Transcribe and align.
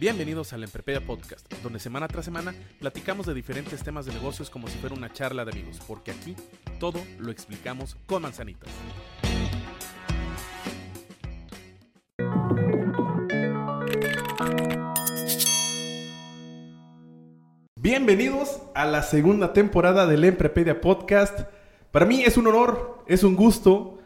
Bienvenidos 0.00 0.52
al 0.52 0.62
Emprepedia 0.62 1.00
Podcast, 1.00 1.52
donde 1.60 1.80
semana 1.80 2.06
tras 2.06 2.24
semana 2.24 2.54
platicamos 2.78 3.26
de 3.26 3.34
diferentes 3.34 3.82
temas 3.82 4.06
de 4.06 4.12
negocios 4.12 4.48
como 4.48 4.68
si 4.68 4.78
fuera 4.78 4.94
una 4.94 5.12
charla 5.12 5.44
de 5.44 5.50
amigos, 5.50 5.80
porque 5.88 6.12
aquí 6.12 6.36
todo 6.78 7.00
lo 7.18 7.32
explicamos 7.32 7.96
con 8.06 8.22
manzanitas. 8.22 8.70
Bienvenidos 17.74 18.62
a 18.76 18.86
la 18.86 19.02
segunda 19.02 19.52
temporada 19.52 20.06
del 20.06 20.22
Emprepedia 20.22 20.80
Podcast. 20.80 21.40
Para 21.90 22.06
mí 22.06 22.22
es 22.22 22.36
un 22.36 22.46
honor, 22.46 23.02
es 23.08 23.24
un 23.24 23.34
gusto. 23.34 23.98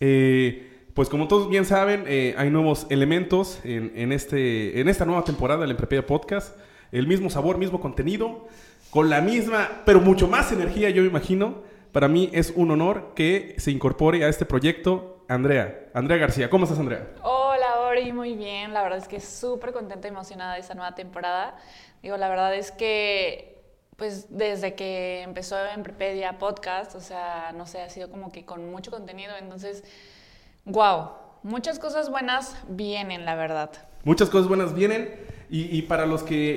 eh, 0.00 0.73
pues 0.94 1.08
como 1.08 1.26
todos 1.26 1.48
bien 1.48 1.64
saben, 1.64 2.04
eh, 2.06 2.34
hay 2.38 2.50
nuevos 2.50 2.86
elementos 2.88 3.60
en, 3.64 3.92
en 3.96 4.12
este, 4.12 4.80
en 4.80 4.88
esta 4.88 5.04
nueva 5.04 5.24
temporada 5.24 5.62
del 5.62 5.72
Emprepedia 5.72 6.06
Podcast. 6.06 6.56
El 6.92 7.08
mismo 7.08 7.30
sabor, 7.30 7.58
mismo 7.58 7.80
contenido, 7.80 8.46
con 8.90 9.10
la 9.10 9.20
misma, 9.20 9.82
pero 9.84 10.00
mucho 10.00 10.28
más 10.28 10.52
energía, 10.52 10.90
yo 10.90 11.02
me 11.02 11.08
imagino. 11.08 11.62
Para 11.90 12.06
mí 12.06 12.30
es 12.32 12.52
un 12.54 12.70
honor 12.70 13.12
que 13.16 13.56
se 13.58 13.72
incorpore 13.72 14.24
a 14.24 14.28
este 14.28 14.46
proyecto 14.46 15.24
Andrea. 15.28 15.90
Andrea 15.94 16.18
García, 16.18 16.48
¿cómo 16.48 16.64
estás, 16.64 16.78
Andrea? 16.78 17.08
Hola, 17.22 17.80
Ori, 17.80 18.12
muy 18.12 18.34
bien. 18.34 18.72
La 18.72 18.82
verdad 18.84 18.98
es 18.98 19.08
que 19.08 19.18
súper 19.18 19.72
contenta 19.72 20.06
y 20.06 20.10
emocionada 20.10 20.54
de 20.54 20.60
esta 20.60 20.74
nueva 20.74 20.94
temporada. 20.94 21.56
Digo, 22.02 22.16
la 22.16 22.28
verdad 22.28 22.54
es 22.54 22.70
que, 22.70 23.62
pues, 23.96 24.26
desde 24.28 24.74
que 24.74 25.22
empezó 25.22 25.56
Emprepedia 25.66 26.38
Podcast, 26.38 26.94
o 26.94 27.00
sea, 27.00 27.52
no 27.56 27.66
sé, 27.66 27.80
ha 27.82 27.90
sido 27.90 28.10
como 28.10 28.30
que 28.30 28.44
con 28.44 28.70
mucho 28.70 28.92
contenido. 28.92 29.32
Entonces, 29.36 29.82
wow, 30.64 31.10
muchas 31.42 31.78
cosas 31.78 32.10
buenas 32.10 32.56
vienen, 32.68 33.24
la 33.24 33.34
verdad. 33.34 33.70
Muchas 34.04 34.30
cosas 34.30 34.48
buenas 34.48 34.74
vienen. 34.74 35.08
Y, 35.50 35.76
y 35.76 35.82
para 35.82 36.06
los 36.06 36.22
que 36.22 36.56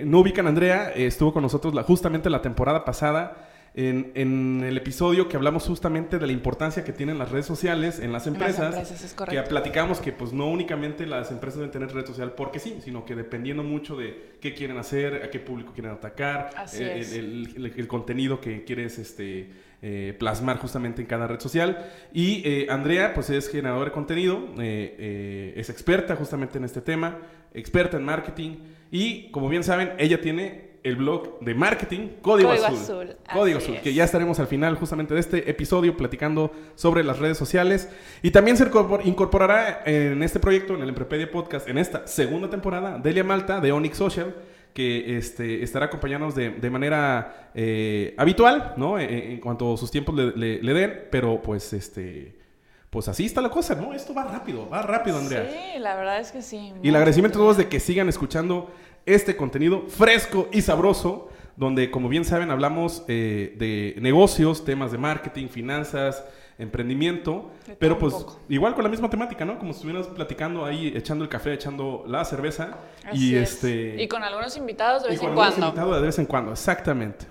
eh, 0.00 0.04
no 0.06 0.20
ubican 0.20 0.46
a 0.46 0.50
Andrea, 0.50 0.92
eh, 0.94 1.06
estuvo 1.06 1.32
con 1.32 1.42
nosotros 1.42 1.74
la- 1.74 1.82
justamente 1.82 2.30
la 2.30 2.40
temporada 2.42 2.84
pasada 2.84 3.48
en, 3.74 4.12
en 4.14 4.62
el 4.64 4.76
episodio 4.76 5.28
que 5.28 5.36
hablamos 5.36 5.66
justamente 5.66 6.18
de 6.20 6.26
la 6.28 6.32
importancia 6.32 6.84
que 6.84 6.92
tienen 6.92 7.18
las 7.18 7.32
redes 7.32 7.44
sociales 7.44 7.98
en 7.98 8.12
las 8.12 8.26
En 8.28 8.34
las 8.34 8.42
empresas. 8.42 8.66
empresas, 8.76 9.02
es 9.04 9.10
que 9.10 9.16
correcto. 9.16 9.48
platicamos 9.50 9.98
que 10.00 10.12
pues 10.12 10.32
no 10.32 10.46
únicamente 10.48 11.06
las 11.06 11.32
empresas 11.32 11.58
deben 11.58 11.72
tener 11.72 11.92
red 11.92 12.06
social 12.06 12.32
porque 12.32 12.60
sí, 12.60 12.78
sino 12.84 13.04
que 13.04 13.16
dependiendo 13.16 13.64
mucho 13.64 13.96
de 13.96 14.36
qué 14.40 14.54
quieren 14.54 14.78
hacer, 14.78 15.22
a 15.24 15.30
qué 15.30 15.40
público 15.40 15.72
quieren 15.74 15.90
atacar, 15.92 16.50
eh, 16.74 17.04
el- 17.16 17.72
el 17.76 17.88
contenido 17.88 18.40
que 18.40 18.62
quieres 18.64 18.98
este, 19.00 19.50
eh, 19.86 20.16
plasmar 20.18 20.56
justamente 20.56 21.02
en 21.02 21.06
cada 21.06 21.26
red 21.26 21.40
social. 21.40 21.90
Y 22.14 22.40
eh, 22.46 22.66
Andrea, 22.70 23.12
pues 23.12 23.28
es 23.28 23.50
generadora 23.50 23.90
de 23.90 23.92
contenido, 23.92 24.38
eh, 24.58 25.52
es 25.56 25.68
experta 25.68 26.16
justamente 26.16 26.56
en 26.56 26.64
este 26.64 26.80
tema, 26.80 27.18
experta 27.52 27.98
en 27.98 28.04
marketing. 28.04 28.56
Y 28.90 29.30
como 29.30 29.50
bien 29.50 29.62
saben, 29.62 29.92
ella 29.98 30.22
tiene 30.22 30.72
el 30.84 30.96
blog 30.96 31.40
de 31.40 31.54
marketing 31.54 32.08
Código, 32.22 32.48
Código 32.50 32.66
Azul. 32.66 32.78
Azul, 32.78 33.16
Código 33.32 33.58
así 33.58 33.66
Azul, 33.66 33.76
es. 33.76 33.82
que 33.82 33.92
ya 33.94 34.04
estaremos 34.04 34.38
al 34.40 34.46
final 34.46 34.74
justamente 34.76 35.12
de 35.14 35.20
este 35.20 35.50
episodio 35.50 35.96
platicando 35.96 36.50
sobre 36.76 37.04
las 37.04 37.18
redes 37.18 37.36
sociales. 37.36 37.90
Y 38.22 38.30
también 38.30 38.56
se 38.56 38.70
incorpor- 38.70 39.00
incorporará 39.04 39.82
en 39.84 40.22
este 40.22 40.40
proyecto, 40.40 40.74
en 40.74 40.82
el 40.82 40.88
Emprepedia 40.88 41.30
Podcast, 41.30 41.68
en 41.68 41.76
esta 41.76 42.06
segunda 42.06 42.48
temporada, 42.48 42.98
Delia 42.98 43.24
Malta 43.24 43.60
de 43.60 43.72
Onyx 43.72 43.96
Social, 43.98 44.34
que 44.74 45.16
este, 45.16 45.62
estará 45.62 45.86
acompañándonos 45.86 46.34
de, 46.34 46.50
de 46.50 46.70
manera 46.70 47.50
eh, 47.54 48.14
habitual, 48.18 48.74
¿no? 48.76 48.98
En, 48.98 49.08
en 49.10 49.40
cuanto 49.40 49.76
sus 49.76 49.90
tiempos 49.90 50.14
le, 50.14 50.32
le- 50.36 50.62
le 50.62 50.74
den, 50.74 51.00
pero 51.10 51.40
pues 51.40 51.72
este... 51.72 52.42
Pues 52.90 53.08
así 53.08 53.24
está 53.26 53.40
la 53.40 53.50
cosa, 53.50 53.74
¿no? 53.74 53.92
Esto 53.92 54.14
va 54.14 54.22
rápido, 54.24 54.68
va 54.68 54.80
rápido, 54.82 55.18
Andrea. 55.18 55.50
Sí, 55.50 55.80
la 55.80 55.96
verdad 55.96 56.20
es 56.20 56.30
que 56.30 56.42
sí. 56.42 56.72
Y 56.80 56.88
el 56.90 56.94
agradecimiento 56.94 57.40
a 57.40 57.42
todos 57.42 57.56
de 57.56 57.66
que 57.68 57.80
sigan 57.80 58.08
escuchando 58.08 58.70
este 59.04 59.34
contenido 59.36 59.86
fresco 59.88 60.48
y 60.52 60.60
sabroso, 60.62 61.28
donde, 61.56 61.90
como 61.90 62.08
bien 62.08 62.24
saben, 62.24 62.52
hablamos 62.52 63.04
eh, 63.08 63.54
de 63.58 63.96
negocios, 64.00 64.64
temas 64.64 64.92
de 64.92 64.98
marketing, 64.98 65.48
finanzas, 65.48 66.24
emprendimiento, 66.58 67.50
pero 67.78 67.98
pues 67.98 68.14
igual 68.48 68.74
con 68.74 68.84
la 68.84 68.90
misma 68.90 69.10
temática, 69.10 69.44
¿no? 69.44 69.58
Como 69.58 69.72
si 69.72 69.78
estuvieras 69.78 70.06
platicando 70.08 70.64
ahí, 70.64 70.92
echando 70.96 71.24
el 71.24 71.30
café, 71.30 71.52
echando 71.54 72.04
la 72.06 72.24
cerveza. 72.24 72.78
Así 73.04 73.32
y 73.32 73.36
es. 73.36 73.52
este 73.54 74.02
Y 74.02 74.08
con 74.08 74.22
algunos 74.22 74.56
invitados 74.56 75.02
de 75.02 75.10
vez 75.10 75.18
con 75.18 75.28
en 75.28 75.32
algunos 75.32 75.50
cuando. 75.54 75.66
invitados 75.68 75.96
de 76.00 76.06
vez 76.06 76.18
en 76.18 76.26
cuando, 76.26 76.52
exactamente. 76.52 77.26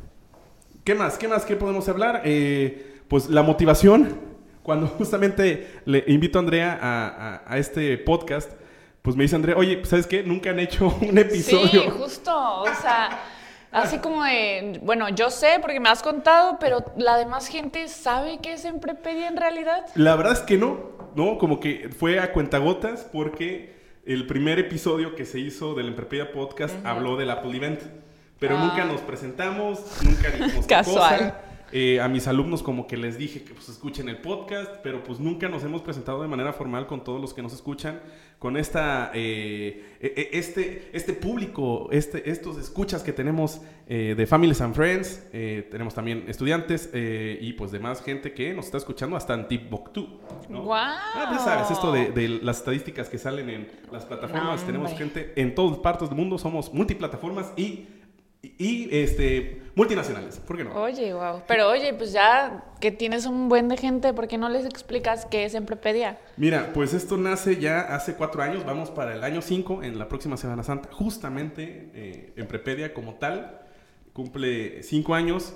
¿Qué 0.84 0.96
más? 0.96 1.18
¿Qué 1.18 1.28
más? 1.28 1.46
¿Qué 1.46 1.56
podemos 1.56 1.88
hablar? 1.90 2.22
Eh, 2.26 3.02
pues 3.08 3.30
la 3.30 3.44
motivación. 3.44 4.34
Cuando 4.64 4.88
justamente 4.88 5.82
le 5.84 6.06
invito 6.08 6.40
a 6.40 6.42
Andrea 6.42 6.80
a, 6.82 7.08
a- 7.08 7.54
a 7.54 7.58
este 7.58 7.98
podcast, 7.98 8.50
pues 9.02 9.14
me 9.18 9.24
dice 9.24 9.36
Andrea, 9.36 9.58
oye, 9.58 9.82
¿sabes 9.84 10.08
qué? 10.08 10.24
Nunca 10.24 10.52
han 10.52 10.60
hecho 10.60 10.88
un 11.02 11.18
episodio. 11.18 11.82
Sí, 11.84 11.90
justo, 11.98 12.62
o 12.62 12.66
sea, 12.82 13.10
así 13.74 13.98
como 14.00 14.24
de, 14.24 14.80
bueno, 14.84 15.10
yo 15.10 15.30
sé 15.30 15.58
porque 15.62 15.80
me 15.80 15.90
has 15.90 16.02
contado, 16.04 16.58
pero 16.60 16.84
la 16.98 17.18
demás 17.18 17.48
gente 17.48 17.88
sabe 17.88 18.38
que 18.40 18.54
es 18.54 18.66
Emprepedia 18.66 19.28
en 19.28 19.38
realidad. 19.38 19.86
La 19.96 20.16
verdad 20.16 20.34
es 20.34 20.40
que 20.40 20.58
no, 20.58 20.92
¿no? 21.16 21.38
Como 21.38 21.60
que 21.60 21.90
fue 21.98 22.20
a 22.20 22.32
cuentagotas 22.34 23.08
porque 23.12 23.74
el 24.06 24.28
primer 24.28 24.60
episodio 24.60 25.16
que 25.16 25.26
se 25.26 25.40
hizo 25.40 25.76
del 25.76 25.88
Emprepedia 25.90 26.32
Podcast 26.32 26.76
habló 26.86 27.18
del 27.18 27.32
Apple 27.32 27.56
Event. 27.56 27.82
Pero 28.40 28.58
Ah. 28.58 28.66
nunca 28.66 28.84
nos 28.86 29.00
presentamos, 29.02 29.80
nunca 30.04 30.30
dijimos 30.30 30.66
Casual. 30.68 31.20
cosa. 31.20 31.36
Eh, 31.76 32.00
a 32.00 32.08
mis 32.08 32.28
alumnos 32.28 32.62
como 32.62 32.86
que 32.86 32.98
les 32.98 33.18
dije 33.18 33.42
que 33.44 33.56
pues 33.56 33.68
escuchen 33.68 34.08
el 34.08 34.18
podcast, 34.18 34.76
pero 34.84 35.04
pues 35.04 35.20
nunca 35.20 35.50
nos 35.50 35.64
hemos 35.64 35.82
presentado 35.82 36.22
de 36.22 36.28
manera 36.28 36.54
formal 36.54 36.86
con 36.86 37.04
todos 37.04 37.20
los 37.20 37.34
que 37.34 37.42
nos 37.42 37.52
escuchan, 37.52 38.00
con 38.38 38.58
esta, 38.58 39.10
eh, 39.16 39.84
e- 40.00 40.14
e- 40.16 40.38
este, 40.38 40.90
este 40.94 41.14
público, 41.14 41.88
este, 41.92 42.30
estos 42.30 42.60
escuchas 42.60 43.02
que 43.02 43.12
tenemos 43.12 43.60
eh, 43.88 44.14
de 44.16 44.28
Families 44.28 44.62
and 44.62 44.76
Friends, 44.76 45.24
tenemos 45.32 45.96
también 45.96 46.26
estudiantes 46.28 46.92
y 46.94 47.54
pues 47.54 47.72
demás 47.72 48.04
gente 48.04 48.34
que 48.34 48.54
nos 48.54 48.66
está 48.66 48.78
escuchando 48.78 49.16
hasta 49.16 49.34
en 49.34 49.48
Timbuktu. 49.48 50.20
¿no? 50.50 50.62
¡Guau! 50.62 50.80
Ah, 51.16 51.30
ya 51.32 51.40
sabes, 51.40 51.72
esto 51.72 51.92
de, 51.92 52.12
de 52.12 52.30
las 52.30 52.60
estadísticas 52.60 53.10
que 53.10 53.18
salen 53.18 53.50
en 53.50 53.68
las 53.92 54.06
plataformas, 54.06 54.62
No, 54.62 54.66
tenemos 54.68 54.92
gente 54.94 55.34
en 55.38 55.56
todas 55.56 55.80
partes 55.80 56.10
del 56.10 56.18
mundo, 56.20 56.38
somos 56.38 56.72
multiplataformas 56.72 57.52
y, 57.58 57.88
y, 58.44 58.90
este, 58.92 59.62
multinacionales. 59.74 60.38
¿Por 60.40 60.58
qué 60.58 60.66
no? 60.66 60.76
Oye, 60.76 61.14
wow. 61.14 61.42
Pero 61.48 61.70
oye, 61.70 61.94
pues 61.94 62.12
ya 62.12 62.66
que 62.82 62.92
tienes 62.92 63.26
un 63.26 63.48
buen 63.48 63.70
de 63.70 63.78
gente, 63.78 64.14
¿por 64.14 64.28
qué 64.28 64.38
no 64.38 64.50
les 64.50 64.66
explicas 64.66 65.26
qué 65.26 65.46
es 65.46 65.56
Emprepedia? 65.56 66.20
Mira, 66.36 66.72
pues 66.74 66.94
esto 66.94 67.16
nace 67.16 67.58
ya 67.58 67.80
hace 67.80 68.16
cuatro 68.16 68.44
años, 68.44 68.66
vamos 68.66 68.92
para 68.92 69.16
el 69.16 69.24
año 69.24 69.42
cinco, 69.42 69.82
en 69.82 69.98
la 69.98 70.10
próxima 70.10 70.36
Semana 70.36 70.62
Santa, 70.64 70.90
justamente 70.92 71.90
eh, 71.94 72.34
en 72.36 72.46
Prepedia 72.48 72.94
como 72.94 73.16
tal, 73.16 73.62
cumple 74.12 74.84
cinco 74.84 75.16
años 75.16 75.56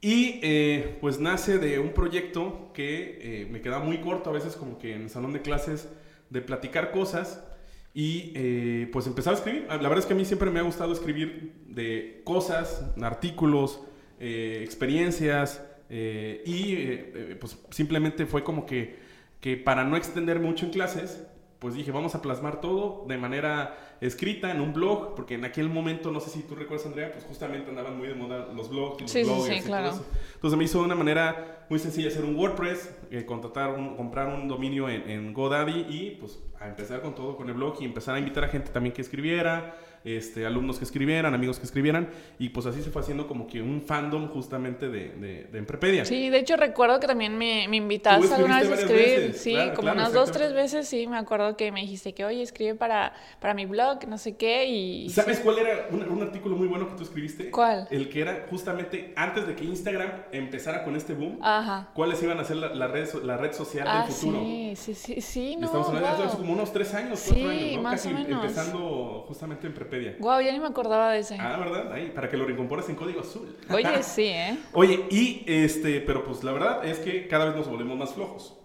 y 0.00 0.40
eh, 0.42 0.96
pues 1.00 1.20
nace 1.20 1.58
de 1.58 1.78
un 1.78 1.92
proyecto 1.92 2.70
que 2.72 3.42
eh, 3.42 3.46
me 3.50 3.60
queda 3.60 3.78
muy 3.78 3.98
corto 3.98 4.30
a 4.30 4.32
veces 4.32 4.56
como 4.56 4.78
que 4.78 4.94
en 4.94 5.02
el 5.02 5.10
salón 5.10 5.34
de 5.34 5.42
clases 5.42 5.88
de 6.30 6.40
platicar 6.40 6.90
cosas 6.92 7.44
y 7.94 8.32
eh, 8.34 8.88
pues 8.92 9.06
empezar 9.06 9.34
a 9.34 9.36
escribir. 9.36 9.66
La 9.68 9.76
verdad 9.76 9.98
es 9.98 10.06
que 10.06 10.14
a 10.14 10.16
mí 10.16 10.24
siempre 10.24 10.50
me 10.50 10.60
ha 10.60 10.62
gustado 10.62 10.92
escribir 10.92 11.52
de 11.66 12.22
cosas, 12.24 12.84
artículos, 13.02 13.80
eh, 14.18 14.60
experiencias 14.64 15.62
eh, 15.90 16.42
y 16.46 17.34
pues 17.34 17.58
simplemente 17.70 18.26
fue 18.26 18.44
como 18.44 18.64
que, 18.66 18.98
que 19.40 19.56
para 19.56 19.84
no 19.84 19.96
extender 19.96 20.40
mucho 20.40 20.64
en 20.64 20.72
clases, 20.72 21.26
pues 21.58 21.74
dije, 21.74 21.92
vamos 21.92 22.14
a 22.14 22.22
plasmar 22.22 22.60
todo 22.60 23.04
de 23.08 23.18
manera 23.18 23.76
escrita 24.02 24.50
en 24.50 24.60
un 24.60 24.72
blog, 24.74 25.14
porque 25.14 25.34
en 25.34 25.44
aquel 25.44 25.68
momento, 25.68 26.10
no 26.10 26.20
sé 26.20 26.30
si 26.30 26.42
tú 26.42 26.54
recuerdas, 26.54 26.86
Andrea, 26.86 27.10
pues 27.12 27.24
justamente 27.24 27.70
andaban 27.70 27.96
muy 27.96 28.08
de 28.08 28.14
moda 28.14 28.48
los 28.54 28.68
blogs 28.68 28.98
y 28.98 29.02
los 29.02 29.10
Sí, 29.10 29.20
sí, 29.20 29.24
sí, 29.24 29.30
bloggers 29.30 29.56
y 29.56 29.60
todo 29.60 29.68
claro. 29.68 29.88
eso. 29.90 30.06
Entonces 30.34 30.58
me 30.58 30.64
hizo 30.64 30.78
de 30.80 30.84
una 30.84 30.94
manera 30.96 31.66
muy 31.70 31.78
sencilla 31.78 32.08
hacer 32.08 32.24
un 32.24 32.34
WordPress, 32.36 32.94
eh, 33.10 33.24
contratar 33.24 33.70
un, 33.70 33.96
comprar 33.96 34.28
un 34.28 34.48
dominio 34.48 34.88
en, 34.88 35.08
en 35.08 35.32
GoDaddy 35.32 35.86
y 35.88 36.16
pues 36.20 36.42
a 36.60 36.68
empezar 36.68 37.00
con 37.00 37.14
todo 37.14 37.36
con 37.36 37.48
el 37.48 37.54
blog 37.54 37.76
y 37.80 37.84
empezar 37.84 38.14
a 38.14 38.18
invitar 38.18 38.44
a 38.44 38.48
gente 38.48 38.70
también 38.70 38.92
que 38.92 39.02
escribiera, 39.02 39.74
este, 40.04 40.46
alumnos 40.46 40.78
que 40.78 40.84
escribieran, 40.84 41.32
amigos 41.34 41.58
que 41.58 41.64
escribieran, 41.66 42.08
y 42.38 42.48
pues 42.50 42.66
así 42.66 42.82
se 42.82 42.90
fue 42.90 43.02
haciendo 43.02 43.26
como 43.28 43.46
que 43.46 43.62
un 43.62 43.82
fandom 43.82 44.28
justamente 44.28 44.88
de, 44.88 45.10
de, 45.10 45.44
de 45.44 45.58
Emprepedia. 45.58 46.04
Sí, 46.04 46.28
de 46.28 46.38
hecho 46.38 46.56
recuerdo 46.56 46.98
que 47.00 47.06
también 47.06 47.36
me, 47.38 47.66
me 47.68 47.76
invitaste 47.76 48.34
alguna 48.34 48.60
vez 48.60 48.70
a 48.70 48.74
escribir. 48.74 49.04
veces, 49.04 49.40
Sí, 49.40 49.52
claro, 49.52 49.74
como 49.74 49.82
claro, 49.82 49.98
unas 50.00 50.12
dos, 50.12 50.32
tres 50.32 50.52
veces, 50.52 50.88
sí, 50.88 51.06
me 51.06 51.16
acuerdo 51.18 51.56
que 51.56 51.70
me 51.72 51.80
dijiste 51.82 52.14
que, 52.14 52.24
oye, 52.24 52.42
escribe 52.42 52.74
para, 52.74 53.12
para 53.40 53.54
mi 53.54 53.66
blog, 53.66 53.91
no 54.06 54.18
sé 54.18 54.36
qué, 54.36 54.66
y... 54.66 55.08
¿Sabes 55.10 55.40
cuál 55.40 55.58
era 55.58 55.88
un, 55.90 56.02
un 56.08 56.22
artículo 56.22 56.56
muy 56.56 56.68
bueno 56.68 56.88
que 56.88 56.94
tú 56.94 57.02
escribiste? 57.02 57.50
¿Cuál? 57.50 57.86
El 57.90 58.08
que 58.08 58.20
era 58.20 58.46
justamente 58.50 59.12
antes 59.16 59.46
de 59.46 59.54
que 59.54 59.64
Instagram 59.64 60.10
empezara 60.32 60.84
con 60.84 60.96
este 60.96 61.14
boom, 61.14 61.38
Aja. 61.42 61.90
cuáles 61.94 62.22
iban 62.22 62.38
a 62.40 62.44
ser 62.44 62.56
la, 62.56 62.74
la 62.74 62.86
red, 62.88 63.08
la 63.22 63.36
red 63.36 63.52
social 63.52 63.86
Ah, 63.88 64.02
del 64.04 64.12
futuro. 64.12 64.38
sí, 64.40 64.72
sí, 64.76 64.94
sí, 64.94 65.20
sí, 65.20 65.56
no, 65.56 65.66
Estamos 65.66 65.88
hablando 65.88 66.08
de 66.10 66.16
guau. 66.16 66.28
hace 66.28 66.36
como 66.38 66.52
unos 66.52 66.72
tres 66.72 66.94
años, 66.94 67.18
Sí, 67.18 67.44
años, 67.44 67.76
¿no? 67.76 67.82
más 67.82 67.92
Casi 68.02 68.08
o 68.08 68.18
menos. 68.18 68.42
empezando 68.42 69.24
justamente 69.28 69.66
en 69.66 69.74
Prepedia. 69.74 70.16
Guau, 70.18 70.40
ya 70.40 70.52
ni 70.52 70.60
me 70.60 70.66
acordaba 70.66 71.12
de 71.12 71.20
ese. 71.20 71.36
Ah, 71.38 71.56
¿verdad? 71.58 71.92
Ahí, 71.92 72.10
para 72.14 72.28
que 72.28 72.36
lo 72.36 72.44
reincorpores 72.44 72.88
en 72.88 72.96
código 72.96 73.20
azul. 73.20 73.56
Oye, 73.70 74.02
sí, 74.02 74.24
¿eh? 74.26 74.58
Oye, 74.72 75.04
y 75.10 75.44
este, 75.46 76.00
pero 76.00 76.24
pues 76.24 76.42
la 76.44 76.52
verdad 76.52 76.84
es 76.84 76.98
que 76.98 77.28
cada 77.28 77.46
vez 77.46 77.56
nos 77.56 77.68
volvemos 77.68 77.96
más 77.96 78.12
flojos. 78.14 78.58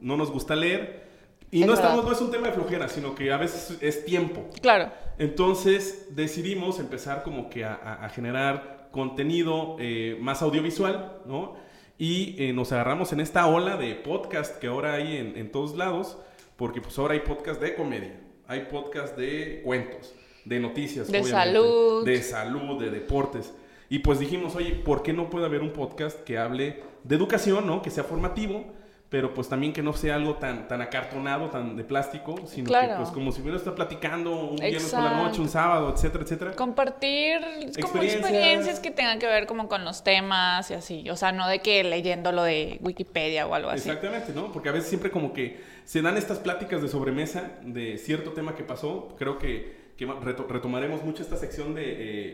No 0.00 0.16
nos 0.16 0.30
gusta 0.30 0.56
leer. 0.56 1.11
Y 1.52 1.60
Es 1.60 1.66
no, 1.66 1.74
verdad. 1.74 1.90
estamos, 1.90 2.04
no 2.06 2.12
es 2.12 2.20
un 2.20 2.30
tema 2.32 2.48
de 2.48 2.54
flojera, 2.54 2.88
sino 2.88 3.14
que 3.14 3.30
a 3.32 3.36
veces 3.36 3.76
es 3.80 4.04
tiempo. 4.04 4.48
Claro. 4.60 4.90
Entonces 5.18 6.08
decidimos 6.10 6.80
empezar 6.80 7.22
como 7.22 7.48
que 7.48 7.64
a, 7.64 7.74
a- 7.74 8.04
a 8.04 8.08
generar 8.08 8.88
contenido 8.90 9.76
eh, 9.78 10.18
más 10.20 10.42
audiovisual, 10.42 11.18
¿no? 11.26 11.54
Y 11.98 12.34
eh, 12.42 12.52
nos 12.52 12.72
agarramos 12.72 13.12
en 13.12 13.20
esta 13.20 13.46
ola 13.46 13.76
de 13.76 13.94
podcast 13.94 14.58
que 14.58 14.66
ahora 14.66 14.94
hay 14.94 15.16
en, 15.16 15.36
en 15.36 15.52
todos 15.52 15.76
lados, 15.76 16.18
porque 16.56 16.80
pues 16.80 16.98
ahora 16.98 17.14
hay 17.14 17.20
podcast 17.20 17.60
de 17.60 17.74
comedia, 17.74 18.18
hay 18.48 18.66
podcast 18.70 19.16
de 19.16 19.60
cuentos, 19.64 20.12
de 20.44 20.58
noticias, 20.58 21.10
De 21.12 21.22
salud. 21.22 22.04
de 22.04 22.22
salud, 22.22 22.80
de 22.82 22.90
deportes. 22.90 23.54
Y 23.88 23.98
pues 24.00 24.18
dijimos, 24.18 24.56
oye, 24.56 24.74
¿por 24.74 25.02
qué 25.02 25.12
no 25.12 25.28
puede 25.30 25.44
haber 25.46 25.60
un 25.60 25.72
podcast 25.72 26.20
que 26.24 26.38
hable 26.38 26.82
de 27.04 27.14
educación, 27.16 27.66
¿no? 27.66 27.82
Que 27.82 27.90
sea 27.90 28.04
formativo, 28.04 28.64
pero 29.12 29.34
pues 29.34 29.46
también 29.46 29.74
que 29.74 29.82
no 29.82 29.92
sea 29.92 30.14
algo 30.14 30.36
tan, 30.36 30.66
tan 30.68 30.80
acartonado, 30.80 31.50
tan 31.50 31.76
de 31.76 31.84
plástico, 31.84 32.34
sino 32.46 32.64
que 32.64 32.70
Claro. 32.70 32.96
pues 32.96 33.10
como 33.10 33.30
si 33.30 33.42
hubiera 33.42 33.58
estado 33.58 33.76
platicando 33.76 34.34
un 34.46 34.56
viernes 34.56 34.90
por 34.90 35.02
la 35.04 35.22
noche, 35.22 35.40
un 35.42 35.50
sábado, 35.50 35.92
etcétera, 35.94 36.24
etcétera. 36.24 36.52
Compartir 36.56 37.38
como 37.42 37.66
Experiencias. 37.66 38.20
experiencias 38.22 38.80
que 38.80 38.90
tengan 38.90 39.18
que 39.18 39.26
ver 39.26 39.46
como 39.46 39.68
con 39.68 39.84
los 39.84 40.02
temas 40.02 40.70
y 40.70 40.74
así. 40.74 41.10
O 41.10 41.16
sea, 41.16 41.30
no 41.30 41.46
de 41.46 41.58
que 41.60 41.84
leyendo 41.84 42.32
lo 42.32 42.42
de 42.42 42.78
Wikipedia 42.80 43.46
o 43.46 43.54
algo 43.54 43.68
así. 43.68 43.86
Exactamente, 43.88 44.32
¿no? 44.32 44.50
Porque 44.50 44.70
a 44.70 44.72
veces 44.72 44.88
siempre 44.88 45.10
como 45.10 45.34
que 45.34 45.60
se 45.84 46.00
dan 46.00 46.16
estas 46.16 46.38
pláticas 46.38 46.80
de 46.80 46.88
sobremesa 46.88 47.50
de 47.62 47.98
cierto 47.98 48.32
tema 48.32 48.54
que 48.54 48.64
pasó. 48.64 49.14
Creo 49.18 49.36
que, 49.38 49.92
que 49.98 50.06
reto- 50.06 50.46
retomaremos 50.48 51.04
mucho 51.04 51.22
esta 51.22 51.36
sección 51.36 51.74
de 51.74 51.82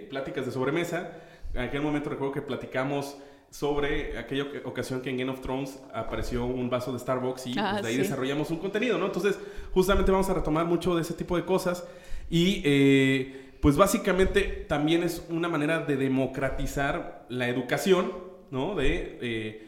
eh, 0.02 0.06
pláticas 0.10 0.46
de 0.46 0.52
sobremesa. 0.52 1.10
En 1.54 1.62
aquel 1.62 1.80
momento 1.82 2.08
recuerdo 2.08 2.32
que 2.34 2.42
platicamos 2.42 3.16
sobre 3.50 4.18
aquella 4.18 4.44
oc- 4.44 4.62
ocasión 4.66 5.00
que 5.00 5.10
en 5.10 5.16
Game 5.18 5.30
of 5.30 5.40
Thrones 5.40 5.78
apareció 5.94 6.44
un 6.44 6.68
vaso 6.68 6.92
de 6.92 6.98
Starbucks 6.98 7.46
y 7.46 7.54
Ah, 7.58 7.70
pues, 7.72 7.82
de 7.82 7.88
ahí 7.88 7.94
sí. 7.96 8.00
desarrollamos 8.02 8.50
un 8.50 8.58
contenido, 8.58 8.98
¿no? 8.98 9.06
Entonces, 9.06 9.38
justamente 9.72 10.10
vamos 10.12 10.28
a 10.28 10.34
retomar 10.34 10.66
mucho 10.66 10.94
de 10.94 11.02
ese 11.02 11.14
tipo 11.14 11.36
de 11.36 11.44
cosas 11.44 11.86
y 12.30 12.60
eh, 12.64 13.44
pues 13.60 13.76
básicamente 13.76 14.42
también 14.68 15.02
es 15.02 15.24
una 15.30 15.48
manera 15.48 15.80
de 15.80 15.96
democratizar 15.96 17.24
la 17.28 17.48
educación, 17.48 18.12
¿no? 18.50 18.74
De, 18.74 19.18
eh, 19.20 19.64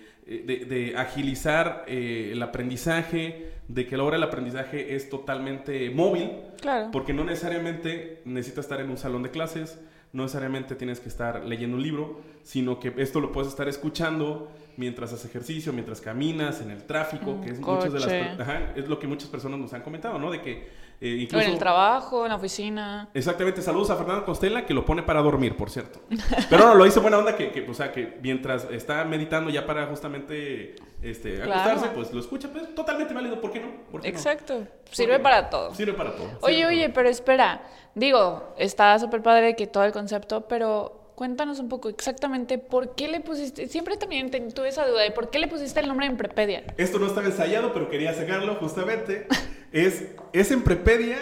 de, 0.47 0.65
de 0.65 0.97
agilizar 0.97 1.85
eh, 1.89 2.31
el 2.33 2.43
aprendizaje, 2.43 3.51
de 3.69 3.87
que 3.87 3.95
ahora 3.97 4.17
el 4.17 4.23
aprendizaje 4.23 4.95
es 4.95 5.09
totalmente 5.11 5.91
móvil, 5.91 6.31
Claro. 6.61 6.91
porque 6.93 7.13
no 7.13 7.25
necesariamente 7.25 8.21
necesitas 8.25 8.67
estar 8.67 8.81
en 8.81 8.91
un 8.91 8.97
salón 8.99 9.23
de 9.23 9.31
clases, 9.31 9.81
no 10.13 10.23
necesariamente 10.25 10.75
tienes 10.75 11.01
que 11.01 11.09
estar 11.09 11.45
leyendo 11.45 11.77
un 11.77 11.83
libro, 11.83 12.21
sino 12.43 12.81
que 12.81 12.93
esto 12.97 13.21
lo 13.21 13.33
puedes 13.33 13.49
estar 13.51 13.69
escuchando 13.69 14.51
mientras 14.81 15.13
haces 15.13 15.27
ejercicio, 15.27 15.75
mientras 15.75 16.01
caminas, 16.01 16.63
en 16.63 16.71
el 16.71 16.85
tráfico, 16.85 17.39
que 17.43 17.51
es, 17.51 17.61
muchas 17.61 17.93
de 17.93 18.01
las, 18.01 18.41
ajá, 18.41 18.73
es 18.75 18.89
lo 18.89 18.99
que 18.99 19.07
muchas 19.07 19.29
personas 19.29 19.61
nos 19.61 19.73
han 19.75 19.83
comentado, 19.83 20.19
¿no? 20.19 20.31
De 20.31 20.41
que 20.41 20.71
eh, 21.03 21.19
incluso... 21.21 21.45
en 21.47 21.53
el 21.53 21.59
trabajo, 21.59 22.25
en 22.25 22.31
la 22.31 22.37
oficina. 22.37 23.09
Exactamente, 23.13 23.61
saludos 23.61 23.91
a 23.91 23.97
Fernando 23.97 24.25
Costela 24.25 24.65
que 24.65 24.73
lo 24.73 24.87
pone 24.87 25.03
para 25.03 25.21
dormir, 25.21 25.55
por 25.55 25.69
cierto. 25.69 26.01
Pero 26.49 26.69
no, 26.69 26.75
lo 26.75 26.87
hizo 26.87 27.03
buena 27.03 27.19
onda 27.19 27.37
que, 27.37 27.53
que, 27.53 27.69
o 27.69 27.75
sea, 27.75 27.93
que 27.93 28.19
mientras 28.23 28.65
está 28.71 29.05
meditando 29.05 29.51
ya 29.51 29.67
para 29.67 29.87
justamente 29.87 30.77
este, 31.03 31.35
Claro. 31.35 31.53
acostarse, 31.53 31.89
pues 31.95 32.13
lo 32.15 32.21
escucha, 32.21 32.49
pues 32.51 32.75
totalmente 32.75 33.13
válido, 33.13 33.39
¿por 33.39 33.53
qué 33.53 33.61
no? 33.61 33.69
¿Por 33.91 34.01
qué 34.01 34.11
no? 34.11 34.17
Exacto. 34.17 34.67
¿Por 34.87 34.95
Sirve 34.95 35.17
qué? 35.17 35.21
para 35.21 35.51
todo. 35.51 35.75
Sirve 35.75 35.93
para 35.93 36.17
todo. 36.17 36.31
Oye, 36.41 36.65
oye, 36.65 36.89
pero 36.89 37.11
espera. 37.11 37.63
Digo, 37.95 38.55
está 38.57 38.99
súper 38.99 39.21
padre 39.21 39.55
que 39.57 39.67
todo 39.67 39.85
el 39.85 39.93
concepto, 39.93 40.49
pero 40.49 41.00
cuéntanos 41.21 41.59
un 41.59 41.69
poco 41.69 41.91
exactamente 41.91 42.57
por 42.57 42.95
qué 42.95 43.07
le 43.07 43.21
pusiste. 43.21 43.69
Siempre 43.69 43.99
también 43.99 44.31
tuve 44.55 44.69
esa 44.69 44.87
duda 44.89 45.03
de 45.03 45.11
por 45.11 45.29
qué 45.29 45.39
le 45.39 45.49
pusiste 45.49 45.79
el 45.79 45.87
nombre 45.87 46.07
en 46.07 46.17
Prepedia. 46.17 46.65
todo. 46.65 46.75
Esto 46.79 46.99
no 46.99 47.07
estaba 47.09 47.27
ensayado, 47.27 47.75
pero 47.75 47.91
quería 47.91 48.15
sacarlo 48.15 48.55
justamente. 48.55 49.27
es, 49.71 50.07
es 50.33 50.51
en 50.51 50.63
Prepedia, 50.63 51.19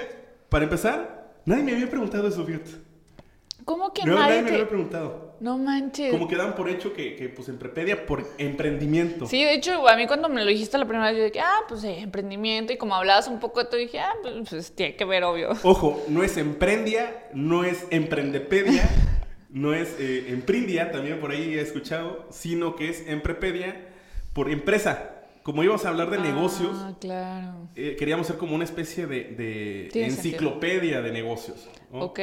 para 0.50 0.66
empezar, 0.66 1.32
nadie 1.44 1.64
me 1.64 1.72
había 1.72 1.90
preguntado 1.90 2.28
eso, 2.28 2.44
fíjate. 2.46 2.70
¿Cómo 3.64 3.92
que 3.92 4.04
No, 4.04 4.14
nadie 4.14 4.28
nadie 4.28 4.42
me 4.42 4.48
te- 4.50 4.54
había 4.54 4.68
preguntado. 4.68 5.34
No 5.40 5.58
manches. 5.58 6.12
Como 6.12 6.28
que 6.28 6.36
dan 6.36 6.54
por 6.54 6.68
hecho 6.70 6.92
que, 6.92 7.16
que 7.16 7.28
pues 7.28 7.48
en 7.48 7.58
Prepedia 7.58 8.06
por 8.06 8.24
emprendimiento. 8.38 9.26
Sí, 9.26 9.42
de 9.42 9.54
hecho, 9.54 9.88
a 9.88 9.96
mí 9.96 10.06
cuando 10.06 10.28
me 10.28 10.44
lo 10.44 10.48
dijiste 10.48 10.78
la 10.78 10.84
primera 10.86 11.08
vez, 11.10 11.18
yo 11.18 11.24
dije, 11.24 11.40
ah, 11.40 11.62
pues 11.68 11.82
eh, 11.82 11.98
emprendimiento. 11.98 12.72
Y 12.72 12.76
como 12.76 12.94
hablabas 12.94 13.26
un 13.26 13.40
poco 13.40 13.58
de 13.58 13.66
todo, 13.66 13.78
dije, 13.78 13.98
ah, 13.98 14.12
pues, 14.22 14.34
pues, 14.48 14.72
tiene 14.76 14.94
que 14.94 15.04
ver, 15.04 15.24
obvio. 15.24 15.50
Ojo, 15.64 16.00
no 16.08 16.22
es 16.22 16.36
Emprendia, 16.36 17.26
no 17.34 17.64
es 17.64 17.84
Emprendepedia, 17.90 18.88
no 19.50 19.72
es 19.74 19.96
eh, 19.98 20.26
Emprindia, 20.28 20.90
también 20.90 21.20
por 21.20 21.30
ahí 21.30 21.54
he 21.54 21.60
escuchado, 21.60 22.26
sino 22.30 22.76
que 22.76 22.88
es 22.90 23.06
Emprepedia 23.08 23.88
por 24.32 24.50
empresa. 24.50 25.14
Como 25.42 25.62
íbamos 25.64 25.86
a 25.86 25.88
hablar 25.88 26.10
de 26.10 26.18
negocios, 26.18 26.72
Ah, 26.74 26.94
claro. 27.00 27.68
eh, 27.74 27.96
queríamos 27.98 28.26
ser 28.26 28.36
como 28.36 28.54
una 28.54 28.64
especie 28.64 29.06
de, 29.06 29.88
enciclopedia 29.94 31.00
de 31.00 31.10
negocios. 31.12 31.68
¿no? 31.90 32.00
Ok. 32.00 32.20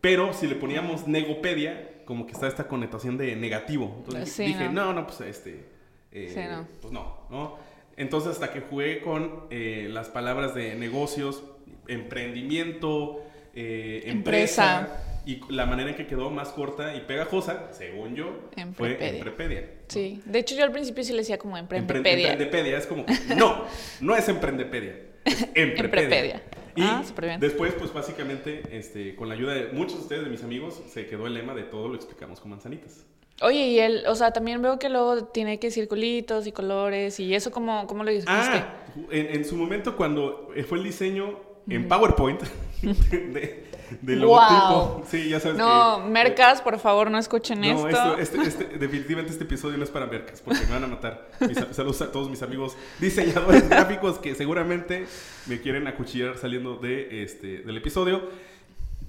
Pero 0.00 0.32
si 0.32 0.48
le 0.48 0.56
poníamos 0.56 1.06
negopedia, 1.06 1.90
como 2.04 2.26
que 2.26 2.32
está 2.32 2.48
esta 2.48 2.66
connotación 2.66 3.16
de 3.16 3.36
negativo. 3.36 3.94
Entonces 3.98 4.32
Sí, 4.32 4.44
dije, 4.46 4.64
no. 4.68 4.86
no, 4.86 4.92
no, 4.94 5.06
pues 5.06 5.20
este. 5.20 5.64
eh, 6.12 6.30
Sí, 6.34 6.40
no. 6.50 6.66
Pues 6.80 6.92
no, 6.92 7.18
¿no? 7.30 7.56
Entonces 7.96 8.32
hasta 8.32 8.52
que 8.52 8.60
jugué 8.62 9.00
con 9.00 9.44
eh, 9.50 9.88
las 9.90 10.08
palabras 10.08 10.54
de 10.54 10.74
negocios, 10.74 11.44
emprendimiento, 11.86 13.22
eh, 13.54 14.02
empresa, 14.06 14.80
Empresa. 14.80 15.20
y 15.26 15.40
la 15.52 15.66
manera 15.66 15.90
en 15.90 15.96
que 15.96 16.06
quedó 16.06 16.30
más 16.30 16.48
corta 16.50 16.94
y 16.96 17.00
pegajosa, 17.00 17.68
según 17.72 18.14
yo, 18.14 18.40
fue 18.52 18.62
Emprepedia. 18.62 19.08
Emprepedia. 19.18 19.70
Sí. 19.88 20.20
De 20.24 20.38
hecho, 20.40 20.54
yo 20.54 20.64
al 20.64 20.72
principio 20.72 21.02
sí 21.04 21.12
le 21.12 21.18
decía 21.18 21.38
como 21.38 21.56
Empre- 21.56 21.78
emprendepedia. 21.78 22.32
Emprendepedia 22.32 22.78
es 22.78 22.86
como 22.86 23.04
no, 23.36 23.64
no 24.00 24.16
es 24.16 24.28
emprendepedia, 24.28 24.96
es 25.24 25.42
emprepedia. 25.54 25.64
Emprepedia. 25.74 26.42
Y 26.76 26.82
Ah, 26.82 27.04
súper 27.06 27.26
bien. 27.26 27.40
después, 27.40 27.72
pues 27.74 27.92
básicamente, 27.92 28.62
este, 28.72 29.14
con 29.14 29.28
la 29.28 29.34
ayuda 29.36 29.54
de 29.54 29.68
muchos 29.68 29.94
de 29.96 30.02
ustedes, 30.02 30.24
de 30.24 30.30
mis 30.30 30.42
amigos, 30.42 30.82
se 30.92 31.06
quedó 31.06 31.28
el 31.28 31.34
lema 31.34 31.54
de 31.54 31.62
todo 31.62 31.86
lo 31.88 31.94
explicamos 31.94 32.40
con 32.40 32.50
manzanitas. 32.50 33.06
Oye, 33.42 33.66
y 33.68 33.78
él, 33.78 34.02
o 34.08 34.14
sea, 34.16 34.32
también 34.32 34.60
veo 34.60 34.78
que 34.80 34.88
luego 34.88 35.24
tiene 35.26 35.58
que 35.60 35.70
circulitos 35.70 36.46
y 36.48 36.52
colores 36.52 37.18
y 37.20 37.32
eso, 37.34 37.50
¿cómo, 37.52 37.86
cómo 37.86 38.02
lo 38.02 38.10
dijiste? 38.10 38.30
Ah, 38.32 38.74
en, 39.10 39.26
en 39.36 39.44
su 39.44 39.56
momento 39.56 39.96
cuando 39.96 40.50
eh, 40.56 40.62
fue 40.64 40.78
el 40.78 40.84
diseño 40.84 41.38
en 41.68 41.88
PowerPoint 41.88 42.40
de, 42.82 43.64
del 44.02 44.20
logotipo. 44.20 44.94
Wow. 44.96 45.04
Sí, 45.08 45.28
ya 45.28 45.40
sabes 45.40 45.56
No, 45.58 46.02
que... 46.04 46.10
mercas, 46.10 46.60
por 46.62 46.78
favor, 46.78 47.10
no 47.10 47.18
escuchen 47.18 47.60
No, 47.60 47.88
esto. 47.88 48.18
este, 48.18 48.42
este- 48.42 48.78
definitivamente 48.78 49.32
este 49.32 49.44
episodio 49.44 49.76
no 49.78 49.84
es 49.84 49.90
para 49.90 50.06
mercas, 50.06 50.40
porque 50.42 50.60
me 50.66 50.72
van 50.72 50.84
a 50.84 50.86
matar. 50.88 51.28
Mis- 51.40 51.58
saludos 51.72 52.00
a 52.02 52.10
todos 52.12 52.28
mis 52.30 52.42
amigos 52.42 52.76
diseñadores 53.00 53.68
gráficos 53.68 54.18
que 54.18 54.34
seguramente 54.34 55.06
me 55.46 55.60
quieren 55.60 55.86
acuchillar 55.86 56.36
saliendo 56.38 56.76
de 56.76 57.22
este, 57.22 57.58
del 57.62 57.76
episodio. 57.76 58.28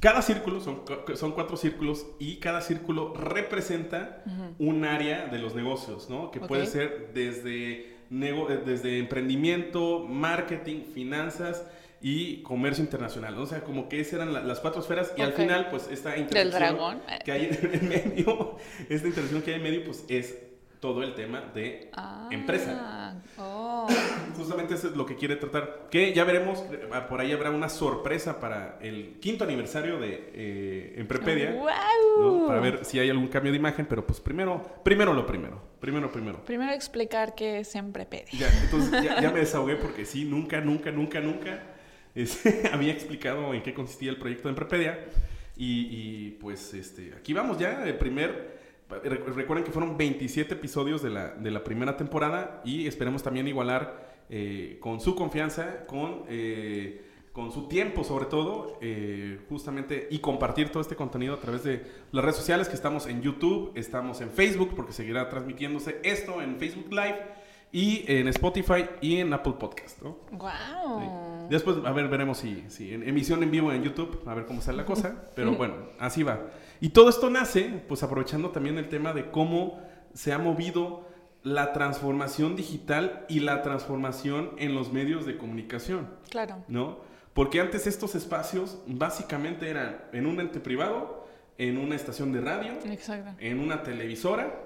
Cada 0.01 0.21
círculo, 0.21 0.59
son, 0.59 0.81
son 1.15 1.31
cuatro 1.31 1.57
círculos, 1.57 2.05
y 2.19 2.35
cada 2.37 2.61
círculo 2.61 3.13
representa 3.15 4.23
un 4.59 4.83
área 4.85 5.25
de 5.27 5.39
los 5.39 5.55
negocios, 5.55 6.09
¿no? 6.09 6.31
Que 6.31 6.39
puede 6.41 6.65
ser 6.67 7.11
desde, 7.13 7.95
nego- 8.11 8.49
eh, 8.51 8.61
desde 8.63 8.99
emprendimiento, 8.99 9.99
marketing, 10.07 10.81
finanzas 10.93 11.63
y 12.07 12.43
comercio 12.43 12.83
internacional. 12.83 13.35
O 13.39 13.47
sea, 13.47 13.61
como 13.63 13.89
que 13.89 13.99
esas 13.99 14.13
eran 14.13 14.31
la- 14.31 14.41
las 14.43 14.59
cuatro 14.59 14.79
esferas, 14.79 15.11
y 15.17 15.21
al 15.23 15.33
final, 15.33 15.69
pues, 15.71 15.87
esta 15.89 16.15
intersección 16.15 16.61
dragón. 16.75 17.01
que 17.25 17.31
hay 17.31 17.49
en 17.73 17.89
medio, 17.89 18.57
esta 18.89 19.07
intersección 19.07 19.41
que 19.41 19.49
hay 19.51 19.57
en 19.57 19.63
medio, 19.63 19.83
pues, 19.85 20.05
es 20.07 20.37
todo 20.79 21.01
el 21.01 21.15
tema 21.15 21.41
de 21.55 21.89
Ah, 21.93 22.29
empresa. 22.31 23.15
Oh. 23.39 23.87
Justamente 24.37 24.75
eso 24.75 24.89
es 24.89 24.95
lo 24.95 25.07
que 25.07 25.15
quiere 25.15 25.35
tratar. 25.35 25.87
Que 25.89 26.13
ya 26.13 26.23
veremos, 26.25 26.59
eh, 26.71 26.87
por 27.09 27.21
ahí 27.21 27.31
habrá 27.31 27.49
una 27.49 27.69
sorpresa 27.69 28.39
para 28.39 28.77
el 28.83 29.17
quinto 29.19 29.43
aniversario 29.45 29.99
de 29.99 30.29
eh, 30.35 30.93
Emprepedia. 30.97 31.55
¿no? 32.19 32.45
Para 32.45 32.59
ver 32.59 32.85
si 32.85 32.99
hay 32.99 33.09
algún 33.09 33.29
cambio 33.29 33.51
de 33.51 33.57
imagen, 33.57 33.87
pero 33.87 34.05
pues 34.05 34.19
primero, 34.19 34.61
primero 34.83 35.11
lo 35.15 35.25
primero. 35.25 35.59
Primero, 35.79 36.11
primero. 36.11 36.45
Primero 36.45 36.71
explicar 36.71 37.33
qué 37.33 37.61
es 37.61 37.73
emprepedia. 37.73 38.29
Ya, 38.37 38.49
entonces 38.63 38.91
ya, 39.03 39.19
ya 39.21 39.31
me 39.31 39.39
desahogué 39.45 39.77
porque 39.77 40.05
sí, 40.05 40.25
nunca, 40.25 40.61
nunca, 40.61 40.91
nunca, 40.91 41.19
nunca 41.19 41.63
este, 42.15 42.69
había 42.73 42.91
explicado 42.93 43.53
en 43.53 43.61
qué 43.61 43.73
consistía 43.73 44.09
el 44.09 44.17
proyecto 44.17 44.47
de 44.47 44.49
Emprepedia. 44.51 45.05
Y, 45.57 46.31
pues 46.41 46.73
este, 46.73 47.13
aquí 47.17 47.33
vamos 47.33 47.57
ya, 47.59 47.85
el 47.87 47.97
primer... 47.97 48.57
re- 48.89 49.17
Recuerden 49.33 49.63
que 49.63 49.71
fueron 49.71 49.97
27 49.97 50.53
episodios 50.53 51.01
de 51.01 51.09
la, 51.11 51.29
de 51.35 51.49
la 51.51 51.63
primera 51.63 51.95
temporada 51.95 52.61
y 52.65 52.87
esperemos 52.87 53.23
también 53.23 53.47
igualar 53.47 54.15
eh, 54.29 54.77
con 54.81 54.99
su 54.99 55.15
confianza, 55.15 55.85
con, 55.85 56.23
eh, 56.27 57.01
con 57.31 57.51
su 57.53 57.67
tiempo 57.69 58.03
sobre 58.03 58.25
todo, 58.25 58.77
eh, 58.81 59.39
justamente, 59.47 60.07
y 60.11 60.19
compartir 60.19 60.69
todo 60.69 60.81
este 60.81 60.95
contenido 60.97 61.35
a 61.35 61.39
través 61.39 61.63
de 61.63 61.83
las 62.11 62.23
redes 62.23 62.35
sociales, 62.37 62.67
que 62.67 62.75
estamos 62.75 63.07
en 63.07 63.21
YouTube, 63.21 63.71
estamos 63.75 64.19
en 64.21 64.31
Facebook, 64.31 64.73
porque 64.75 64.91
seguirá 64.91 65.29
transmitiéndose 65.29 65.99
esto 66.03 66.41
en 66.41 66.57
Facebook 66.57 66.91
Live, 66.91 67.19
y 67.77 68.05
en 68.07 68.29
Spotify 68.29 68.85
y 69.01 69.17
en 69.17 69.33
Apple 69.33 69.55
Podcast, 69.59 70.01
¿no? 70.01 70.17
¡Wow! 70.31 71.47
Después, 71.49 71.75
a 71.85 71.91
ver, 71.91 72.07
veremos 72.07 72.37
si, 72.37 72.63
si 72.69 72.93
en 72.93 73.05
emisión 73.05 73.43
en 73.43 73.51
vivo 73.51 73.73
en 73.73 73.83
YouTube, 73.83 74.23
a 74.25 74.33
ver 74.33 74.45
cómo 74.45 74.61
sale 74.61 74.77
la 74.77 74.85
cosa. 74.85 75.29
Pero 75.35 75.55
bueno, 75.55 75.75
así 75.99 76.23
va. 76.23 76.39
Y 76.79 76.89
todo 76.89 77.09
esto 77.09 77.29
nace, 77.29 77.83
pues 77.89 78.01
aprovechando 78.01 78.51
también 78.51 78.77
el 78.77 78.87
tema 78.87 79.11
de 79.11 79.29
cómo 79.29 79.81
se 80.13 80.31
ha 80.31 80.37
movido 80.37 81.05
la 81.43 81.73
transformación 81.73 82.55
digital 82.55 83.25
y 83.27 83.41
la 83.41 83.61
transformación 83.61 84.51
en 84.57 84.73
los 84.73 84.93
medios 84.93 85.25
de 85.25 85.37
comunicación, 85.37 86.07
Claro. 86.29 86.63
¿no? 86.69 86.99
Porque 87.33 87.59
antes 87.59 87.87
estos 87.87 88.15
espacios 88.15 88.81
básicamente 88.87 89.69
eran 89.69 89.97
en 90.13 90.27
un 90.27 90.39
ente 90.39 90.61
privado, 90.61 91.27
en 91.57 91.77
una 91.77 91.95
estación 91.97 92.31
de 92.31 92.39
radio, 92.39 92.71
Exacto. 92.85 93.31
en 93.39 93.59
una 93.59 93.83
televisora, 93.83 94.61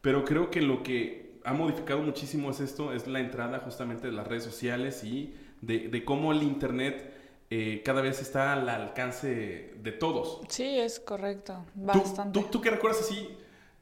pero 0.00 0.24
creo 0.24 0.48
que 0.48 0.62
lo 0.62 0.84
que 0.84 1.31
ha 1.44 1.52
modificado 1.52 2.00
muchísimo 2.00 2.50
es 2.50 2.60
esto, 2.60 2.92
es 2.92 3.06
la 3.06 3.20
entrada 3.20 3.58
justamente 3.60 4.06
de 4.06 4.12
las 4.12 4.26
redes 4.26 4.44
sociales 4.44 5.02
y 5.04 5.34
de, 5.60 5.88
de 5.88 6.04
cómo 6.04 6.32
el 6.32 6.42
Internet 6.42 7.12
eh, 7.50 7.82
cada 7.84 8.00
vez 8.00 8.20
está 8.20 8.52
al 8.54 8.68
alcance 8.68 9.74
de 9.76 9.92
todos. 9.92 10.40
Sí, 10.48 10.78
es 10.78 11.00
correcto. 11.00 11.64
¿Tú, 11.74 11.80
Bastante. 11.98 12.40
tú, 12.40 12.46
tú 12.50 12.60
qué 12.60 12.70
recuerdas 12.70 13.00
así? 13.02 13.28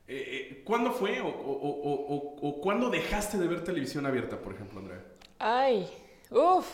eh, 0.08 0.48
eh, 0.58 0.62
¿Cuándo 0.64 0.90
fue 0.90 1.20
o, 1.20 1.28
o- 1.28 1.30
o- 1.30 2.14
o- 2.16 2.48
o 2.48 2.60
cuándo 2.60 2.90
dejaste 2.90 3.38
de 3.38 3.46
ver 3.46 3.62
televisión 3.62 4.06
abierta, 4.06 4.38
por 4.40 4.54
ejemplo, 4.54 4.80
Andrea? 4.80 5.02
Ay, 5.38 5.88
uff. 6.30 6.66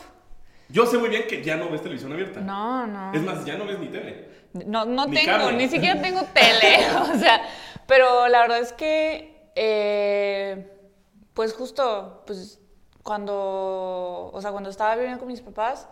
Yo 0.69 0.85
sé 0.87 0.97
muy 0.97 1.09
bien 1.09 1.23
que 1.29 1.43
ya 1.43 1.55
no 1.55 1.69
ves 1.69 1.81
televisión 1.81 2.11
abierta. 2.13 2.41
No, 2.41 2.87
no. 2.87 3.13
Es 3.13 3.21
más, 3.21 3.45
ya 3.45 3.55
no 3.57 3.65
ves 3.65 3.77
ni 3.79 3.87
tele. 3.89 4.27
No, 4.65 4.85
no 4.85 5.05
Ni 5.05 5.15
tengo, 5.23 5.51
ni 5.51 5.67
siquiera 5.69 6.01
tengo 6.01 6.23
tele. 6.33 6.77
o 7.13 7.17
sea, 7.19 7.41
pero 7.87 8.27
la 8.27 8.41
verdad 8.41 8.59
es 8.59 8.73
que, 8.73 9.49
eh, 9.55 10.71
pues 11.37 11.53
justo, 11.53 12.23
pues 12.25 12.59
cuando, 13.03 14.31
o 14.33 14.41
sea, 14.41 14.49
cuando 14.49 14.71
estaba 14.71 14.95
viviendo 14.95 15.19
con 15.19 15.27
mis 15.27 15.41
papás, 15.41 15.87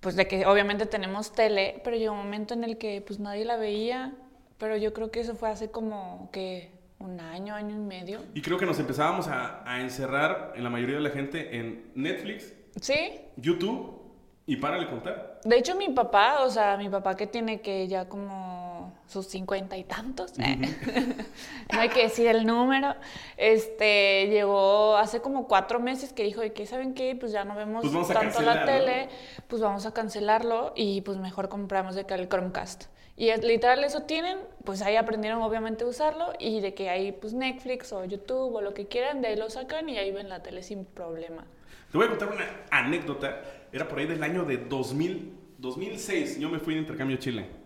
pues 0.00 0.16
de 0.16 0.26
que 0.26 0.46
obviamente 0.46 0.84
tenemos 0.84 1.30
tele, 1.30 1.80
pero 1.84 1.96
llegó 1.96 2.10
un 2.12 2.18
momento 2.18 2.52
en 2.52 2.64
el 2.64 2.76
que 2.76 3.04
pues 3.06 3.20
nadie 3.20 3.44
la 3.44 3.56
veía, 3.56 4.14
pero 4.58 4.76
yo 4.76 4.92
creo 4.92 5.12
que 5.12 5.20
eso 5.20 5.36
fue 5.36 5.48
hace 5.48 5.70
como 5.70 6.28
que 6.32 6.72
un 6.98 7.20
año, 7.20 7.54
año 7.54 7.76
y 7.76 7.78
medio. 7.78 8.18
Y 8.34 8.42
creo 8.42 8.58
que 8.58 8.66
nos 8.66 8.80
empezábamos 8.80 9.28
a, 9.28 9.62
a 9.64 9.80
encerrar 9.80 10.54
en 10.56 10.64
la 10.64 10.70
mayoría 10.70 10.96
de 10.96 11.02
la 11.02 11.10
gente 11.10 11.56
en 11.56 11.92
Netflix, 11.94 12.52
Sí, 12.80 13.20
YouTube 13.36 14.02
y 14.44 14.56
para 14.56 14.76
de 14.80 14.88
contar. 14.88 15.38
De 15.44 15.56
hecho, 15.56 15.76
mi 15.76 15.90
papá, 15.90 16.42
o 16.42 16.50
sea, 16.50 16.76
mi 16.76 16.88
papá 16.88 17.14
que 17.14 17.28
tiene 17.28 17.60
que 17.60 17.86
ya 17.86 18.08
como 18.08 18.61
sus 19.06 19.26
cincuenta 19.26 19.76
y 19.76 19.84
tantos, 19.84 20.38
no 20.38 21.80
hay 21.80 21.88
que 21.90 22.02
decir 22.02 22.26
el 22.28 22.46
número, 22.46 22.94
este, 23.36 24.28
llegó 24.28 24.96
hace 24.96 25.20
como 25.20 25.46
cuatro 25.48 25.80
meses 25.80 26.12
que 26.12 26.24
dijo 26.24 26.40
de 26.40 26.52
que, 26.52 26.66
¿saben 26.66 26.94
qué? 26.94 27.16
Pues 27.18 27.32
ya 27.32 27.44
no 27.44 27.54
vemos 27.54 27.84
Pues 27.86 28.08
tanto 28.08 28.40
la 28.40 28.64
tele, 28.64 29.08
pues 29.48 29.60
vamos 29.60 29.84
a 29.86 29.92
cancelarlo 29.92 30.72
y 30.74 31.02
pues 31.02 31.18
mejor 31.18 31.48
compramos 31.48 31.94
de 31.94 32.04
que 32.04 32.14
el 32.14 32.28
Chromecast. 32.28 32.84
Y 33.16 33.28
es, 33.28 33.44
literal 33.44 33.84
eso 33.84 34.02
tienen, 34.02 34.38
pues 34.64 34.80
ahí 34.80 34.96
aprendieron 34.96 35.42
obviamente 35.42 35.84
a 35.84 35.86
usarlo 35.86 36.32
y 36.38 36.60
de 36.60 36.74
que 36.74 36.88
ahí 36.88 37.12
pues 37.12 37.34
Netflix 37.34 37.92
o 37.92 38.04
YouTube 38.04 38.54
o 38.54 38.60
lo 38.62 38.72
que 38.72 38.86
quieran, 38.86 39.20
de 39.20 39.28
ahí 39.28 39.36
lo 39.36 39.50
sacan 39.50 39.88
y 39.88 39.98
ahí 39.98 40.10
ven 40.10 40.28
la 40.28 40.42
tele 40.42 40.62
sin 40.62 40.84
problema. 40.84 41.44
Te 41.90 41.98
voy 41.98 42.06
a 42.06 42.10
contar 42.10 42.32
una 42.32 42.46
anécdota. 42.70 43.42
Era 43.70 43.86
por 43.86 43.98
ahí 43.98 44.06
del 44.06 44.22
año 44.22 44.44
de 44.44 44.56
2000, 44.56 45.32
2006. 45.58 46.38
Yo 46.40 46.48
me 46.48 46.58
fui 46.58 46.74
de 46.74 46.80
intercambio 46.80 47.16
a 47.16 47.20
Chile. 47.20 47.61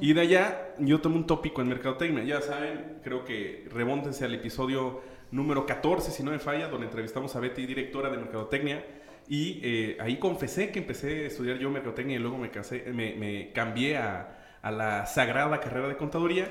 Y 0.00 0.12
de 0.12 0.20
allá 0.20 0.68
yo 0.78 1.00
tomé 1.00 1.16
un 1.16 1.26
tópico 1.26 1.60
en 1.60 1.68
Mercadotecnia. 1.68 2.22
Ya 2.24 2.40
saben, 2.40 2.98
creo 3.02 3.24
que 3.24 3.66
remóntense 3.72 4.24
al 4.24 4.34
episodio 4.34 5.00
número 5.30 5.66
14, 5.66 6.10
si 6.10 6.22
no 6.22 6.30
me 6.30 6.38
falla, 6.38 6.68
donde 6.68 6.86
entrevistamos 6.86 7.34
a 7.36 7.40
Betty, 7.40 7.66
directora 7.66 8.08
de 8.10 8.18
Mercadotecnia. 8.18 8.84
Y 9.28 9.60
eh, 9.62 9.96
ahí 10.00 10.16
confesé 10.18 10.70
que 10.70 10.78
empecé 10.78 11.24
a 11.24 11.26
estudiar 11.26 11.58
yo 11.58 11.70
Mercadotecnia 11.70 12.16
y 12.16 12.18
luego 12.18 12.38
me, 12.38 12.50
casé, 12.50 12.84
me, 12.92 13.14
me 13.14 13.52
cambié 13.52 13.98
a, 13.98 14.38
a 14.62 14.70
la 14.70 15.06
sagrada 15.06 15.60
carrera 15.60 15.88
de 15.88 15.96
contaduría. 15.96 16.48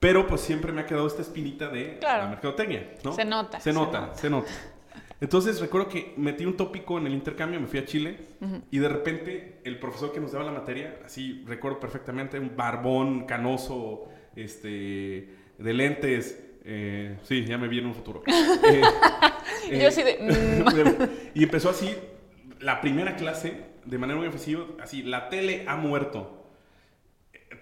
Pero 0.00 0.26
pues 0.26 0.40
siempre 0.40 0.72
me 0.72 0.80
ha 0.82 0.86
quedado 0.86 1.06
esta 1.06 1.22
espinita 1.22 1.68
de 1.68 1.98
Claro. 1.98 2.24
la 2.24 2.28
Mercadotecnia, 2.30 2.94
¿no? 3.04 3.12
Se 3.12 3.24
nota, 3.24 3.58
Se 3.60 3.70
se 3.70 3.72
nota, 3.72 4.00
nota. 4.00 4.14
se 4.16 4.30
nota. 4.30 4.48
Entonces 5.20 5.60
recuerdo 5.60 5.88
que 5.88 6.14
metí 6.16 6.44
un 6.46 6.56
tópico 6.56 6.96
en 6.98 7.06
el 7.06 7.12
intercambio, 7.14 7.60
me 7.60 7.66
fui 7.66 7.80
a 7.80 7.84
Chile 7.84 8.18
y 8.70 8.78
de 8.78 8.88
repente 8.88 9.60
el 9.64 9.78
profesor 9.80 10.12
que 10.12 10.20
nos 10.20 10.30
daba 10.32 10.44
la 10.44 10.52
materia, 10.52 11.00
así 11.04 11.42
recuerdo 11.46 11.80
perfectamente, 11.80 12.38
un 12.38 12.56
barbón 12.56 13.26
canoso, 13.26 14.08
este, 14.36 15.28
de 15.58 15.74
lentes, 15.74 16.44
eh, 16.64 17.18
sí, 17.22 17.44
ya 17.44 17.58
me 17.58 17.66
vi 17.66 17.78
en 17.78 17.86
un 17.86 17.94
futuro. 17.94 18.22
Eh, 19.70 19.74
Y 19.76 19.80
yo 19.80 19.88
así 19.88 20.02
de, 20.02 20.18
mm. 20.20 21.08
y 21.38 21.42
empezó 21.44 21.70
así 21.70 21.94
la 22.60 22.80
primera 22.80 23.16
clase 23.16 23.64
de 23.84 23.98
manera 23.98 24.18
muy 24.18 24.28
ofensiva, 24.28 24.64
así, 24.80 25.02
la 25.02 25.28
tele 25.30 25.64
ha 25.66 25.76
muerto. 25.76 26.46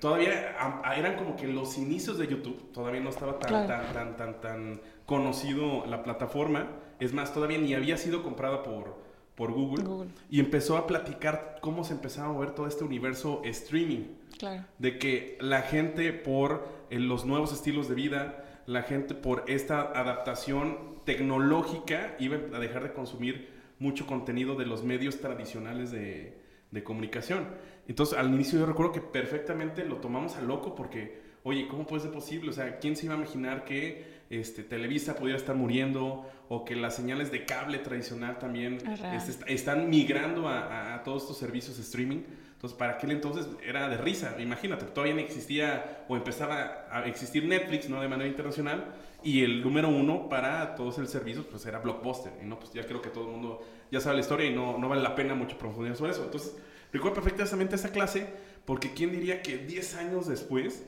Todavía 0.00 0.56
a- 0.58 0.82
a- 0.90 0.96
eran 0.96 1.16
como 1.16 1.36
que 1.36 1.46
los 1.46 1.78
inicios 1.78 2.18
de 2.18 2.26
YouTube, 2.26 2.70
todavía 2.72 3.00
no 3.00 3.10
estaba 3.10 3.38
tan, 3.38 3.48
Claro. 3.66 3.66
tan, 3.66 3.92
tan, 3.92 4.16
tan, 4.16 4.40
tan 4.40 4.80
conocido 5.06 5.86
la 5.86 6.02
plataforma. 6.02 6.68
Es 7.00 7.12
más, 7.12 7.32
todavía 7.34 7.58
ni 7.58 7.74
había 7.74 7.96
sido 7.96 8.22
comprada 8.22 8.62
por, 8.62 8.96
por 9.34 9.52
Google. 9.52 9.84
Google. 9.84 10.10
Y 10.30 10.40
empezó 10.40 10.76
a 10.76 10.86
platicar 10.86 11.58
cómo 11.60 11.84
se 11.84 11.92
empezaba 11.94 12.28
a 12.30 12.32
mover 12.32 12.52
todo 12.52 12.66
este 12.66 12.84
universo 12.84 13.42
streaming 13.44 14.04
Claro. 14.38 14.64
de 14.78 14.98
que 14.98 15.38
la 15.40 15.62
gente 15.62 16.12
por 16.12 16.68
eh, 16.90 16.98
los 16.98 17.24
nuevos 17.24 17.52
estilos 17.52 17.88
de 17.88 17.94
vida, 17.94 18.44
la 18.66 18.82
gente 18.82 19.14
por 19.14 19.44
esta 19.46 19.80
adaptación 19.98 20.96
tecnológica 21.04 22.16
iba 22.18 22.36
a 22.54 22.58
dejar 22.60 22.82
de 22.82 22.92
consumir 22.92 23.48
mucho 23.78 24.06
contenido 24.06 24.54
de 24.56 24.66
los 24.66 24.82
medios 24.84 25.20
tradicionales 25.20 25.90
de, 25.90 26.38
de 26.70 26.84
comunicación. 26.84 27.46
Entonces 27.88 28.18
al 28.18 28.32
inicio 28.32 28.58
yo 28.58 28.66
recuerdo 28.66 28.92
que 28.92 29.00
perfectamente 29.00 29.84
lo 29.84 29.96
tomamos 29.96 30.36
a 30.36 30.42
loco 30.42 30.74
porque, 30.74 31.20
oye, 31.44 31.68
¿cómo 31.68 31.86
puede 31.86 32.02
ser 32.02 32.12
posible? 32.12 32.50
O 32.50 32.52
sea, 32.52 32.78
¿quién 32.78 32.96
se 32.96 33.06
iba 33.06 33.14
a 33.14 33.18
imaginar 33.18 33.64
que 33.64 34.15
este, 34.30 34.62
Televisa 34.62 35.14
pudiera 35.16 35.38
estar 35.38 35.54
muriendo 35.56 36.28
o 36.48 36.64
que 36.64 36.74
las 36.76 36.94
señales 36.96 37.30
de 37.30 37.44
cable 37.44 37.78
tradicional 37.78 38.38
también 38.38 38.78
Es 39.14 39.28
este, 39.28 39.30
est- 39.30 39.50
están 39.50 39.88
migrando 39.90 40.48
a, 40.48 40.94
a- 40.94 41.02
todos 41.04 41.22
estos 41.22 41.38
servicios 41.38 41.76
de 41.76 41.82
streaming. 41.82 42.22
Entonces, 42.54 42.76
para 42.78 42.94
aquel 42.94 43.10
entonces 43.12 43.46
era 43.64 43.88
de 43.88 43.96
risa. 43.98 44.34
Imagínate, 44.40 44.86
todavía 44.86 45.14
no 45.14 45.20
existía 45.20 46.04
o 46.08 46.16
empezaba 46.16 46.86
a 46.90 47.06
existir 47.06 47.44
Netflix, 47.44 47.88
¿no? 47.88 48.00
De 48.00 48.08
manera 48.08 48.28
internacional. 48.28 48.84
Y 49.22 49.42
el 49.42 49.62
número 49.62 49.88
uno 49.88 50.28
para 50.28 50.74
todos 50.74 50.98
el 50.98 51.06
servicios, 51.08 51.44
pues 51.50 51.66
era 51.66 51.78
Blockbuster. 51.80 52.32
Y 52.42 52.46
no, 52.46 52.58
pues 52.58 52.72
ya 52.72 52.84
creo 52.86 53.02
que 53.02 53.10
todo 53.10 53.24
el 53.26 53.30
mundo 53.32 53.62
ya 53.90 54.00
sabe 54.00 54.16
la 54.16 54.20
historia 54.22 54.46
y 54.50 54.54
no, 54.54 54.78
no 54.78 54.88
vale 54.88 55.02
la 55.02 55.14
pena 55.14 55.34
mucho 55.34 55.58
profundizar 55.58 55.96
sobre 55.96 56.12
eso. 56.12 56.24
Entonces, 56.24 56.56
recuerdo 56.92 57.16
perfectamente 57.22 57.74
esa 57.76 57.90
clase, 57.90 58.26
porque 58.64 58.92
quién 58.94 59.12
diría 59.12 59.42
que 59.42 59.58
10 59.58 59.96
años 59.96 60.26
después, 60.26 60.84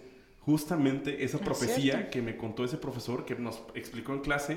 justamente 0.48 1.24
esa 1.24 1.36
Es 1.36 1.42
profecía 1.42 2.08
que 2.08 2.22
me 2.22 2.38
contó 2.38 2.64
ese 2.64 2.78
profesor 2.78 3.26
que 3.26 3.34
nos 3.34 3.62
explicó 3.74 4.14
en 4.14 4.20
clase, 4.20 4.56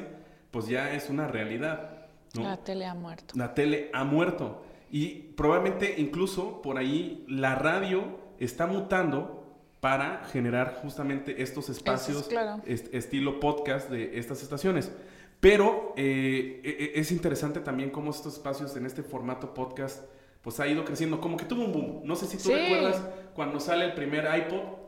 pues 0.50 0.67
ya 0.67 0.93
es 0.93 1.10
una 1.10 1.27
realidad. 1.27 2.07
¿no? 2.33 2.43
La 2.43 2.55
tele 2.63 2.86
ha 2.86 2.93
muerto. 2.93 3.33
La 3.38 3.53
tele 3.53 3.89
ha 3.91 4.05
muerto. 4.05 4.63
Y 4.89 5.07
probablemente 5.36 5.95
incluso 5.98 6.62
por 6.62 6.77
ahí 6.77 7.25
la 7.27 7.55
radio 7.55 8.05
está 8.39 8.67
mutando 8.67 9.43
para 9.81 10.24
generar 10.31 10.79
justamente 10.81 11.41
estos 11.43 11.67
espacios 11.69 12.24
claro. 12.29 12.62
est- 12.65 12.93
estilo 12.93 13.41
podcast 13.41 13.89
de 13.89 14.17
estas 14.17 14.41
estaciones. 14.43 14.93
Pero 15.41 15.93
eh, 15.98 16.62
e- 16.63 16.69
e- 16.95 17.00
es 17.01 17.12
interesante 17.12 17.60
también 17.60 17.89
cómo 17.89 18.12
estos 18.12 18.33
espacios 18.36 18.77
en 18.77 18.86
este 18.86 19.03
formato 19.03 19.53
podcast 19.53 20.05
pues 20.41 20.57
ha 20.62 20.67
ido 20.67 20.86
creciendo, 20.86 21.19
como 21.19 21.36
que 21.36 21.43
tuvo 21.45 21.65
un 21.65 21.74
boom. 21.74 22.01
No 22.05 22.15
sé 22.15 22.27
si 22.27 22.38
tú 22.38 22.43
Sí. 22.43 22.53
recuerdas 22.53 23.01
cuando 23.36 23.60
sale 23.60 23.83
el 23.86 23.93
primer 23.93 24.24
iPod, 24.39 24.80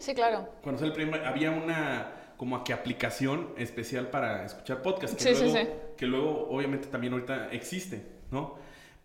Sí, 0.00 0.14
claro. 0.14 0.48
cuando 0.62 0.78
sale 0.80 0.90
el 0.90 0.96
primer, 0.96 1.24
había 1.24 1.50
una 1.52 2.12
como 2.36 2.64
que 2.64 2.72
aplicación 2.72 3.50
especial 3.58 4.08
para 4.08 4.44
escuchar 4.46 4.80
podcast, 4.82 5.14
que, 5.14 5.22
Sí, 5.22 5.34
sí, 5.34 5.44
luego, 5.44 5.58
sí. 5.58 5.68
que 5.96 6.06
luego 6.06 6.48
obviamente 6.50 6.88
también 6.88 7.12
ahorita 7.12 7.50
existe, 7.52 8.02
¿no? 8.30 8.56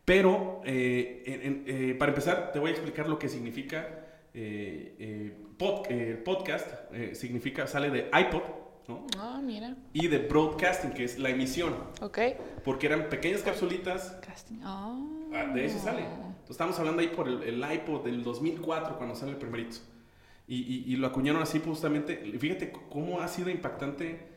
Pero 0.05 0.61
eh, 0.65 1.23
en- 1.25 1.63
eh, 1.67 1.95
para 1.95 2.11
empezar 2.11 2.51
te 2.53 2.59
voy 2.59 2.69
a 2.69 2.73
explicar 2.73 3.09
lo 3.09 3.19
que 3.19 3.27
significa 3.27 3.87
eh, 4.33 5.33
pod- 5.57 6.23
podcast, 6.23 6.67
significa, 7.13 7.67
sale 7.67 7.89
de 7.89 8.09
iPod, 8.13 8.41
¿no? 8.87 9.07
Ah, 9.17 9.39
mira. 9.43 9.75
Y 9.93 10.07
de 10.07 10.19
broadcasting, 10.19 10.91
que 10.91 11.03
es 11.05 11.17
la 11.19 11.29
emisión, 11.29 11.73
Ok. 12.01 12.19
porque 12.63 12.87
eran 12.87 13.09
pequeñas 13.09 13.41
capsulitas 13.41 14.11
Casting. 14.25 14.59
Ah, 14.63 14.95
de 15.53 15.65
eso 15.65 15.79
sale. 15.79 16.01
Entonces, 16.01 16.49
estamos 16.51 16.77
hablando 16.79 17.01
ahí 17.01 17.07
por 17.07 17.27
el, 17.27 17.43
el 17.43 17.73
iPod 17.73 18.03
del 18.05 18.23
2004, 18.23 18.97
cuando 18.97 19.15
sale 19.15 19.31
el 19.31 19.37
primerito. 19.37 19.77
Y, 20.47 20.57
y- 20.57 20.93
y 20.93 20.95
lo 20.97 21.07
acuñaron 21.07 21.41
así 21.41 21.59
justamente. 21.63 22.17
Fíjate 22.39 22.71
cómo 22.89 23.21
ha 23.21 23.27
sido 23.27 23.49
impactante 23.49 24.27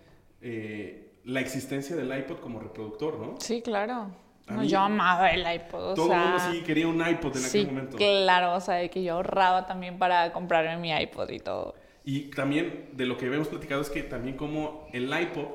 eh, 0.40 1.12
la 1.24 1.40
existencia 1.40 1.94
del 1.96 2.16
iPod 2.16 2.38
como 2.38 2.60
reproductor, 2.60 3.18
¿no? 3.18 3.34
Sí, 3.40 3.60
claro. 3.62 4.10
No, 4.48 4.64
yo 4.64 4.78
amaba 4.80 5.30
el 5.30 5.40
iPod, 5.40 5.90
o 5.90 5.94
Todo 5.94 6.06
el 6.06 6.12
sea... 6.12 6.20
mundo 6.20 6.38
sí 6.50 6.62
quería 6.62 6.88
un 6.88 7.06
iPod 7.06 7.36
en 7.36 7.42
sí, 7.42 7.58
aquel 7.60 7.74
momento. 7.74 7.96
claro, 7.98 8.54
o 8.54 8.60
sea, 8.60 8.76
de 8.76 8.88
que 8.88 9.02
yo 9.02 9.14
ahorraba 9.16 9.66
también 9.66 9.98
para 9.98 10.32
comprarme 10.32 10.78
mi 10.78 10.90
iPod 10.90 11.28
y 11.30 11.38
todo. 11.38 11.74
Y 12.04 12.30
también 12.30 12.88
de 12.94 13.04
lo 13.04 13.18
que 13.18 13.26
habíamos 13.26 13.48
platicado 13.48 13.82
es 13.82 13.90
que 13.90 14.02
también 14.02 14.38
como 14.38 14.88
el 14.94 15.04
iPod 15.12 15.48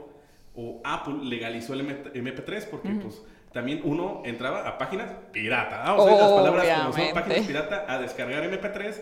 o 0.56 0.80
Apple 0.84 1.16
legalizó 1.24 1.74
el 1.74 1.80
M- 1.80 2.04
MP3 2.14 2.68
porque 2.70 2.90
pues 3.02 3.24
también 3.52 3.82
uno 3.84 4.22
entraba 4.26 4.68
a 4.68 4.78
páginas 4.78 5.12
pirata. 5.32 5.80
Vamos 5.86 6.06
a 6.06 6.10
ver 6.12 6.20
las 6.22 6.32
palabras 6.32 6.68
como 6.68 6.94
son 6.94 7.14
páginas 7.16 7.48
pirata 7.48 7.86
a 7.92 7.98
descargar 8.00 8.44
MP3 8.44 8.96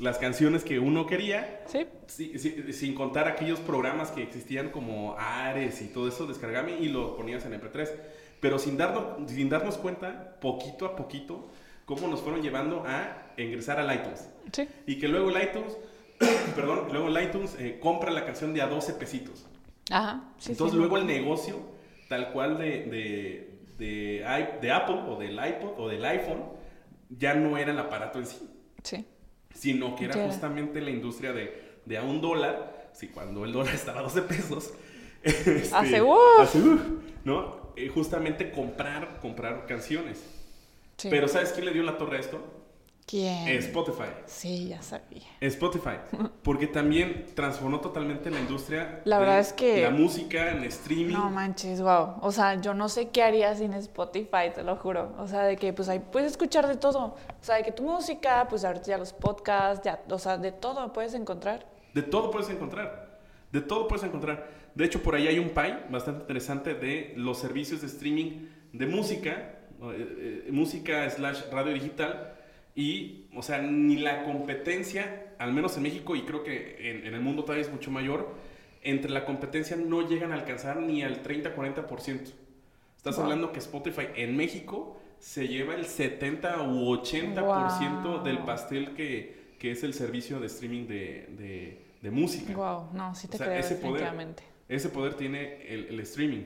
las 0.00 0.18
canciones 0.18 0.64
que 0.64 0.78
uno 0.78 1.06
quería 1.06 1.62
Sí, 1.66 1.86
Sí, 2.06 2.38
sí, 2.38 2.72
sin 2.72 2.94
contar 2.94 3.28
aquellos 3.28 3.60
programas 3.60 4.10
que 4.10 4.22
existían 4.22 4.70
como 4.70 5.16
Ares 5.18 5.80
y 5.82 5.86
todo 5.88 6.08
eso, 6.08 6.26
descargame 6.26 6.78
y 6.78 6.88
lo 6.88 7.16
ponías 7.16 7.44
en 7.46 7.52
MP3. 7.60 7.88
Pero 8.40 8.58
sin 8.58 8.76
darnos, 8.76 9.30
sin 9.30 9.48
darnos 9.48 9.78
cuenta, 9.78 10.36
poquito 10.40 10.84
a 10.84 10.96
poquito, 10.96 11.48
cómo 11.86 12.08
nos 12.08 12.20
fueron 12.20 12.42
llevando 12.42 12.84
a 12.86 13.32
ingresar 13.38 13.78
al 13.80 13.94
iTunes. 13.94 14.28
sí. 14.52 14.68
Y 14.86 14.98
que 14.98 15.08
luego 15.08 15.30
el 15.30 15.42
iTunes, 15.42 15.76
perdón, 16.54 16.88
luego 16.92 17.08
el 17.08 17.24
iTunes 17.24 17.56
eh, 17.58 17.78
compra 17.80 18.10
la 18.10 18.24
canción 18.26 18.52
de 18.52 18.60
a 18.62 18.66
12 18.66 18.94
pesitos. 18.94 19.46
Ajá, 19.90 20.24
sí, 20.38 20.52
Entonces 20.52 20.72
sí. 20.74 20.78
luego 20.78 20.96
el 20.98 21.06
negocio, 21.06 21.56
tal 22.08 22.32
cual 22.32 22.58
de, 22.58 22.84
de, 22.84 23.58
de, 23.78 24.16
i- 24.20 24.60
de 24.60 24.72
Apple 24.72 24.96
o 25.08 25.16
del 25.18 25.34
iPod 25.34 25.78
o 25.78 25.88
del 25.88 26.04
iPhone, 26.04 26.42
ya 27.08 27.34
no 27.34 27.56
era 27.56 27.70
el 27.72 27.78
aparato 27.78 28.18
en 28.18 28.26
sí 28.26 28.50
Sí, 28.82 29.06
sino 29.54 29.96
que 29.96 30.06
era 30.06 30.26
justamente 30.26 30.80
la 30.80 30.90
industria 30.90 31.32
de, 31.32 31.78
de 31.84 31.98
a 31.98 32.02
un 32.02 32.20
dólar, 32.20 32.90
sí, 32.92 33.08
cuando 33.08 33.44
el 33.44 33.52
dólar 33.52 33.74
estaba 33.74 34.00
a 34.00 34.02
12 34.02 34.22
pesos. 34.22 34.74
este, 35.22 35.62
Hace 35.72 36.00
¿no? 37.24 37.72
Eh, 37.76 37.88
justamente 37.88 38.50
comprar, 38.52 39.20
comprar 39.20 39.66
canciones. 39.66 40.22
sí. 40.98 41.08
Pero 41.10 41.26
¿sabes 41.28 41.52
quién 41.52 41.64
le 41.64 41.72
dio 41.72 41.82
la 41.82 41.96
torre 41.96 42.18
a 42.18 42.20
esto? 42.20 42.63
¿Quién? 43.06 43.48
Spotify. 43.58 44.08
Sí, 44.24 44.68
ya 44.68 44.80
sabía. 44.80 45.22
Spotify. 45.40 45.96
Porque 46.42 46.66
también 46.66 47.26
transformó 47.34 47.80
totalmente 47.80 48.30
la 48.30 48.40
industria. 48.40 49.02
La 49.04 49.18
de 49.18 49.24
verdad 49.24 49.40
es 49.40 49.52
que- 49.52 49.82
La 49.82 49.90
música, 49.90 50.50
en 50.52 50.64
streaming. 50.64 51.12
No 51.12 51.28
manches, 51.30 51.82
wow. 51.82 52.14
O 52.22 52.32
sea, 52.32 52.58
yo 52.60 52.72
no 52.72 52.88
sé 52.88 53.10
qué 53.10 53.22
haría 53.22 53.54
sin 53.54 53.74
Spotify, 53.74 54.50
te 54.54 54.62
lo 54.62 54.76
juro. 54.76 55.14
O 55.18 55.28
sea, 55.28 55.42
de 55.42 55.56
que 55.56 55.72
pues 55.74 55.88
ahí 55.90 55.98
puedes 56.00 56.30
escuchar 56.32 56.66
de 56.66 56.76
todo. 56.76 56.98
O 57.04 57.16
sea, 57.42 57.56
de 57.56 57.62
que 57.62 57.72
tu 57.72 57.82
música, 57.82 58.46
pues 58.48 58.64
ahorita 58.64 58.86
ya 58.86 58.96
los 58.98 59.12
podcasts, 59.12 59.84
ya, 59.84 60.02
o 60.08 60.18
sea, 60.18 60.38
de 60.38 60.52
todo 60.52 60.90
puedes 60.94 61.12
encontrar. 61.12 61.66
De 61.92 62.02
todo 62.02 62.30
puedes 62.30 62.48
encontrar. 62.48 63.18
De 63.52 63.60
todo 63.60 63.86
puedes 63.86 64.02
encontrar. 64.04 64.48
De 64.74 64.84
hecho, 64.84 65.02
por 65.02 65.14
ahí 65.14 65.28
hay 65.28 65.38
un 65.38 65.50
pie 65.50 65.76
bastante 65.90 66.22
interesante 66.22 66.74
de 66.74 67.12
los 67.16 67.38
servicios 67.38 67.82
de 67.82 67.86
streaming 67.86 68.48
de 68.72 68.86
música, 68.86 69.30
eh, 69.82 70.44
eh, 70.46 70.48
música 70.50 71.08
slash 71.10 71.42
radio 71.52 71.74
digital. 71.74 72.33
Y, 72.74 73.26
o 73.34 73.42
sea, 73.42 73.62
ni 73.62 73.96
la 73.96 74.24
competencia, 74.24 75.34
al 75.38 75.52
menos 75.52 75.76
en 75.76 75.84
México 75.84 76.16
y 76.16 76.22
creo 76.22 76.42
que 76.42 76.90
en, 76.90 77.06
en 77.06 77.14
el 77.14 77.20
mundo 77.20 77.42
todavía 77.44 77.64
es 77.64 77.70
mucho 77.72 77.90
mayor, 77.90 78.34
entre 78.82 79.10
la 79.10 79.24
competencia 79.24 79.76
no 79.76 80.06
llegan 80.08 80.32
a 80.32 80.34
alcanzar 80.34 80.78
ni 80.80 81.02
al 81.02 81.22
30-40%. 81.22 82.32
Estás 82.96 83.16
Wow. 83.16 83.24
hablando 83.24 83.52
que 83.52 83.58
Spotify 83.60 84.06
en 84.16 84.36
México 84.36 85.00
se 85.18 85.46
lleva 85.48 85.74
el 85.74 85.84
70 85.86 86.62
u 86.62 86.90
80% 86.96 88.02
Wow. 88.02 88.22
del 88.24 88.38
pastel 88.38 88.94
que, 88.94 89.54
que 89.58 89.70
es 89.70 89.82
el 89.84 89.94
servicio 89.94 90.40
de 90.40 90.46
streaming 90.46 90.86
de, 90.86 91.26
de- 91.38 91.84
de 92.02 92.10
música. 92.10 92.52
Wow, 92.54 92.90
no, 92.92 93.14
sí 93.14 93.28
te 93.28 93.36
O 93.36 93.38
sea, 93.38 93.46
creo 93.46 93.58
ese 93.60 93.76
poder. 93.76 93.92
definitivamente. 94.02 94.42
Ese 94.68 94.88
poder 94.90 95.14
tiene 95.14 95.66
el, 95.72 95.86
el 95.86 96.00
streaming. 96.00 96.44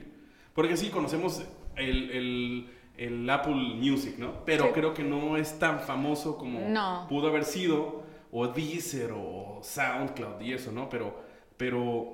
Porque 0.53 0.77
sí, 0.77 0.89
conocemos 0.89 1.43
el, 1.75 2.11
el- 2.11 2.69
el 2.99 3.29
Apple 3.29 3.53
Music, 3.55 4.15
¿no? 4.17 4.43
Pero 4.45 4.65
Sí. 4.65 4.71
creo 4.73 4.93
que 4.93 5.03
no 5.03 5.37
es 5.37 5.57
tan 5.57 5.79
famoso 5.79 6.37
como 6.37 6.59
No. 6.67 7.05
pudo 7.09 7.29
haber 7.29 7.45
sido, 7.45 8.03
o 8.31 8.47
Deezer, 8.47 9.11
o 9.15 9.59
SoundCloud 9.63 10.41
y 10.41 10.53
eso, 10.53 10.71
¿no? 10.71 10.89
Pero, 10.89 11.19
pero 11.57 12.13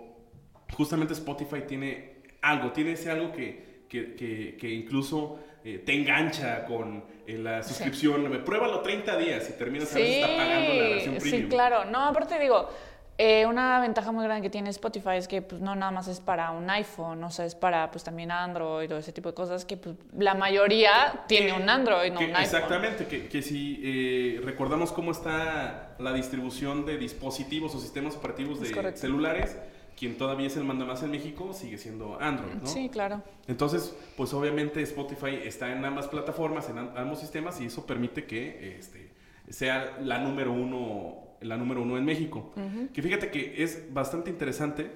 justamente 0.78 1.14
Spotify 1.14 1.62
tiene 1.68 2.16
algo, 2.42 2.72
tiene 2.72 2.92
ese 2.94 3.10
algo 3.12 3.32
que, 3.32 3.84
que, 3.90 4.14
que- 4.16 4.58
que 4.60 4.70
incluso 4.70 5.40
eh, 5.64 5.80
te 5.84 5.94
engancha 5.94 6.64
con 6.66 7.04
eh, 7.26 7.40
la 7.40 7.64
suscripción. 7.64 8.44
Pruébalo 8.46 8.82
30 8.82 9.18
días 9.18 9.50
y 9.50 9.58
terminas 9.58 9.92
a 9.96 9.98
veces 9.98 10.28
pagando 10.28 10.74
la 10.76 10.90
versión 10.90 11.16
sí, 11.20 11.30
premium. 11.30 11.50
claro. 11.50 11.86
No, 11.86 12.04
aparte 12.06 12.38
digo, 12.40 12.70
eh, 13.18 13.46
una 13.46 13.80
ventaja 13.80 14.12
muy 14.12 14.24
grande 14.26 14.42
que 14.44 14.50
tiene 14.50 14.70
Spotify 14.72 15.12
es 15.16 15.28
que 15.28 15.42
pues 15.42 15.62
no 15.62 15.74
nada 15.76 15.92
más 15.92 16.08
es 16.10 16.20
para 16.20 16.52
un 16.52 16.70
iPhone, 16.70 17.24
o 17.24 17.30
sea, 17.32 17.46
es 17.46 17.56
para 17.56 17.90
pues 17.92 18.04
también 18.04 18.30
Android 18.32 18.92
o 18.94 18.98
ese 18.98 19.14
tipo 19.14 19.30
de 19.30 19.36
cosas 19.36 19.64
que 19.64 19.78
pues 19.78 19.96
la 20.18 20.34
mayoría 20.34 21.24
tiene 21.28 21.48
Que- 21.56 21.62
un 21.62 21.70
Android, 21.70 22.12
no 22.12 22.20
que- 22.20 22.26
un 22.26 22.32
iPhone. 22.36 22.44
Exactamente, 22.44 23.06
que, 23.08 23.28
que 23.30 23.42
si 23.42 23.80
eh, 23.84 24.42
recordamos 24.44 24.92
cómo 24.92 25.12
está 25.12 25.96
la 26.00 26.12
distribución 26.14 26.86
de 26.86 26.98
dispositivos 26.98 27.74
o 27.76 27.80
sistemas 27.80 28.16
operativos 28.18 28.60
de 28.60 28.94
celulares, 28.98 29.56
quien 29.98 30.18
todavía 30.18 30.48
es 30.48 30.58
el 30.58 30.66
mandamás 30.66 31.02
en 31.04 31.12
México 31.12 31.54
sigue 31.54 31.78
siendo 31.78 32.18
Android, 32.20 32.56
¿no? 32.56 32.68
Sí, 32.68 32.90
claro. 32.90 33.22
Entonces, 33.48 33.96
pues 34.18 34.34
obviamente 34.34 34.82
Spotify 34.82 35.40
está 35.46 35.72
en 35.72 35.86
ambas 35.86 36.08
plataformas, 36.10 36.68
en 36.70 36.80
am- 36.80 36.92
ambos 36.98 37.20
sistemas, 37.22 37.62
y 37.62 37.68
eso 37.68 37.86
permite 37.86 38.26
que 38.26 38.76
este, 38.78 39.10
sea 39.50 39.96
la 40.02 40.18
número 40.20 40.52
uno, 40.52 41.35
la 41.46 41.58
número 41.58 41.82
uno 41.82 41.98
en 41.98 42.06
México. 42.06 42.54
Que 42.94 43.02
fíjate 43.02 43.32
que 43.32 43.64
es 43.64 43.94
bastante 43.94 44.30
interesante 44.30 44.92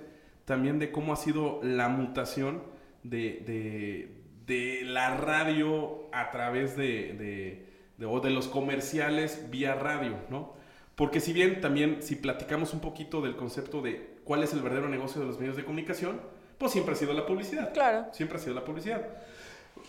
también 0.45 0.79
de 0.79 0.91
cómo 0.91 1.13
ha 1.13 1.15
sido 1.15 1.59
la 1.63 1.89
mutación 1.89 2.63
de, 3.03 3.43
de- 3.45 4.19
de 4.45 4.83
la 4.83 5.15
radio 5.15 6.09
a 6.11 6.31
través 6.31 6.75
de, 6.75 7.13
de- 7.13 7.65
de- 7.97 8.05
o 8.05 8.19
de 8.19 8.31
los 8.31 8.47
comerciales 8.47 9.49
vía 9.51 9.75
radio, 9.75 10.15
¿no? 10.29 10.53
Porque 10.95 11.19
si 11.19 11.31
bien 11.33 11.61
también 11.61 12.01
si 12.01 12.15
platicamos 12.15 12.73
un 12.73 12.81
poquito 12.81 13.21
del 13.21 13.35
concepto 13.35 13.81
de 13.81 14.17
cuál 14.25 14.43
es 14.43 14.51
el 14.53 14.61
verdadero 14.61 14.89
negocio 14.89 15.21
de 15.21 15.27
los 15.27 15.39
medios 15.39 15.55
de 15.55 15.63
comunicación, 15.63 16.19
pues 16.57 16.71
siempre 16.73 16.93
ha 16.93 16.97
sido 16.97 17.13
la 17.13 17.25
publicidad. 17.25 17.71
Claro. 17.73 18.07
Siempre 18.11 18.37
ha 18.37 18.41
sido 18.41 18.53
la 18.55 18.65
publicidad. 18.65 19.07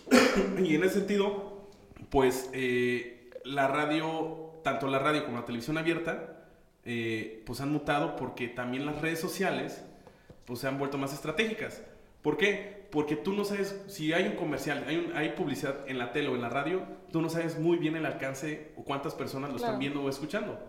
y 0.63 0.75
en 0.75 0.83
ese 0.83 0.95
sentido, 0.99 1.67
pues 2.09 2.49
eh, 2.53 3.29
la 3.43 3.67
radio, 3.67 4.51
tanto 4.63 4.87
la 4.87 4.99
radio 4.99 5.25
como 5.25 5.37
la 5.37 5.45
televisión 5.45 5.77
abierta, 5.77 6.40
eh, 6.85 7.43
pues 7.45 7.61
han 7.61 7.71
mutado 7.71 8.15
porque 8.15 8.47
también 8.47 8.85
las 8.85 9.01
redes 9.01 9.19
sociales 9.19 9.83
pues 10.45 10.59
se 10.59 10.67
han 10.67 10.77
vuelto 10.79 10.97
más 10.97 11.13
estratégicas. 11.13 11.81
¿Por 12.21 12.37
qué? 12.37 12.87
Porque 12.91 13.15
tú 13.15 13.33
no 13.33 13.45
sabes, 13.45 13.81
si 13.87 14.11
hay 14.13 14.25
un 14.27 14.35
comercial, 14.35 14.83
hay, 14.87 14.97
un- 14.97 15.15
hay 15.15 15.29
publicidad 15.29 15.87
en 15.87 15.97
la 15.97 16.11
tele 16.11 16.27
o 16.29 16.35
en 16.35 16.41
la 16.41 16.49
radio, 16.49 16.83
tú 17.11 17.21
no 17.21 17.29
sabes 17.29 17.57
muy 17.57 17.77
bien 17.77 17.95
el 17.95 18.05
alcance 18.05 18.71
o 18.77 18.83
cuántas 18.83 19.13
personas 19.15 19.49
lo 19.51 19.57
Claro. 19.57 19.71
están 19.73 19.79
viendo 19.79 20.03
o 20.03 20.09
escuchando. 20.09 20.59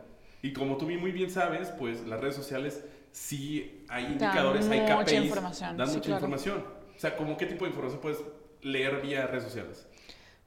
Y 0.43 0.53
como 0.53 0.77
tú 0.77 0.87
muy 0.89 1.13
bien 1.13 1.31
sabes, 1.31 1.69
pues 1.79 2.01
las 2.07 2.21
redes 2.21 2.37
sociales 2.37 2.85
sí 3.13 3.85
hay 3.89 4.05
Dan 4.05 4.13
indicadores, 4.13 4.69
hay 4.69 4.81
mucha 4.81 5.05
KPIs, 5.05 5.23
información, 5.25 5.77
dan 5.77 5.89
sí, 5.89 5.95
mucha 5.95 6.07
claro. 6.07 6.19
información. 6.19 6.65
O 6.97 6.99
sea, 6.99 7.17
¿cómo 7.17 7.37
qué 7.37 7.47
tipo 7.47 7.65
de 7.65 7.71
información 7.71 8.01
puedes 8.01 8.19
leer 8.63 9.01
vía 9.03 9.27
redes 9.27 9.45
sociales? 9.45 9.87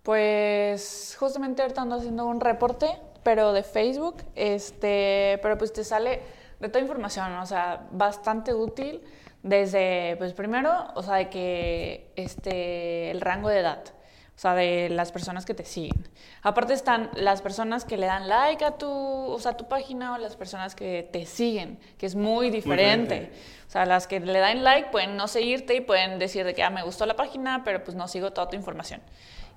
Pues 0.04 1.16
justamente 1.20 1.62
ahorita 1.62 1.82
ando 1.82 1.96
haciendo 1.96 2.26
un 2.26 2.40
reporte, 2.40 2.88
pero 3.26 3.54
de 3.54 3.64
Facebook, 3.64 4.18
este, 4.36 5.40
pero 5.42 5.58
pues 5.58 5.74
te 5.74 5.84
sale 5.84 6.22
de 6.60 6.70
toda 6.70 6.80
información, 6.80 7.34
o 7.34 7.46
sea, 7.48 7.88
bastante 7.90 8.54
útil 8.54 9.02
desde, 9.42 10.16
pues 10.18 10.34
primero, 10.34 10.72
o 10.94 11.02
sea, 11.02 11.16
de 11.16 11.30
que 11.30 12.12
este, 12.16 13.10
el 13.10 13.22
rango 13.22 13.50
de 13.50 13.62
edad, 13.62 13.82
o 13.84 14.40
sea, 14.40 14.54
de 14.54 14.90
las 14.90 15.12
personas 15.12 15.44
que 15.44 15.56
te 15.56 15.66
siguen. 15.66 16.08
Aparte 16.44 16.74
están 16.74 17.10
las 17.16 17.42
personas 17.42 17.84
que 17.84 17.98
le 17.98 18.06
dan 18.06 18.28
like 18.28 18.64
a 18.64 18.78
tu, 18.78 18.92
o 18.92 19.40
sea, 19.40 19.54
a 19.54 19.58
tu 19.58 19.68
página 19.68 20.14
o 20.14 20.20
las 20.20 20.36
personas 20.36 20.76
que 20.76 21.10
te 21.12 21.26
siguen, 21.26 21.80
que 21.98 22.06
es 22.06 22.14
muy 22.14 22.52
diferente. 22.52 23.16
diferente. 23.16 23.40
O 23.68 23.72
sea, 23.72 23.88
las 23.88 24.06
que 24.06 24.20
le 24.20 24.38
dan 24.38 24.64
like 24.64 24.90
pueden 24.92 25.18
no 25.18 25.28
seguirte 25.28 25.74
y 25.74 25.82
pueden 25.82 26.20
decir 26.20 26.46
de 26.46 26.54
que 26.54 26.62
ah, 26.62 26.70
me 26.70 26.84
gustó 26.84 27.08
la 27.08 27.16
página, 27.16 27.64
pero 27.64 27.84
pues 27.84 27.98
no 27.98 28.08
sigo 28.08 28.34
toda 28.34 28.50
tu 28.50 28.56
información. 28.56 29.02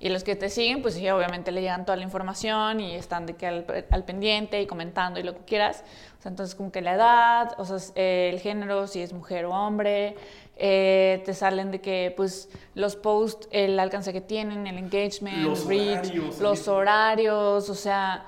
Y 0.01 0.11
los 0.11 0.23
que 0.23 0.37
te 0.37 0.49
siguen, 0.49 0.81
pues 0.81 0.95
sí, 0.95 1.09
obviamente 1.11 1.51
le 1.51 1.61
llegan 1.61 1.85
toda 1.85 1.97
la 1.97 2.05
información 2.05 2.79
y 2.81 2.95
están 2.95 3.27
de 3.27 3.35
que 3.35 3.47
al, 3.47 3.87
al 3.91 4.05
pendiente 4.05 4.63
y 4.63 4.67
comentando 4.67 5.19
y 5.19 5.25
lo 5.25 5.35
que 5.35 5.41
quieras. 5.45 5.83
O 6.19 6.23
sea, 6.23 6.31
entonces 6.31 6.55
como 6.55 6.71
que 6.71 6.81
la 6.83 6.95
edad, 6.95 7.55
o 7.59 7.65
sea, 7.65 7.79
eh, 7.97 8.31
el 8.33 8.39
género, 8.41 8.87
si 8.87 9.01
es 9.03 9.13
mujer 9.13 9.45
o 9.47 9.51
hombre, 9.51 10.15
eh, 10.57 11.23
te 11.25 11.35
salen 11.35 11.71
de 11.73 11.81
que 11.81 12.13
pues 12.17 12.49
los 12.75 12.95
posts, 12.97 13.49
el 13.51 13.79
alcance 13.79 14.13
que 14.13 14.21
tienen, 14.21 14.67
el 14.69 14.79
engagement, 14.79 15.39
Los 15.39 15.67
reach, 15.67 15.99
horarios, 16.11 16.39
los 16.41 16.65
también. 16.65 16.77
horarios, 16.81 17.71
o 17.71 17.75
sea, 17.75 18.25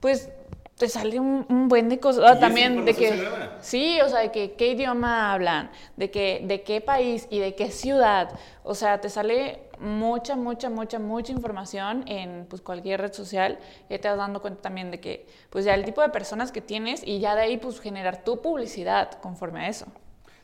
pues 0.00 0.30
te 0.78 0.88
sale 0.88 1.20
un, 1.20 1.46
un 1.48 1.68
buen 1.68 1.88
de 1.88 2.00
cosas. 2.00 2.24
Ah, 2.26 2.38
también 2.40 2.84
de 2.84 2.94
que. 2.94 3.28
Sí, 3.60 4.00
o 4.00 4.08
sea, 4.08 4.20
de 4.20 4.32
que 4.32 4.54
qué 4.54 4.68
idioma 4.68 5.32
hablan, 5.32 5.70
de 5.96 6.10
que, 6.10 6.40
de 6.44 6.62
qué 6.62 6.80
país 6.80 7.28
y 7.30 7.38
de 7.38 7.54
qué 7.54 7.70
ciudad. 7.70 8.30
O 8.64 8.74
sea, 8.74 9.00
te 9.00 9.08
sale 9.08 9.60
mucha, 9.82 10.36
mucha, 10.36 10.70
mucha, 10.70 10.98
mucha 10.98 11.32
información 11.32 12.04
en 12.06 12.46
pues, 12.46 12.62
cualquier 12.62 13.00
red 13.00 13.12
social. 13.12 13.58
Y 13.90 13.98
te 13.98 14.08
vas 14.08 14.16
dando 14.16 14.40
cuenta 14.40 14.62
también 14.62 14.90
de 14.90 15.00
que, 15.00 15.26
pues 15.50 15.64
ya 15.64 15.74
el 15.74 15.84
tipo 15.84 16.00
de 16.00 16.08
personas 16.08 16.52
que 16.52 16.60
tienes 16.60 17.06
y 17.06 17.18
ya 17.20 17.34
de 17.34 17.42
ahí, 17.42 17.56
pues 17.58 17.80
generar 17.80 18.24
tu 18.24 18.40
publicidad 18.40 19.20
conforme 19.20 19.66
a 19.66 19.68
eso. 19.68 19.86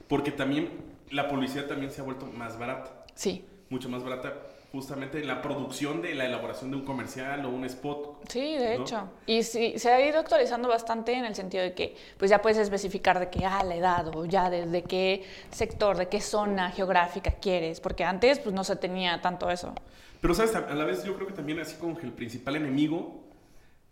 Porque 0.08 0.32
también 0.32 0.70
la 1.10 1.28
publicidad 1.28 1.66
también 1.66 1.90
se 1.90 2.00
ha 2.00 2.04
vuelto 2.04 2.26
más 2.26 2.58
barata. 2.58 3.04
Sí. 3.14 3.44
Mucho 3.70 3.88
más 3.88 4.02
barata 4.02 4.34
justamente 4.72 5.18
en 5.18 5.26
la 5.26 5.40
producción 5.40 6.02
de 6.02 6.14
la 6.14 6.26
elaboración 6.26 6.70
de 6.70 6.76
un 6.76 6.84
comercial 6.84 7.44
o 7.46 7.48
un 7.48 7.64
spot. 7.64 8.28
Sí, 8.28 8.56
de 8.56 8.76
¿no? 8.76 8.82
hecho. 8.82 9.08
Y 9.26 9.42
sí, 9.42 9.74
se 9.78 9.90
ha 9.90 10.06
ido 10.06 10.18
actualizando 10.18 10.68
bastante 10.68 11.14
en 11.14 11.24
el 11.24 11.34
sentido 11.34 11.62
de 11.62 11.74
que 11.74 11.96
pues 12.18 12.30
ya 12.30 12.42
puedes 12.42 12.58
especificar 12.58 13.18
de 13.18 13.30
qué, 13.30 13.46
ah, 13.46 13.64
la 13.64 13.76
edad 13.76 14.14
o 14.14 14.26
ya 14.26 14.50
desde 14.50 14.82
qué 14.82 15.24
sector, 15.50 15.96
de 15.96 16.08
qué 16.08 16.20
zona 16.20 16.70
geográfica 16.70 17.30
quieres, 17.32 17.80
porque 17.80 18.04
antes 18.04 18.38
pues 18.40 18.54
no 18.54 18.62
se 18.62 18.76
tenía 18.76 19.22
tanto 19.22 19.50
eso. 19.50 19.74
Pero, 20.20 20.34
¿sabes? 20.34 20.54
A 20.54 20.74
la 20.74 20.84
vez 20.84 21.04
yo 21.04 21.14
creo 21.14 21.26
que 21.26 21.34
también 21.34 21.60
así 21.60 21.76
como 21.76 21.96
que 21.96 22.04
el 22.04 22.12
principal 22.12 22.56
enemigo 22.56 23.24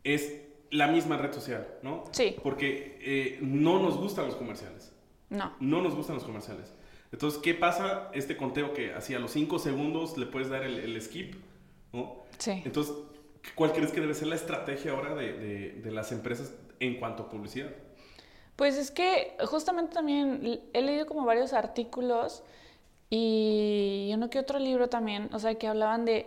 es 0.04 0.42
la 0.70 0.88
misma 0.88 1.16
red 1.16 1.32
social, 1.32 1.66
¿no? 1.82 2.04
Sí. 2.10 2.36
Porque 2.42 2.98
eh, 3.00 3.38
no 3.40 3.78
nos 3.78 3.96
gustan 3.96 4.26
los 4.26 4.34
comerciales. 4.34 4.92
No. 5.30 5.54
No 5.60 5.80
nos 5.80 5.94
gustan 5.94 6.16
los 6.16 6.24
comerciales. 6.24 6.72
Entonces, 7.12 7.40
¿qué 7.42 7.54
pasa? 7.54 8.10
Este 8.14 8.36
conteo 8.36 8.72
que 8.74 8.92
así 8.92 9.14
a 9.14 9.18
los 9.18 9.30
5 9.32 9.58
segundos 9.58 10.16
le 10.18 10.26
puedes 10.26 10.48
dar 10.48 10.62
el, 10.64 10.78
el 10.78 11.00
skip, 11.00 11.34
¿no? 11.92 12.16
Sí. 12.38 12.62
Entonces, 12.64 12.94
¿cuál 13.54 13.72
crees 13.72 13.92
que 13.92 14.00
debe 14.00 14.14
ser 14.14 14.28
la 14.28 14.34
estrategia 14.34 14.92
ahora 14.92 15.14
de, 15.14 15.32
de- 15.32 15.72
de 15.72 15.90
las 15.92 16.12
empresas 16.12 16.52
en 16.80 16.96
cuanto 16.98 17.24
a 17.24 17.28
publicidad? 17.30 17.70
Pues 18.56 18.76
es 18.76 18.90
que 18.90 19.36
justamente 19.46 19.94
también 19.94 20.60
he 20.72 20.82
leído 20.82 21.06
como 21.06 21.24
varios 21.24 21.52
artículos 21.52 22.42
y 23.10 24.10
uno 24.14 24.30
que 24.30 24.38
otro 24.38 24.58
libro 24.58 24.88
también, 24.88 25.28
o 25.32 25.38
sea, 25.38 25.54
que 25.56 25.68
hablaban 25.68 26.04
de 26.04 26.26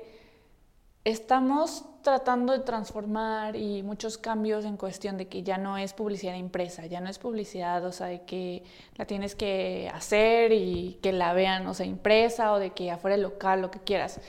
estamos 1.04 1.86
tratando 2.02 2.54
de 2.54 2.60
transformar 2.60 3.56
y 3.56 3.84
muchos 3.84 4.18
cambios 4.18 4.66
en 4.66 4.78
cuestión 4.78 5.18
de 5.18 5.28
que 5.28 5.44
ya 5.44 5.58
no 5.58 5.78
es 5.78 5.94
publicidad 5.94 6.36
impresa, 6.36 6.86
ya 6.86 7.02
no 7.02 7.10
es 7.10 7.20
publicidad, 7.20 7.84
o 7.86 7.92
sea, 7.92 8.08
de 8.08 8.22
que 8.22 8.64
la 8.96 9.06
tienes 9.06 9.36
que 9.36 9.92
hacer 9.94 10.52
y 10.52 11.00
que 11.02 11.12
la 11.12 11.34
vean, 11.34 11.68
o 11.68 11.74
sea, 11.74 11.86
impresa 11.86 12.54
o 12.54 12.60
de 12.60 12.72
que 12.72 12.92
afuera 12.92 13.16
el 13.16 13.22
local, 13.22 13.62
lo 13.62 13.72
que 13.72 13.80
quieras. 13.80 14.20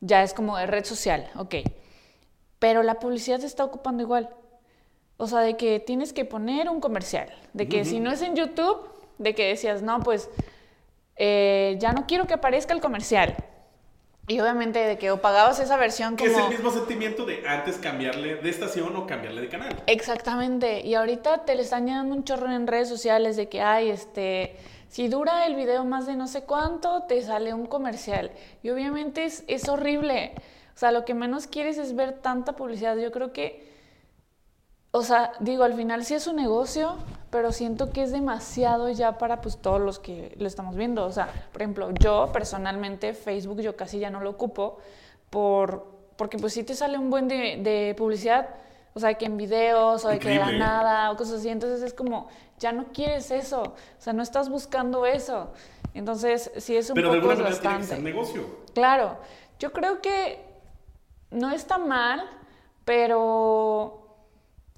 Ya 0.00 0.22
es 0.22 0.34
como 0.34 0.56
de 0.56 0.66
red 0.66 0.84
social, 0.84 1.28
ok. 1.36 1.56
Pero 2.58 2.82
la 2.82 2.98
publicidad 2.98 3.40
se 3.40 3.46
está 3.46 3.64
ocupando 3.64 4.02
igual. 4.02 4.30
O 5.16 5.26
sea, 5.26 5.40
de 5.40 5.56
que 5.56 5.80
tienes 5.80 6.12
que 6.12 6.24
poner 6.24 6.68
un 6.68 6.80
comercial. 6.80 7.32
De 7.52 7.68
que 7.68 7.84
si 7.84 7.98
no 7.98 8.12
es 8.12 8.22
en 8.22 8.36
YouTube, 8.36 8.88
de 9.18 9.34
que 9.34 9.48
decías, 9.48 9.82
no, 9.82 10.00
pues 10.00 10.30
eh, 11.16 11.76
ya 11.80 11.92
no 11.92 12.06
quiero 12.06 12.26
que 12.26 12.34
aparezca 12.34 12.74
el 12.74 12.80
comercial. 12.80 13.36
Y 14.28 14.40
obviamente 14.40 14.78
de 14.78 14.98
que 14.98 15.10
o 15.10 15.22
pagabas 15.22 15.58
esa 15.58 15.78
versión 15.78 16.14
Que 16.14 16.26
como... 16.26 16.38
es 16.38 16.44
el 16.44 16.50
mismo 16.50 16.70
sentimiento 16.70 17.24
de 17.24 17.48
antes 17.48 17.78
cambiarle 17.78 18.36
de 18.36 18.50
estación 18.50 18.94
o 18.94 19.06
cambiarle 19.06 19.40
de 19.40 19.48
canal. 19.48 19.82
Exactamente. 19.86 20.86
Y 20.86 20.94
ahorita 20.94 21.46
te 21.46 21.56
le 21.56 21.62
están 21.62 21.86
llenando 21.86 22.14
un 22.14 22.24
chorro 22.24 22.50
en 22.50 22.66
redes 22.66 22.90
sociales 22.90 23.36
de 23.36 23.48
que, 23.48 23.62
ay, 23.62 23.88
este, 23.88 24.54
si 24.88 25.08
dura 25.08 25.46
el 25.46 25.54
video 25.54 25.84
más 25.84 26.06
de 26.06 26.14
no 26.14 26.28
sé 26.28 26.42
cuánto, 26.42 27.04
te 27.04 27.22
sale 27.22 27.54
un 27.54 27.66
comercial. 27.66 28.30
Y 28.62 28.68
obviamente 28.68 29.24
es, 29.24 29.44
es 29.48 29.66
horrible. 29.68 30.34
O 30.74 30.78
sea, 30.78 30.92
lo 30.92 31.06
que 31.06 31.14
menos 31.14 31.46
quieres 31.46 31.78
es 31.78 31.96
ver 31.96 32.12
tanta 32.12 32.54
publicidad. 32.54 32.96
Yo 32.98 33.10
creo 33.10 33.32
que, 33.32 33.66
o 34.90 35.02
sea, 35.02 35.32
digo, 35.40 35.64
al 35.64 35.74
final 35.74 36.04
sí 36.04 36.14
es 36.14 36.26
un 36.26 36.36
negocio, 36.36 36.96
pero 37.30 37.52
siento 37.52 37.92
que 37.92 38.02
es 38.02 38.12
demasiado 38.12 38.88
ya 38.90 39.18
para 39.18 39.40
pues 39.40 39.58
todos 39.58 39.80
los 39.80 39.98
que 39.98 40.34
lo 40.38 40.46
estamos 40.46 40.76
viendo. 40.76 41.04
O 41.04 41.12
sea, 41.12 41.28
por 41.52 41.62
ejemplo, 41.62 41.90
yo 42.00 42.30
personalmente 42.32 43.12
Facebook 43.12 43.60
yo 43.60 43.76
casi 43.76 43.98
ya 43.98 44.10
no 44.10 44.20
lo 44.20 44.30
ocupo 44.30 44.78
por, 45.30 45.86
porque 46.16 46.38
pues 46.38 46.54
sí 46.54 46.62
te 46.62 46.74
sale 46.74 46.96
un 46.96 47.10
buen 47.10 47.28
de, 47.28 47.58
de 47.62 47.94
publicidad. 47.96 48.48
O 48.94 49.00
sea, 49.00 49.14
que 49.14 49.26
en 49.26 49.36
videos 49.36 50.04
o 50.04 50.08
de 50.08 50.18
que 50.18 50.30
de 50.30 50.38
la 50.38 50.52
nada 50.52 51.10
o 51.12 51.16
cosas 51.16 51.40
así. 51.40 51.50
Entonces 51.50 51.82
es 51.82 51.92
como, 51.92 52.28
ya 52.58 52.72
no 52.72 52.86
quieres 52.92 53.30
eso. 53.30 53.62
O 53.62 54.00
sea, 54.00 54.12
no 54.12 54.22
estás 54.22 54.48
buscando 54.48 55.06
eso. 55.06 55.52
Entonces, 55.94 56.50
sí 56.56 56.76
es 56.76 56.88
un 56.90 56.94
Pero 56.94 57.12
de 57.12 57.20
poco 57.20 57.30
alguna 57.30 57.50
manera 57.50 57.60
tiene 57.60 57.78
que 57.78 57.84
ser 57.84 58.02
negocio. 58.02 58.42
Claro, 58.74 59.18
yo 59.58 59.72
creo 59.72 60.00
que 60.00 60.44
no 61.30 61.50
está 61.50 61.78
mal, 61.78 62.24
pero 62.84 63.97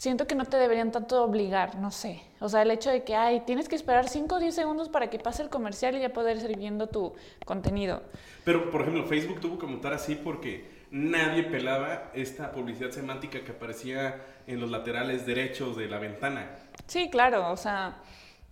siento 0.01 0.27
que 0.27 0.35
no 0.35 0.47
te 0.47 0.57
deberían 0.57 0.93
tanto 0.93 1.23
obligar, 1.23 1.77
no 1.77 1.91
sé. 1.91 2.23
O 2.41 2.49
sea, 2.49 2.63
el 2.63 2.71
hecho 2.71 2.89
de 2.89 3.05
que, 3.05 3.15
ay, 3.15 3.41
tienes 3.41 3.69
que 3.69 3.77
esperar 3.77 4.09
5 4.09 4.35
o 4.35 4.39
10 4.39 4.55
segundos 4.55 4.89
para 4.89 5.11
que 5.11 5.19
pase 5.19 5.43
el 5.43 5.51
comercial 5.51 5.95
y 5.95 6.01
ya 6.01 6.11
poder 6.11 6.41
seguir 6.41 6.57
viendo 6.57 6.87
tu 6.87 7.13
contenido. 7.45 8.03
Pero, 8.43 8.71
por 8.71 8.81
ejemplo, 8.81 9.05
Facebook 9.05 9.41
tuvo 9.41 9.59
que 9.59 9.67
montar 9.67 9.93
así 9.93 10.15
porque 10.15 10.87
nadie 10.91 11.43
pelaba 11.43 12.11
esta 12.15 12.51
publicidad 12.51 12.93
semántica 12.93 13.45
que 13.45 13.53
aparecía 13.53 14.25
en 14.47 14.59
los 14.59 14.71
laterales 14.71 15.27
derechos 15.27 15.77
de 15.77 15.87
la 15.87 15.99
ventana. 15.99 16.49
Sí, 16.87 17.11
claro, 17.11 17.51
o 17.53 17.57
sea, 17.59 17.99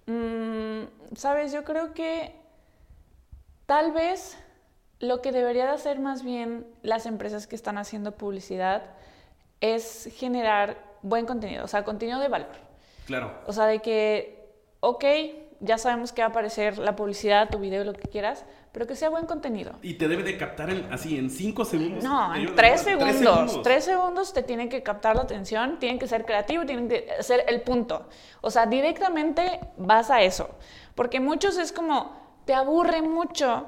mm, 0.05 1.17
sabes, 1.17 1.51
yo 1.51 1.65
creo 1.65 1.95
que 1.95 2.35
tal 3.65 3.93
vez 3.93 4.37
lo 5.01 5.23
que 5.23 5.33
debería 5.33 5.65
de 5.65 5.73
hacer 5.73 5.99
más 5.99 6.23
bien 6.23 6.67
las 6.83 7.07
empresas 7.07 7.47
que 7.47 7.57
están 7.57 7.79
haciendo 7.79 8.13
publicidad 8.13 8.83
es 9.63 10.13
generar 10.15 10.88
buen 11.03 11.27
contenido, 11.27 11.65
o 11.65 11.69
sea, 11.69 11.85
contenido 11.85 12.19
de 12.21 12.29
valor. 12.29 12.49
Claro. 13.07 13.33
O 13.47 13.53
sea, 13.53 13.67
de 13.67 13.81
que, 13.81 14.49
ok, 14.81 15.05
ya 15.61 15.77
sabemos 15.79 16.13
que 16.13 16.23
va 16.23 16.29
a 16.29 16.31
aparecer 16.31 16.79
la 16.79 16.95
publicidad, 16.95 17.49
tu 17.51 17.59
video, 17.59 17.83
lo 17.85 17.93
que 17.93 18.09
quieras, 18.09 18.45
pero 18.71 18.87
que 18.87 18.95
sea 18.95 19.09
buen 19.09 19.27
contenido. 19.27 19.73
Y 19.83 19.95
te 19.95 20.07
debe 20.07 20.23
de 20.23 20.37
captar 20.37 20.71
en- 20.71 20.93
así 20.93 21.19
en 21.19 21.31
5 21.31 21.65
segundos. 21.65 22.05
No, 22.05 22.35
en 22.35 22.43
lleva- 22.43 22.55
tres 22.55 22.85
tres 22.85 23.17
segundos. 23.17 23.63
Tres 23.63 23.85
segundos 23.85 24.33
te 24.33 24.43
tienen 24.43 24.69
que 24.69 24.83
captar 24.83 25.17
la 25.17 25.23
atención, 25.23 25.79
tienen 25.81 25.99
que 25.99 26.07
ser 26.07 26.25
creativo, 26.27 26.65
tienen 26.67 26.89
que 26.89 27.09
ser 27.21 27.45
el 27.49 27.63
punto. 27.63 28.09
O 28.41 28.51
sea, 28.51 28.67
directamente 28.67 29.59
vas 29.79 30.11
a 30.11 30.23
eso. 30.23 30.51
Porque 30.95 31.19
muchos 31.19 31.57
es 31.59 31.73
como, 31.73 32.13
te 32.45 32.55
aburre 32.55 33.03
mucho 33.03 33.67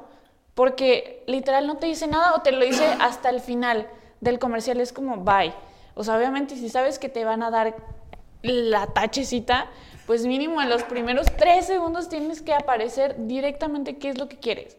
porque 0.54 1.24
literal 1.26 1.66
no 1.66 1.76
te 1.78 1.86
dice 1.86 2.06
nada 2.06 2.34
o 2.34 2.42
te 2.42 2.52
lo 2.52 2.64
dice 2.64 2.84
hasta 3.00 3.30
el 3.30 3.40
final 3.40 3.88
del 4.20 4.38
comercial. 4.38 4.80
Es 4.80 4.92
como, 4.92 5.16
bye. 5.18 5.54
O 6.00 6.04
sea, 6.04 6.16
obviamente 6.16 6.56
si 6.56 6.70
sabes 6.70 6.98
que 6.98 7.08
te 7.08 7.24
van 7.24 7.42
a 7.42 7.50
dar 7.50 7.76
la 8.42 8.86
tachecita, 8.86 9.66
pues 10.06 10.24
mínimo 10.24 10.62
en 10.62 10.70
los 10.70 10.82
primeros 10.82 11.26
tres 11.36 11.66
segundos 11.66 12.08
tienes 12.08 12.40
que 12.40 12.54
aparecer 12.54 13.14
directamente 13.26 13.98
qué 13.98 14.08
es 14.08 14.18
lo 14.18 14.28
que 14.28 14.38
quieres. 14.38 14.78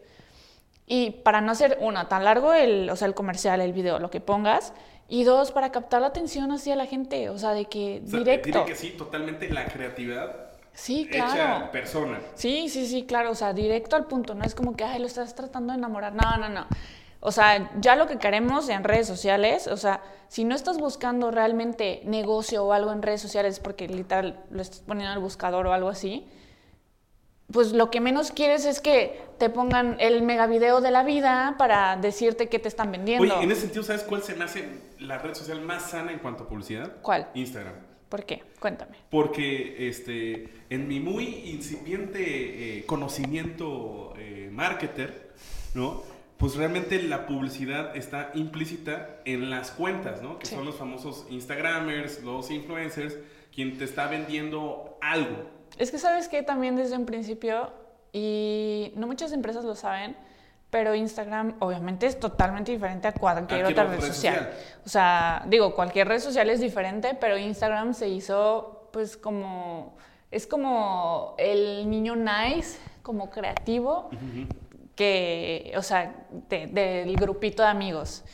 Y 0.86 1.10
para 1.22 1.40
no 1.40 1.52
hacer, 1.52 1.78
uno, 1.80 2.08
tan 2.08 2.24
largo 2.24 2.52
el, 2.52 2.90
o 2.90 2.96
sea, 2.96 3.06
el 3.06 3.14
comercial, 3.14 3.60
el 3.60 3.72
video, 3.72 4.00
lo 4.00 4.10
que 4.10 4.20
pongas. 4.20 4.72
Y 5.08 5.22
dos, 5.22 5.52
para 5.52 5.70
captar 5.70 6.00
la 6.00 6.08
atención 6.08 6.50
hacia 6.50 6.74
la 6.74 6.86
gente, 6.86 7.30
o 7.30 7.38
sea, 7.38 7.52
de 7.54 7.66
que 7.66 8.02
O 8.04 8.10
sea, 8.10 8.18
directo. 8.18 8.64
Que 8.64 8.74
sí, 8.74 8.90
totalmente 8.90 9.48
la 9.48 9.66
creatividad 9.66 10.52
Sí, 10.74 11.06
hecha 11.10 11.32
claro. 11.32 11.70
persona. 11.70 12.18
Sí, 12.34 12.68
sí, 12.68 12.86
sí, 12.86 13.04
claro, 13.04 13.30
o 13.30 13.34
sea, 13.34 13.52
directo 13.52 13.94
al 13.94 14.06
punto, 14.06 14.34
no 14.34 14.44
es 14.44 14.54
como 14.54 14.74
que, 14.74 14.84
ay, 14.84 15.00
lo 15.00 15.06
estás 15.06 15.34
tratando 15.34 15.72
de 15.72 15.78
enamorar, 15.78 16.14
no, 16.14 16.36
no, 16.38 16.48
no. 16.48 16.66
O 17.24 17.30
sea, 17.30 17.70
ya 17.80 17.94
lo 17.94 18.08
que 18.08 18.18
queremos 18.18 18.68
en 18.68 18.82
redes 18.82 19.06
sociales, 19.06 19.68
o 19.68 19.76
sea, 19.76 20.02
si 20.26 20.42
no 20.42 20.56
estás 20.56 20.78
buscando 20.78 21.30
realmente 21.30 22.00
negocio 22.04 22.64
o 22.64 22.72
algo 22.72 22.90
en 22.90 23.00
redes 23.00 23.20
sociales 23.20 23.60
porque 23.60 23.86
literal 23.86 24.44
lo 24.50 24.60
estás 24.60 24.80
poniendo 24.80 25.12
en 25.12 25.18
el 25.18 25.22
buscador 25.22 25.68
o 25.68 25.72
algo 25.72 25.88
así, 25.88 26.26
pues 27.52 27.72
lo 27.72 27.92
que 27.92 28.00
menos 28.00 28.32
quieres 28.32 28.64
es 28.64 28.80
que 28.80 29.20
te 29.38 29.50
pongan 29.50 29.96
el 30.00 30.22
megavideo 30.22 30.80
de 30.80 30.90
la 30.90 31.04
vida 31.04 31.54
para 31.58 31.96
decirte 31.96 32.48
que 32.48 32.58
te 32.58 32.66
están 32.66 32.90
vendiendo. 32.90 33.22
Oye, 33.22 33.44
en 33.44 33.52
ese 33.52 33.62
sentido, 33.62 33.84
¿sabes 33.84 34.02
cuál 34.02 34.24
se 34.24 34.34
me 34.34 34.42
hace 34.42 34.68
la 34.98 35.18
red 35.18 35.34
social 35.34 35.60
más 35.60 35.92
sana 35.92 36.10
en 36.10 36.18
cuanto 36.18 36.42
a 36.42 36.48
publicidad? 36.48 36.96
¿Cuál? 37.02 37.28
Instagram. 37.34 37.74
¿Por 38.08 38.24
qué? 38.24 38.42
Cuéntame. 38.58 38.96
Porque 39.10 39.88
este, 39.88 40.48
en 40.70 40.88
mi 40.88 40.98
muy 40.98 41.24
incipiente 41.50 42.78
eh, 42.78 42.84
conocimiento 42.84 44.12
eh, 44.18 44.48
marketer, 44.50 45.30
¿no? 45.74 46.02
Pues 46.42 46.56
realmente 46.56 47.00
la 47.00 47.24
publicidad 47.26 47.96
está 47.96 48.32
implícita 48.34 49.10
en 49.24 49.48
las 49.48 49.70
cuentas, 49.70 50.22
¿no? 50.22 50.40
Que 50.40 50.46
Sí. 50.46 50.56
son 50.56 50.64
los 50.64 50.74
famosos 50.74 51.24
Instagramers, 51.30 52.24
los 52.24 52.50
influencers, 52.50 53.16
quien 53.54 53.78
te 53.78 53.84
está 53.84 54.08
vendiendo 54.08 54.98
algo. 55.00 55.44
Es 55.78 55.92
que 55.92 55.98
sabes 55.98 56.28
que 56.28 56.42
también 56.42 56.74
desde 56.74 56.96
un 56.96 57.06
principio, 57.06 57.70
y 58.12 58.92
no 58.96 59.06
muchas 59.06 59.32
empresas 59.32 59.64
lo 59.64 59.76
saben, 59.76 60.16
pero 60.68 60.96
Instagram 60.96 61.54
obviamente 61.60 62.06
es 62.06 62.18
totalmente 62.18 62.72
diferente 62.72 63.06
a 63.06 63.12
cualquier 63.12 63.64
otra 63.66 63.84
red 63.84 64.00
red 64.00 64.00
social. 64.00 64.34
social. 64.34 64.52
O 64.84 64.88
sea, 64.88 65.44
digo, 65.46 65.76
cualquier 65.76 66.08
red 66.08 66.18
social 66.18 66.50
es 66.50 66.58
diferente, 66.58 67.16
pero 67.20 67.38
Instagram 67.38 67.94
se 67.94 68.08
hizo 68.08 68.88
pues 68.92 69.16
como, 69.16 69.96
es 70.32 70.48
como 70.48 71.36
el 71.38 71.88
niño 71.88 72.16
nice, 72.16 72.80
como 73.04 73.30
creativo, 73.30 74.10
que, 74.94 75.72
o 75.76 75.82
sea, 75.82 76.14
de- 76.48 76.66
del 76.66 77.16
grupito 77.16 77.62
de 77.62 77.68
amigos. 77.68 78.24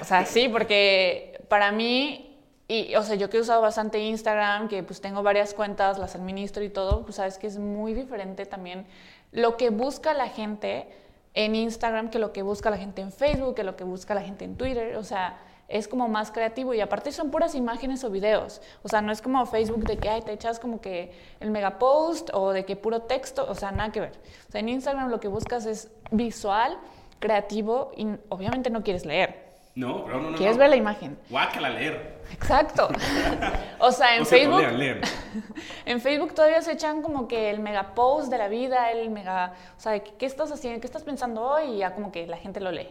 O 0.00 0.04
sea, 0.04 0.24
sí, 0.26 0.48
porque 0.48 1.40
para 1.48 1.72
mí 1.72 2.22
Y, 2.68 2.96
o 2.96 3.02
sea, 3.04 3.14
yo 3.14 3.30
que 3.30 3.36
he 3.36 3.40
usado 3.40 3.62
bastante 3.62 4.00
Instagram, 4.00 4.66
que 4.66 4.82
pues 4.82 5.00
tengo 5.00 5.22
varias 5.22 5.54
cuentas, 5.54 5.98
las 6.00 6.16
administro 6.16 6.64
y 6.64 6.68
todo, 6.68 7.02
pues 7.04 7.14
sabes 7.14 7.38
que 7.38 7.46
es 7.46 7.58
muy 7.58 7.94
diferente 7.94 8.44
también 8.44 8.86
lo 9.30 9.56
que 9.56 9.70
busca 9.70 10.14
la 10.14 10.26
gente 10.28 10.88
en 11.34 11.54
Instagram 11.54 12.10
que 12.10 12.18
lo 12.18 12.32
que 12.32 12.42
busca 12.42 12.68
la 12.70 12.76
gente 12.76 13.02
en 13.02 13.12
Facebook, 13.12 13.54
que 13.54 13.62
lo 13.62 13.76
que 13.76 13.84
busca 13.84 14.14
la 14.16 14.22
gente 14.22 14.44
en 14.44 14.56
Twitter. 14.56 14.96
O 14.96 15.04
sea, 15.04 15.38
es 15.68 15.88
como 15.88 16.08
más 16.08 16.30
creativo 16.30 16.74
y 16.74 16.80
aparte 16.80 17.12
son 17.12 17.30
puras 17.30 17.54
imágenes 17.54 18.04
o 18.04 18.10
videos. 18.10 18.60
O 18.82 18.88
sea, 18.88 19.00
no 19.02 19.12
es 19.12 19.20
como 19.20 19.44
Facebook 19.46 19.84
de 19.84 19.96
que 19.98 20.08
ay, 20.08 20.22
te 20.22 20.32
echas 20.32 20.58
como 20.58 20.80
que 20.80 21.12
el 21.40 21.50
mega 21.50 21.78
post 21.78 22.30
o 22.32 22.52
de 22.52 22.64
que 22.64 22.76
puro 22.76 23.02
texto, 23.02 23.46
o 23.48 23.54
sea, 23.54 23.72
nada 23.72 23.90
que 23.92 24.00
ver. 24.00 24.12
O 24.48 24.52
sea, 24.52 24.60
en 24.60 24.68
Instagram 24.68 25.10
lo 25.10 25.20
que 25.20 25.28
buscas 25.28 25.66
es 25.66 25.90
visual, 26.10 26.78
creativo 27.18 27.92
y 27.96 28.06
obviamente 28.28 28.70
no 28.70 28.82
quieres 28.82 29.04
leer. 29.04 29.46
No, 29.74 30.04
pero 30.06 30.22
no, 30.22 30.30
no. 30.30 30.36
Quieres 30.38 30.56
no. 30.56 30.60
ver 30.60 30.70
la 30.70 30.76
imagen. 30.76 31.18
Guácala, 31.28 31.68
leer. 31.68 32.16
Exacto. 32.32 32.88
O 33.78 33.92
sea, 33.92 34.16
en 34.16 34.22
O 34.22 34.24
sea, 34.24 34.38
Facebook. 34.38 34.62
leer. 34.72 35.02
En 35.84 36.00
Facebook 36.00 36.34
todavía 36.34 36.62
se 36.62 36.72
echan 36.72 37.02
como 37.02 37.28
que 37.28 37.50
el 37.50 37.60
mega 37.60 37.94
post 37.94 38.30
de 38.30 38.38
la 38.38 38.48
vida, 38.48 38.90
el 38.90 39.10
mega. 39.10 39.52
O 39.76 39.80
sea, 39.80 39.98
¿qué 40.02 40.24
estás 40.24 40.50
haciendo? 40.50 40.80
¿Qué 40.80 40.86
estás 40.86 41.02
pensando 41.02 41.42
hoy? 41.42 41.74
Y 41.74 41.78
ya 41.78 41.94
como 41.94 42.10
que 42.10 42.26
la 42.26 42.38
gente 42.38 42.58
lo 42.60 42.72
lee. 42.72 42.88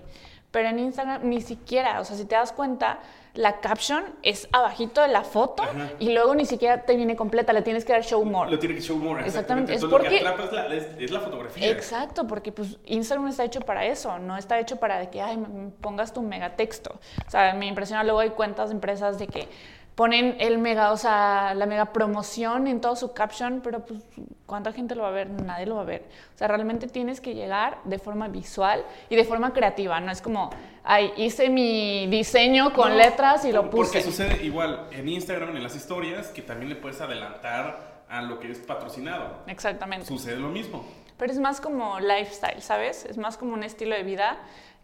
Pero 0.56 0.70
en 0.70 0.80
Instagram 0.80 1.28
ni 1.28 1.41
siquiera, 1.41 2.00
o 2.00 2.06
sea, 2.06 2.15
si 2.15 2.24
te 2.24 2.36
das 2.36 2.54
cuenta, 2.54 3.00
la 3.34 3.60
caption 3.60 4.06
es 4.24 4.48
abajito 4.54 5.02
de 5.02 5.10
la 5.10 5.24
foto 5.26 5.63
Ajá. 5.63 5.89
y 6.00 6.13
luego 6.13 6.34
ni 6.34 6.46
siquiera 6.46 6.84
te 6.84 6.96
viene 6.96 7.18
completa, 7.18 7.52
le 7.52 7.62
tienes 7.62 7.84
que 7.84 7.91
dar 7.91 8.06
show 8.06 8.24
more. 8.24 8.50
Lo 8.50 8.58
tiene 8.58 8.76
que 8.76 8.80
show 8.82 8.96
more. 8.98 9.26
Exactamente, 9.26 9.74
es 9.74 9.84
Entonces, 9.84 10.00
porque- 10.10 10.24
Lo 10.24 10.24
que 10.24 10.44
atrapa 10.44 10.44
es 10.46 10.70
la, 10.70 10.74
es, 10.74 10.88
es 10.98 11.12
la 11.12 11.20
fotografía. 11.20 11.70
Exacto, 11.70 12.26
porque 12.26 12.54
pues 12.54 12.78
Instagram 12.86 13.28
está 13.28 13.44
hecho 13.44 13.60
para 13.60 13.86
eso, 13.86 14.18
no 14.18 14.38
está 14.38 14.58
hecho 14.58 14.78
para 14.78 14.98
de 15.00 15.10
que 15.10 15.22
ay, 15.22 15.36
me- 15.36 15.50
me 15.50 15.70
pongas 15.72 16.13
tu 16.13 16.22
megatexto. 16.22 16.98
O 17.28 17.30
sea, 17.30 17.54
me 17.54 17.65
impresiona 17.68 18.06
luego 18.06 18.22
hay 18.22 18.30
cuentas 18.30 18.70
de 18.70 18.76
empresas 18.76 19.20
de 19.20 19.28
que 19.28 19.50
ponen 19.96 20.36
el 20.40 20.58
mega, 20.58 20.92
o 20.92 20.98
sea, 20.98 21.54
la 21.56 21.66
mega 21.66 21.94
promoción 21.94 22.68
en 22.68 22.82
todo 22.82 22.96
su 22.98 23.14
caption, 23.14 23.62
pero 23.64 23.86
pues 23.86 24.04
¿cuánta 24.46 24.74
gente 24.74 24.94
lo 24.94 25.04
va 25.04 25.08
a 25.08 25.12
ver? 25.12 25.30
Nadie 25.30 25.66
lo 25.66 25.76
va 25.76 25.82
a 25.82 25.86
ver. 25.86 26.04
O 26.36 26.38
sea, 26.38 26.50
realmente 26.50 26.88
tienes 26.88 27.22
que 27.22 27.34
llegar 27.34 27.78
de 27.86 27.98
forma 27.98 28.28
visual 28.28 28.84
y 29.10 29.16
de 29.16 29.24
forma 29.24 29.54
creativa, 29.54 30.00
no 30.02 30.12
es 30.12 30.22
como, 30.22 30.50
ay, 30.84 31.14
hice 31.16 31.50
mi 31.50 32.08
diseño 32.08 32.74
con 32.74 32.90
No, 32.90 32.96
letras 32.96 33.46
y 33.46 33.54
lo 33.54 33.70
Porque 33.70 34.00
puse. 34.00 34.02
sucede 34.02 34.44
igual 34.46 34.88
en 34.92 35.08
Instagram, 35.08 35.56
en 35.56 35.64
las 35.64 35.76
historias, 35.76 36.28
que 36.28 36.42
también 36.42 36.70
le 36.70 36.76
puedes 36.76 37.00
adelantar 37.00 38.04
a 38.10 38.22
lo 38.22 38.40
que 38.40 38.52
es 38.52 38.60
patrocinado. 38.60 39.44
Exactamente. 39.48 40.06
Sucede 40.06 40.36
lo 40.36 40.50
mismo. 40.50 40.86
Pero 41.18 41.32
es 41.32 41.40
más 41.40 41.62
como 41.62 42.02
lifestyle, 42.02 42.62
¿sabes? 42.62 43.06
Es 43.06 43.18
más 43.18 43.38
como 43.38 43.54
un 43.54 43.64
estilo 43.64 43.96
de 43.96 44.04
vida 44.04 44.38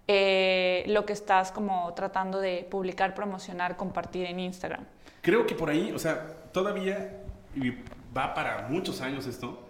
eh, 0.08 0.84
lo 0.88 1.06
que 1.06 1.14
estás 1.14 1.52
como 1.52 1.94
tratando 1.94 2.40
de 2.40 2.66
publicar, 2.72 3.14
promocionar, 3.14 3.76
compartir 3.76 4.26
en 4.26 4.40
Instagram. 4.40 4.86
Creo 5.22 5.46
que 5.46 5.56
por 5.56 5.70
ahí, 5.70 5.92
o 5.94 6.00
sea, 6.00 6.50
todavía 6.52 7.22
y 7.56 7.72
va 8.16 8.34
para 8.34 8.68
muchos 8.70 9.02
años 9.02 9.28
esto. 9.28 9.68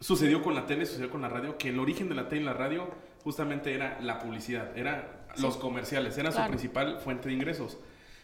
Sucedió 0.00 0.42
con 0.42 0.54
la 0.54 0.66
tele, 0.66 0.84
sucedió 0.86 1.10
con 1.10 1.22
la 1.22 1.28
radio, 1.28 1.56
que 1.56 1.70
el 1.70 1.78
origen 1.78 2.08
de 2.08 2.14
la 2.14 2.28
tele 2.28 2.42
y 2.42 2.44
la 2.44 2.52
radio 2.52 2.88
justamente 3.24 3.74
era 3.74 3.98
la 4.00 4.18
publicidad, 4.18 4.76
era 4.76 5.26
los 5.38 5.56
comerciales, 5.56 6.16
era 6.18 6.30
su 6.30 6.36
Claro. 6.36 6.50
principal 6.50 6.98
fuente 7.00 7.28
de 7.28 7.34
ingresos. 7.34 7.78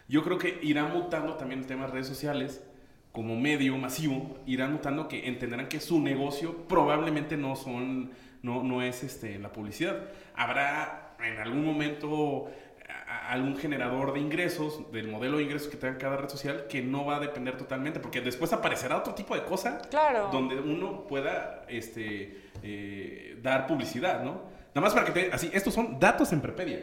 Yo 0.09 0.23
creo 0.23 0.37
que 0.39 0.59
irá 0.63 0.85
mutando 0.85 1.35
también 1.37 1.61
el 1.61 1.67
tema 1.67 1.87
de 1.87 1.93
redes 1.93 2.07
sociales 2.09 2.63
como 3.13 3.37
medio 3.39 3.77
masivo, 3.79 4.39
irán 4.47 4.73
mutando 4.73 5.09
que 5.09 5.29
entenderán 5.29 5.69
que 5.69 5.81
su 5.81 6.01
negocio 6.01 6.67
probablemente 6.69 7.37
no 7.37 7.57
son, 7.57 8.11
no, 8.43 8.63
no 8.63 8.83
es 8.83 9.03
este, 9.03 9.39
la 9.39 9.53
publicidad. 9.53 9.99
Habrá 10.35 11.15
en 11.23 11.39
algún 11.39 11.65
momento 11.65 12.51
algún 13.29 13.57
generador 13.57 14.13
de 14.13 14.21
ingresos, 14.21 14.91
del 14.93 15.09
modelo 15.09 15.39
de 15.39 15.45
ingresos 15.45 15.69
que 15.69 15.77
tenga 15.77 15.99
cada 15.99 16.17
red 16.17 16.29
social, 16.29 16.67
que 16.69 16.83
no 16.83 17.05
va 17.05 17.17
a 17.17 17.21
depender 17.21 17.57
totalmente, 17.57 18.01
porque 18.01 18.21
después 18.21 18.53
aparecerá 18.53 18.97
otro 18.97 19.15
tipo 19.15 19.35
de 19.35 19.45
cosa 19.45 19.81
Claro. 19.91 20.29
donde 20.33 20.57
uno 20.57 21.07
pueda 21.07 21.65
este, 21.69 22.51
eh, 22.63 23.39
dar 23.43 23.67
publicidad, 23.67 24.23
¿no? 24.23 24.43
Nada 24.75 24.81
más 24.81 24.95
para 24.95 25.07
que 25.07 25.13
te... 25.13 25.33
Así, 25.33 25.51
estos 25.53 25.75
son 25.75 25.99
datos 25.99 26.33
en 26.33 26.41
Prepedia. 26.41 26.81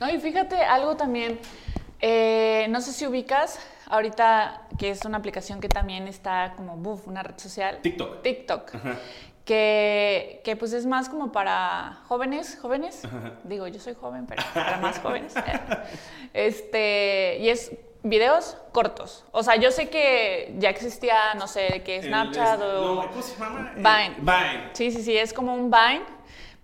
No, 0.00 0.08
y 0.08 0.18
fíjate 0.18 0.56
algo 0.56 0.96
también, 0.96 1.38
eh, 2.00 2.66
no 2.70 2.80
sé 2.80 2.92
si 2.92 3.06
ubicas, 3.06 3.58
ahorita 3.86 4.68
que 4.78 4.90
es 4.90 5.04
una 5.04 5.18
aplicación 5.18 5.60
que 5.60 5.68
también 5.68 6.06
está 6.06 6.54
como, 6.56 6.76
buf, 6.76 7.08
una 7.08 7.22
red 7.22 7.36
social. 7.38 7.78
TikTok. 7.82 8.22
TikTok. 8.22 8.74
Ajá. 8.74 8.94
Que, 9.48 10.42
que 10.44 10.56
pues 10.56 10.74
es 10.74 10.84
más 10.84 11.08
como 11.08 11.32
para 11.32 12.02
jóvenes, 12.06 12.58
jóvenes. 12.60 13.02
Ajá. 13.06 13.32
Digo, 13.44 13.66
yo 13.66 13.80
soy 13.80 13.94
joven, 13.94 14.26
pero 14.26 14.42
para 14.54 14.76
más 14.76 14.98
jóvenes. 14.98 15.32
Este, 16.34 17.38
y 17.40 17.48
es 17.48 17.72
videos 18.02 18.58
cortos. 18.72 19.24
O 19.32 19.42
sea, 19.42 19.56
yo 19.56 19.70
sé 19.70 19.88
que 19.88 20.54
ya 20.58 20.68
existía, 20.68 21.32
no 21.36 21.46
sé, 21.48 21.82
que 21.82 21.96
El- 21.96 22.04
Snapchat 22.08 22.58
es- 22.60 22.64
o... 22.66 22.94
No, 22.96 23.08
¿cómo 23.08 23.22
se 23.22 23.38
llama? 23.38 23.72
Vine. 23.76 24.16
Vine. 24.18 24.70
Sí, 24.74 24.90
sí, 24.92 25.02
sí, 25.02 25.16
es 25.16 25.32
como 25.32 25.54
un 25.54 25.70
Vine, 25.70 26.02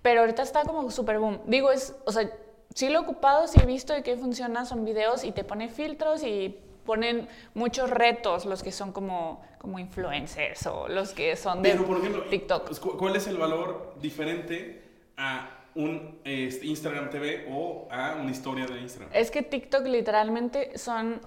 pero 0.02 0.20
ahorita 0.20 0.42
está 0.42 0.62
como 0.64 0.90
super 0.90 1.18
boom. 1.18 1.40
Digo, 1.46 1.72
es, 1.72 1.96
o 2.04 2.12
sea, 2.12 2.28
sí 2.74 2.90
lo 2.90 2.98
he 2.98 3.02
ocupado, 3.02 3.48
sí 3.48 3.58
he 3.62 3.66
visto 3.66 3.94
de 3.94 4.02
qué 4.02 4.16
funciona, 4.16 4.66
son 4.66 4.84
videos 4.84 5.24
y 5.24 5.32
te 5.32 5.42
pone 5.42 5.68
filtros 5.70 6.22
y 6.22 6.60
ponen 6.84 7.28
muchos 7.54 7.90
retos 7.90 8.44
los 8.46 8.62
que 8.62 8.72
son 8.72 8.92
como, 8.92 9.42
como 9.58 9.78
influencers 9.78 10.66
o 10.66 10.88
los 10.88 11.12
que 11.12 11.36
son 11.36 11.62
de 11.62 11.70
Pero, 11.70 11.84
por 11.84 11.98
ejemplo, 11.98 12.22
TikTok. 12.24 12.66
pues, 12.66 12.80
¿cu- 12.80 12.96
¿cuál 12.96 13.16
es 13.16 13.26
el 13.26 13.36
valor 13.36 13.94
diferente 14.00 14.82
a 15.16 15.50
un 15.74 16.20
este, 16.24 16.66
Instagram 16.66 17.10
TV 17.10 17.46
o 17.50 17.88
a 17.90 18.14
una 18.20 18.30
historia 18.30 18.66
de 18.66 18.80
Instagram? 18.80 19.10
Es 19.12 19.30
que 19.30 19.42
TikTok 19.42 19.86
literalmente 19.86 20.76
son 20.78 21.20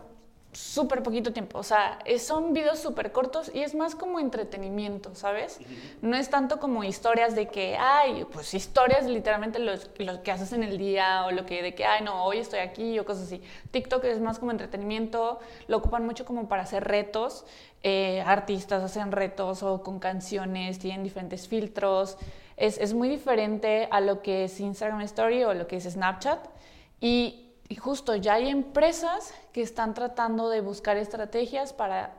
súper 0.57 1.03
poquito 1.03 1.31
tiempo, 1.33 1.59
o 1.59 1.63
sea, 1.63 1.99
son 2.17 2.51
videos 2.51 2.79
súper 2.79 3.11
cortos 3.11 3.51
y 3.53 3.61
es 3.61 3.75
más 3.75 3.93
como 3.93 4.19
entretenimiento, 4.19 5.13
¿sabes? 5.13 5.59
No 6.01 6.17
es 6.17 6.31
tanto 6.31 6.59
como 6.59 6.83
historias 6.83 7.35
de 7.35 7.47
que, 7.47 7.77
ay, 7.79 8.25
pues 8.33 8.55
historias 8.55 9.05
literalmente 9.05 9.59
los- 9.59 9.87
lo 9.99 10.23
que 10.23 10.31
haces 10.31 10.53
en 10.53 10.63
el 10.63 10.79
día 10.79 11.25
o 11.27 11.31
lo 11.31 11.45
que 11.45 11.61
de 11.61 11.75
que, 11.75 11.85
ay, 11.85 12.03
no, 12.03 12.23
hoy 12.25 12.39
estoy 12.39 12.59
aquí 12.59 12.97
o 12.97 13.05
cosas 13.05 13.25
así. 13.25 13.39
TikTok 13.69 14.03
es 14.05 14.19
más 14.19 14.39
como 14.39 14.49
entretenimiento, 14.49 15.39
lo 15.67 15.77
ocupan 15.77 16.03
mucho 16.05 16.25
como 16.25 16.47
para 16.47 16.63
hacer 16.63 16.83
retos, 16.85 17.45
eh, 17.83 18.21
artistas 18.25 18.81
hacen 18.83 19.11
retos 19.11 19.61
o 19.61 19.83
con 19.83 19.99
canciones, 19.99 20.79
tienen 20.79 21.03
diferentes 21.03 21.47
filtros, 21.47 22.17
es, 22.55 22.79
es 22.79 22.95
muy 22.95 23.09
diferente 23.09 23.87
a 23.91 24.01
lo 24.01 24.23
que 24.23 24.45
es 24.45 24.59
Instagram 24.59 25.01
Story 25.01 25.43
o 25.43 25.53
lo 25.53 25.67
que 25.67 25.75
es 25.75 25.83
Snapchat. 25.83 26.39
Y, 26.99 27.46
y 27.69 27.75
justo 27.75 28.15
ya 28.15 28.35
hay 28.35 28.49
empresas 28.49 29.33
que 29.53 29.61
están 29.61 29.93
tratando 29.93 30.49
de 30.49 30.61
buscar 30.61 30.97
estrategias 30.97 31.73
para 31.73 32.13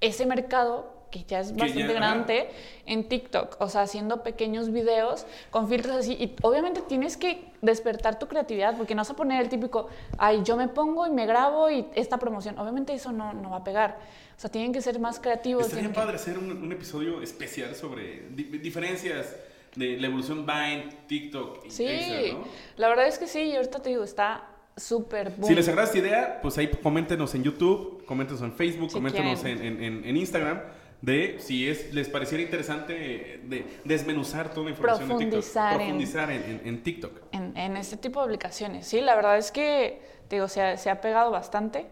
ese 0.00 0.26
mercado 0.26 1.00
que 1.10 1.24
ya 1.24 1.40
es 1.40 1.50
bastante 1.54 1.88
ya- 1.88 1.92
grande 1.92 2.50
en 2.86 3.06
TikTok, 3.06 3.56
o 3.60 3.68
sea, 3.68 3.82
haciendo 3.82 4.22
pequeños 4.22 4.72
videos 4.72 5.26
con 5.50 5.68
filtros 5.68 5.94
así. 5.96 6.14
Y 6.14 6.34
obviamente 6.42 6.80
tienes 6.80 7.18
que 7.18 7.52
despertar 7.60 8.18
tu 8.18 8.26
creatividad 8.28 8.76
porque 8.78 8.94
no 8.94 9.00
vas 9.00 9.10
a 9.10 9.14
poner 9.16 9.42
el 9.42 9.50
típico, 9.50 9.88
ay, 10.16 10.40
yo 10.42 10.56
me 10.56 10.68
pongo 10.68 11.06
y 11.06 11.10
me 11.10 11.26
grabo 11.26 11.68
y 11.70 11.86
esta 11.94 12.16
promoción. 12.16 12.58
Obviamente 12.58 12.94
eso 12.94 13.12
no, 13.12 13.34
no 13.34 13.50
va 13.50 13.58
a 13.58 13.64
pegar. 13.64 13.98
O 14.36 14.40
sea, 14.40 14.50
tienen 14.50 14.72
que 14.72 14.80
ser 14.80 14.98
más 15.00 15.20
creativos. 15.20 15.66
Estaría 15.66 15.88
que- 15.88 15.94
padre 15.94 16.16
hacer 16.16 16.38
un, 16.38 16.50
un 16.50 16.72
episodio 16.72 17.20
especial 17.20 17.74
sobre 17.76 18.28
di- 18.30 18.44
diferencias 18.58 19.36
de 19.76 19.98
la 19.98 20.06
evolución 20.06 20.46
Vine, 20.46 20.88
TikTok 21.08 21.66
y 21.66 21.70
Sí, 21.70 21.84
Instagram, 21.84 22.40
¿no? 22.40 22.48
la 22.76 22.88
verdad 22.88 23.06
es 23.06 23.18
que 23.18 23.26
sí, 23.26 23.40
y 23.42 23.56
ahorita 23.56 23.80
te 23.82 23.90
digo, 23.90 24.02
está 24.02 24.44
súper 24.76 25.30
boom. 25.30 25.48
Si 25.48 25.54
les 25.54 25.68
agrada 25.68 25.86
esta 25.86 25.98
idea, 25.98 26.38
pues 26.42 26.56
ahí 26.58 26.68
coméntenos 26.82 27.34
en 27.34 27.42
YouTube, 27.44 28.04
coméntenos 28.06 28.42
en 28.42 28.52
Facebook, 28.52 28.88
Si 28.90 28.94
coméntenos 28.94 29.44
en, 29.44 30.16
Instagram 30.16 30.60
de 31.00 31.36
si 31.40 31.68
es, 31.68 31.92
les 31.92 32.08
pareciera 32.08 32.42
interesante 32.44 32.92
de 33.44 33.66
desmenuzar 33.84 34.50
toda 34.50 34.64
la 34.66 34.70
información 34.70 35.08
de 35.08 35.14
TikTok. 35.16 35.30
Profundizar 35.30 35.72
en- 35.72 35.78
Profundizar 35.78 36.30
en, 36.30 36.82
TikTok. 36.82 37.12
en, 37.32 37.76
este 37.76 37.96
tipo 37.96 38.20
de 38.20 38.26
aplicaciones. 38.26 38.86
Sí, 38.86 39.00
la 39.00 39.14
verdad 39.16 39.36
es 39.36 39.50
que, 39.50 40.00
digo, 40.30 40.46
se 40.48 40.62
ha, 40.62 40.76
se 40.76 40.90
ha 40.90 41.00
pegado 41.00 41.30
bastante. 41.30 41.86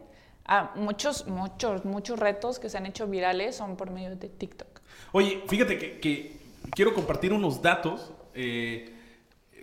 A 0.45 0.73
muchos, 0.77 1.27
muchos, 1.27 1.85
muchos 1.85 2.19
retos 2.19 2.59
que 2.59 2.69
se 2.69 2.79
han 2.79 2.87
hecho 2.87 3.07
virales 3.07 3.57
son 3.57 3.77
por 3.77 3.91
medio 3.91 4.15
de 4.17 4.29
TikTok. 4.29 4.81
Oye, 5.13 5.43
fíjate 5.49 5.77
que, 5.79 5.99
que 6.01 6.37
quiero 6.75 6.95
compartir 6.95 7.33
unos 7.33 7.61
datos. 7.63 8.13
eh, 8.35 8.95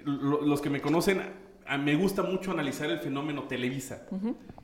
lo- 0.03 0.41
los 0.41 0.61
que 0.61 0.69
me 0.69 0.81
conocen, 0.81 1.21
me 1.77 1.95
gusta 1.95 2.23
mucho 2.23 2.51
analizar 2.51 2.89
el 2.89 2.99
fenómeno 2.99 3.43
Televisa. 3.43 4.07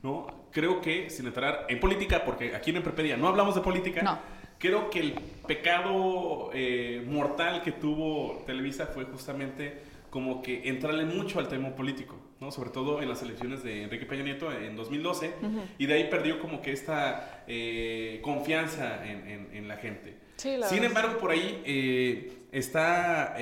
¿no? 0.02 0.26
Creo 0.50 0.80
que, 0.80 1.10
sin 1.10 1.26
entrar 1.26 1.66
en 1.68 1.80
política, 1.80 2.24
porque 2.24 2.54
aquí 2.54 2.70
en 2.70 2.76
Emprepedia 2.76 3.16
no 3.16 3.28
hablamos 3.28 3.54
de 3.54 3.60
política, 3.60 4.00
No. 4.02 4.18
creo 4.58 4.88
que 4.88 5.00
el 5.00 5.14
pecado 5.46 6.50
eh, 6.54 7.04
mortal 7.06 7.62
que 7.62 7.72
tuvo 7.72 8.42
Televisa 8.46 8.86
fue 8.86 9.04
justamente 9.04 9.92
como 10.10 10.40
que 10.42 10.68
entrarle 10.68 11.04
mucho 11.04 11.40
al 11.40 11.48
tema 11.48 11.70
político, 11.74 12.14
¿no? 12.40 12.52
Sobre 12.52 12.70
todo 12.70 13.02
en 13.02 13.08
las 13.08 13.20
elecciones 13.22 13.64
de 13.64 13.82
Enrique 13.82 14.06
Peña 14.06 14.22
Nieto 14.22 14.52
en 14.52 14.76
2012, 14.76 15.32
y 15.76 15.86
de 15.86 15.94
ahí 15.94 16.04
perdió 16.08 16.38
como 16.38 16.62
que 16.62 16.70
esta 16.70 17.42
eh, 17.48 18.20
confianza 18.22 19.04
en, 19.04 19.26
en- 19.28 19.48
en 19.56 19.66
la 19.68 19.76
gente. 19.76 20.14
Sí, 20.36 20.56
la 20.56 20.68
Sin 20.68 20.80
verdad, 20.82 20.96
embargo, 20.98 21.18
por 21.20 21.30
ahí 21.32 21.62
eh, 21.64 22.32
está 22.52 23.34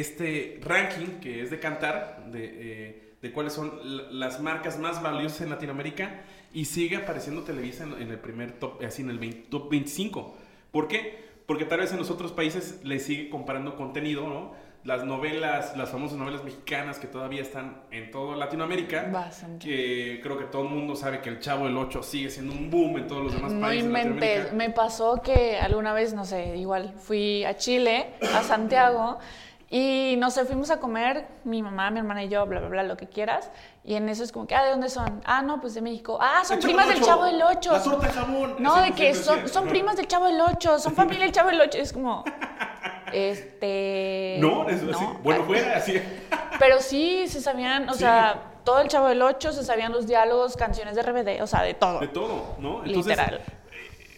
este 0.00 0.58
ranking 0.62 1.20
que 1.20 1.42
es 1.42 1.50
de 1.50 1.58
cantar, 1.60 2.24
de, 2.30 2.44
eh, 2.44 3.02
de 3.22 3.32
cuáles 3.32 3.52
son 3.52 3.80
las 4.18 4.40
marcas 4.40 4.78
más 4.78 5.02
valiosas 5.02 5.40
en 5.42 5.50
Latinoamérica 5.50 6.22
y 6.52 6.66
sigue 6.66 6.96
apareciendo 6.96 7.42
Televisa 7.42 7.84
en, 7.84 8.00
en 8.02 8.10
el 8.10 8.18
primer 8.18 8.52
top, 8.52 8.82
así 8.84 9.02
en 9.02 9.10
el 9.10 9.18
20 9.18 9.48
top 9.50 9.70
25. 9.70 10.36
¿Por 10.70 10.88
qué? 10.88 11.24
Porque 11.46 11.64
tal 11.64 11.80
vez 11.80 11.92
en 11.92 11.98
los 11.98 12.10
otros 12.10 12.32
países 12.32 12.80
le 12.84 12.98
sigue 12.98 13.28
comparando 13.28 13.76
contenido, 13.76 14.26
¿no? 14.28 14.52
Las 14.84 15.04
novelas, 15.04 15.74
las 15.78 15.88
famosas 15.90 16.18
novelas 16.18 16.44
mexicanas 16.44 16.98
que 16.98 17.06
todavía 17.06 17.40
están 17.40 17.84
en 17.90 18.10
toda 18.10 18.36
Latinoamérica. 18.36 19.08
Bastante. 19.10 19.66
Que 19.66 20.20
creo 20.22 20.36
que 20.36 20.44
todo 20.44 20.62
el 20.62 20.68
mundo 20.68 20.94
sabe 20.94 21.20
que 21.22 21.30
el 21.30 21.40
Chavo 21.40 21.64
del 21.64 21.76
8 21.78 22.02
sigue 22.02 22.28
siendo 22.28 22.52
un 22.52 22.70
boom 22.70 22.98
en 22.98 23.06
todos 23.06 23.24
los 23.24 23.34
demás 23.34 23.50
No 23.52 23.60
países. 23.62 23.84
inventes. 23.86 24.12
Latinoamérica. 24.14 24.54
Me 24.56 24.70
pasó 24.70 25.22
que 25.22 25.56
alguna 25.56 25.94
vez, 25.94 26.12
no 26.12 26.26
sé, 26.26 26.56
igual 26.58 26.92
fui 26.98 27.44
a 27.44 27.56
Chile, 27.56 28.08
a 28.34 28.42
Santiago, 28.42 29.18
y 29.76 30.14
no 30.18 30.30
sé, 30.30 30.44
fuimos 30.44 30.70
a 30.70 30.78
comer, 30.78 31.26
mi 31.42 31.60
mamá, 31.60 31.90
mi 31.90 31.98
hermana 31.98 32.22
y 32.22 32.28
yo, 32.28 32.46
bla, 32.46 32.60
bla, 32.60 32.68
bla, 32.68 32.82
lo 32.84 32.96
que 32.96 33.08
quieras. 33.08 33.50
Y 33.82 33.96
en 33.96 34.08
eso 34.08 34.22
es 34.22 34.30
como 34.30 34.46
que, 34.46 34.54
ah, 34.54 34.62
¿de 34.64 34.70
dónde 34.70 34.88
son? 34.88 35.20
Ah, 35.24 35.42
no, 35.42 35.60
pues 35.60 35.74
de 35.74 35.80
México. 35.82 36.16
Ah, 36.20 36.42
son 36.44 36.58
El 36.58 36.62
primas 36.62 36.86
del. 36.86 37.02
Chavo 37.02 37.24
del 37.24 37.42
Ocho. 37.42 37.72
La 37.72 37.82
torta 37.82 38.12
jamón. 38.12 38.54
No, 38.60 38.80
de 38.80 38.92
que 38.92 39.12
son, 39.14 39.42
decía. 39.42 39.52
son 39.52 39.68
primas 39.68 39.96
del 39.96 40.06
Chavo 40.06 40.26
del 40.26 40.40
Ocho, 40.40 40.78
son 40.78 40.94
familia 40.94 41.24
del 41.24 41.32
Chavo 41.32 41.48
del 41.50 41.60
Ocho. 41.60 41.78
Es 41.78 41.92
como, 41.92 42.22
este... 43.12 44.36
No, 44.40 44.68
eso 44.68 44.86
así. 44.94 45.04
Bueno, 45.22 45.44
fuera 45.44 45.76
así. 45.76 46.00
Pero 46.58 46.80
sí, 46.80 47.26
se 47.26 47.40
sabían, 47.40 47.88
o 47.88 47.94
Sí. 47.94 47.98
sea, 48.00 48.42
todo 48.64 48.80
el 48.80 48.88
Chavo 48.88 49.08
del 49.08 49.20
Ocho, 49.22 49.52
se 49.52 49.64
sabían 49.64 49.92
los 49.92 50.06
diálogos, 50.06 50.56
canciones 50.56 50.94
de 50.94 51.02
RBD, 51.02 51.42
o 51.42 51.46
sea, 51.46 51.62
de 51.62 51.74
todo. 51.74 51.98
De 52.00 52.08
todo, 52.08 52.54
¿no? 52.60 52.82
Literal. 52.84 53.40
eh, 53.42 53.42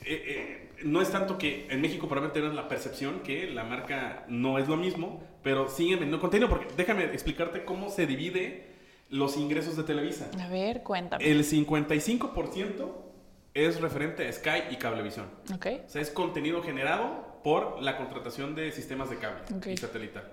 eh, 0.04 0.22
eh, 0.26 0.55
no 0.84 1.00
es 1.00 1.10
tanto 1.10 1.38
que 1.38 1.66
en 1.70 1.80
México 1.80 2.08
probablemente 2.08 2.40
tengas 2.40 2.54
la 2.54 2.68
percepción 2.68 3.20
que 3.20 3.50
la 3.50 3.64
marca 3.64 4.24
no 4.28 4.58
es 4.58 4.68
lo 4.68 4.76
mismo, 4.76 5.22
pero 5.42 5.68
siguen 5.68 6.00
vendiendo 6.00 6.20
contenido. 6.20 6.48
Porque 6.48 6.66
déjame 6.76 7.04
explicarte 7.04 7.64
cómo 7.64 7.90
se 7.90 8.06
divide 8.06 8.66
los 9.08 9.36
ingresos 9.36 9.76
de 9.76 9.84
Televisa. 9.84 10.30
A 10.40 10.48
ver, 10.48 10.82
cuéntame. 10.82 11.28
El 11.28 11.44
55% 11.44 13.06
es 13.54 13.80
referente 13.80 14.28
a 14.28 14.32
Sky 14.32 14.64
y 14.70 14.76
Cablevisión. 14.76 15.26
Ok. 15.54 15.66
O 15.86 15.88
sea, 15.88 16.02
es 16.02 16.10
contenido 16.10 16.62
generado 16.62 17.40
por 17.42 17.82
la 17.82 17.96
contratación 17.96 18.54
de 18.54 18.72
sistemas 18.72 19.08
de 19.08 19.18
cable 19.18 19.42
y 19.72 19.76
satelital. 19.76 20.32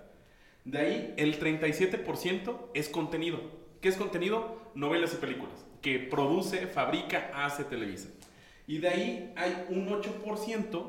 De 0.65 0.79
ahí, 0.79 1.13
el 1.17 1.39
37% 1.39 2.57
es 2.73 2.89
contenido. 2.89 3.39
¿Qué 3.81 3.89
es 3.89 3.97
contenido? 3.97 4.71
Novelas 4.75 5.13
y 5.13 5.17
películas. 5.17 5.65
Que 5.81 5.99
produce, 5.99 6.67
fabrica, 6.67 7.31
hace 7.35 7.65
Televisa. 7.65 8.09
Y 8.67 8.77
de 8.79 8.87
ahí 8.87 9.33
hay 9.35 9.65
un 9.69 9.87
8% 9.89 10.83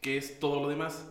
que 0.00 0.16
es 0.16 0.38
todo 0.40 0.60
lo 0.62 0.68
demás. 0.68 1.06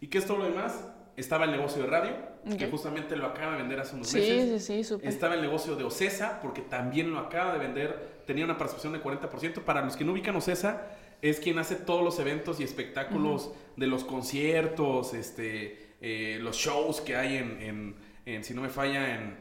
¿Y 0.00 0.08
qué 0.08 0.18
es 0.18 0.26
todo 0.26 0.38
lo 0.38 0.44
demás? 0.44 0.88
Estaba 1.16 1.44
el 1.44 1.52
negocio 1.52 1.82
de 1.82 1.88
radio, 1.88 2.12
que 2.58 2.64
Ok. 2.66 2.70
justamente 2.72 3.14
lo 3.16 3.26
acaba 3.26 3.52
de 3.52 3.58
vender 3.58 3.78
hace 3.80 3.94
unos 3.94 4.08
Sí, 4.08 4.18
meses. 4.18 4.64
sí, 4.66 4.76
sí, 4.78 4.84
súper. 4.84 5.08
Estaba 5.08 5.34
el 5.34 5.40
negocio 5.42 5.76
de 5.76 5.84
Ocesa, 5.84 6.40
porque 6.42 6.60
también 6.60 7.12
lo 7.12 7.20
acaba 7.20 7.52
de 7.52 7.60
vender, 7.60 8.22
tenía 8.26 8.44
una 8.44 8.58
participación 8.58 8.92
de 8.94 9.00
40%. 9.00 9.62
Para 9.64 9.82
los 9.82 9.96
que 9.96 10.04
no 10.04 10.12
ubican 10.12 10.34
Ocesa, 10.36 10.88
es 11.22 11.38
quien 11.38 11.58
hace 11.58 11.76
todos 11.76 12.02
los 12.02 12.18
eventos 12.18 12.58
y 12.60 12.64
espectáculos 12.64 13.52
de 13.76 13.86
los 13.86 14.04
conciertos, 14.04 15.14
este, 15.14 15.94
eh, 16.00 16.38
los 16.42 16.56
shows 16.56 17.00
que 17.00 17.16
hay 17.16 17.36
en, 17.36 17.62
en- 17.62 17.96
en, 18.26 18.42
si 18.44 18.52
no 18.54 18.62
me 18.62 18.68
falla, 18.68 19.14
en, 19.14 19.36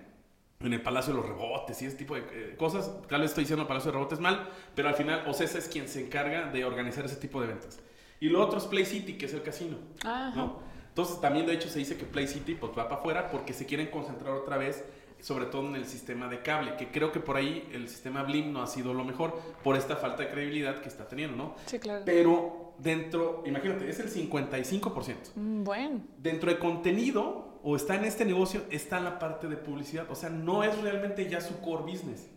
en 0.59 0.73
el 0.73 0.81
Palacio 0.81 1.13
de 1.13 1.19
los 1.19 1.29
Rebotes 1.29 1.81
y 1.81 1.85
ese 1.85 1.97
tipo 1.97 2.15
de 2.15 2.21
eh, 2.31 2.55
cosas. 2.57 2.91
Tal 3.07 3.21
vez 3.21 3.31
estoy 3.31 3.43
diciendo 3.43 3.67
Palacio 3.67 3.91
de 3.91 3.97
Rebotes 3.97 4.19
mal, 4.19 4.49
pero 4.75 4.87
al 4.87 4.95
final 4.95 5.23
Ocesa 5.27 5.57
es 5.57 5.67
quien 5.67 5.87
se 5.87 6.05
encarga 6.05 6.51
de 6.51 6.65
organizar 6.65 7.05
ese 7.05 7.17
tipo 7.17 7.39
de 7.41 7.47
eventos. 7.47 7.79
Y 8.19 8.29
lo 8.29 8.41
otro 8.41 8.57
es 8.57 8.65
Play 8.65 8.85
City, 8.85 9.17
que 9.17 9.25
es 9.25 9.33
el 9.33 9.43
casino. 9.43 9.77
Ajá. 10.05 10.33
¿no? 10.35 10.59
Entonces 10.87 11.19
también 11.19 11.45
de 11.45 11.53
hecho 11.53 11.69
se 11.69 11.79
dice 11.79 11.97
que 11.97 12.05
Play 12.05 12.27
City 12.27 12.55
pues 12.55 12.71
va 12.71 12.87
para 12.87 12.95
afuera 13.01 13.29
porque 13.31 13.51
se 13.51 13.65
quieren 13.65 13.87
concentrar 13.87 14.33
otra 14.33 14.57
vez 14.57 14.85
sobre 15.19 15.45
todo 15.45 15.65
en 15.67 15.75
el 15.75 15.85
sistema 15.85 16.27
de 16.27 16.41
cable, 16.41 16.75
que 16.75 16.91
creo 16.91 17.13
que 17.13 17.21
por 17.21 17.37
ahí 17.37 17.69
el 17.71 17.87
sistema 17.87 18.23
Blim 18.23 18.51
no 18.51 18.61
ha 18.61 18.67
sido 18.67 18.93
lo 18.93 19.05
mejor 19.05 19.39
por 19.63 19.77
esta 19.77 19.95
falta 19.95 20.23
de 20.23 20.29
credibilidad 20.29 20.81
que 20.81 20.89
está 20.89 21.07
teniendo, 21.07 21.37
¿no? 21.37 21.55
Sí, 21.65 21.79
claro. 21.79 22.03
Pero 22.05 22.73
dentro, 22.77 23.41
imagínate, 23.45 23.89
es 23.89 23.99
el 24.01 24.09
55%. 24.11 25.15
Mm, 25.35 25.63
Bueno. 25.63 26.01
Dentro 26.17 26.51
de 26.51 26.59
contenido 26.59 27.52
o 27.63 27.75
está 27.75 27.95
en 27.95 28.03
este 28.05 28.25
negocio, 28.25 28.61
está 28.69 28.97
en 28.97 29.05
la 29.05 29.19
parte 29.19 29.47
de 29.47 29.55
publicidad, 29.57 30.05
o 30.11 30.15
sea, 30.15 30.29
no 30.29 30.63
es 30.63 30.79
realmente 30.81 31.27
ya 31.29 31.39
su 31.41 31.59
core 31.61 31.83
business. 31.83 32.29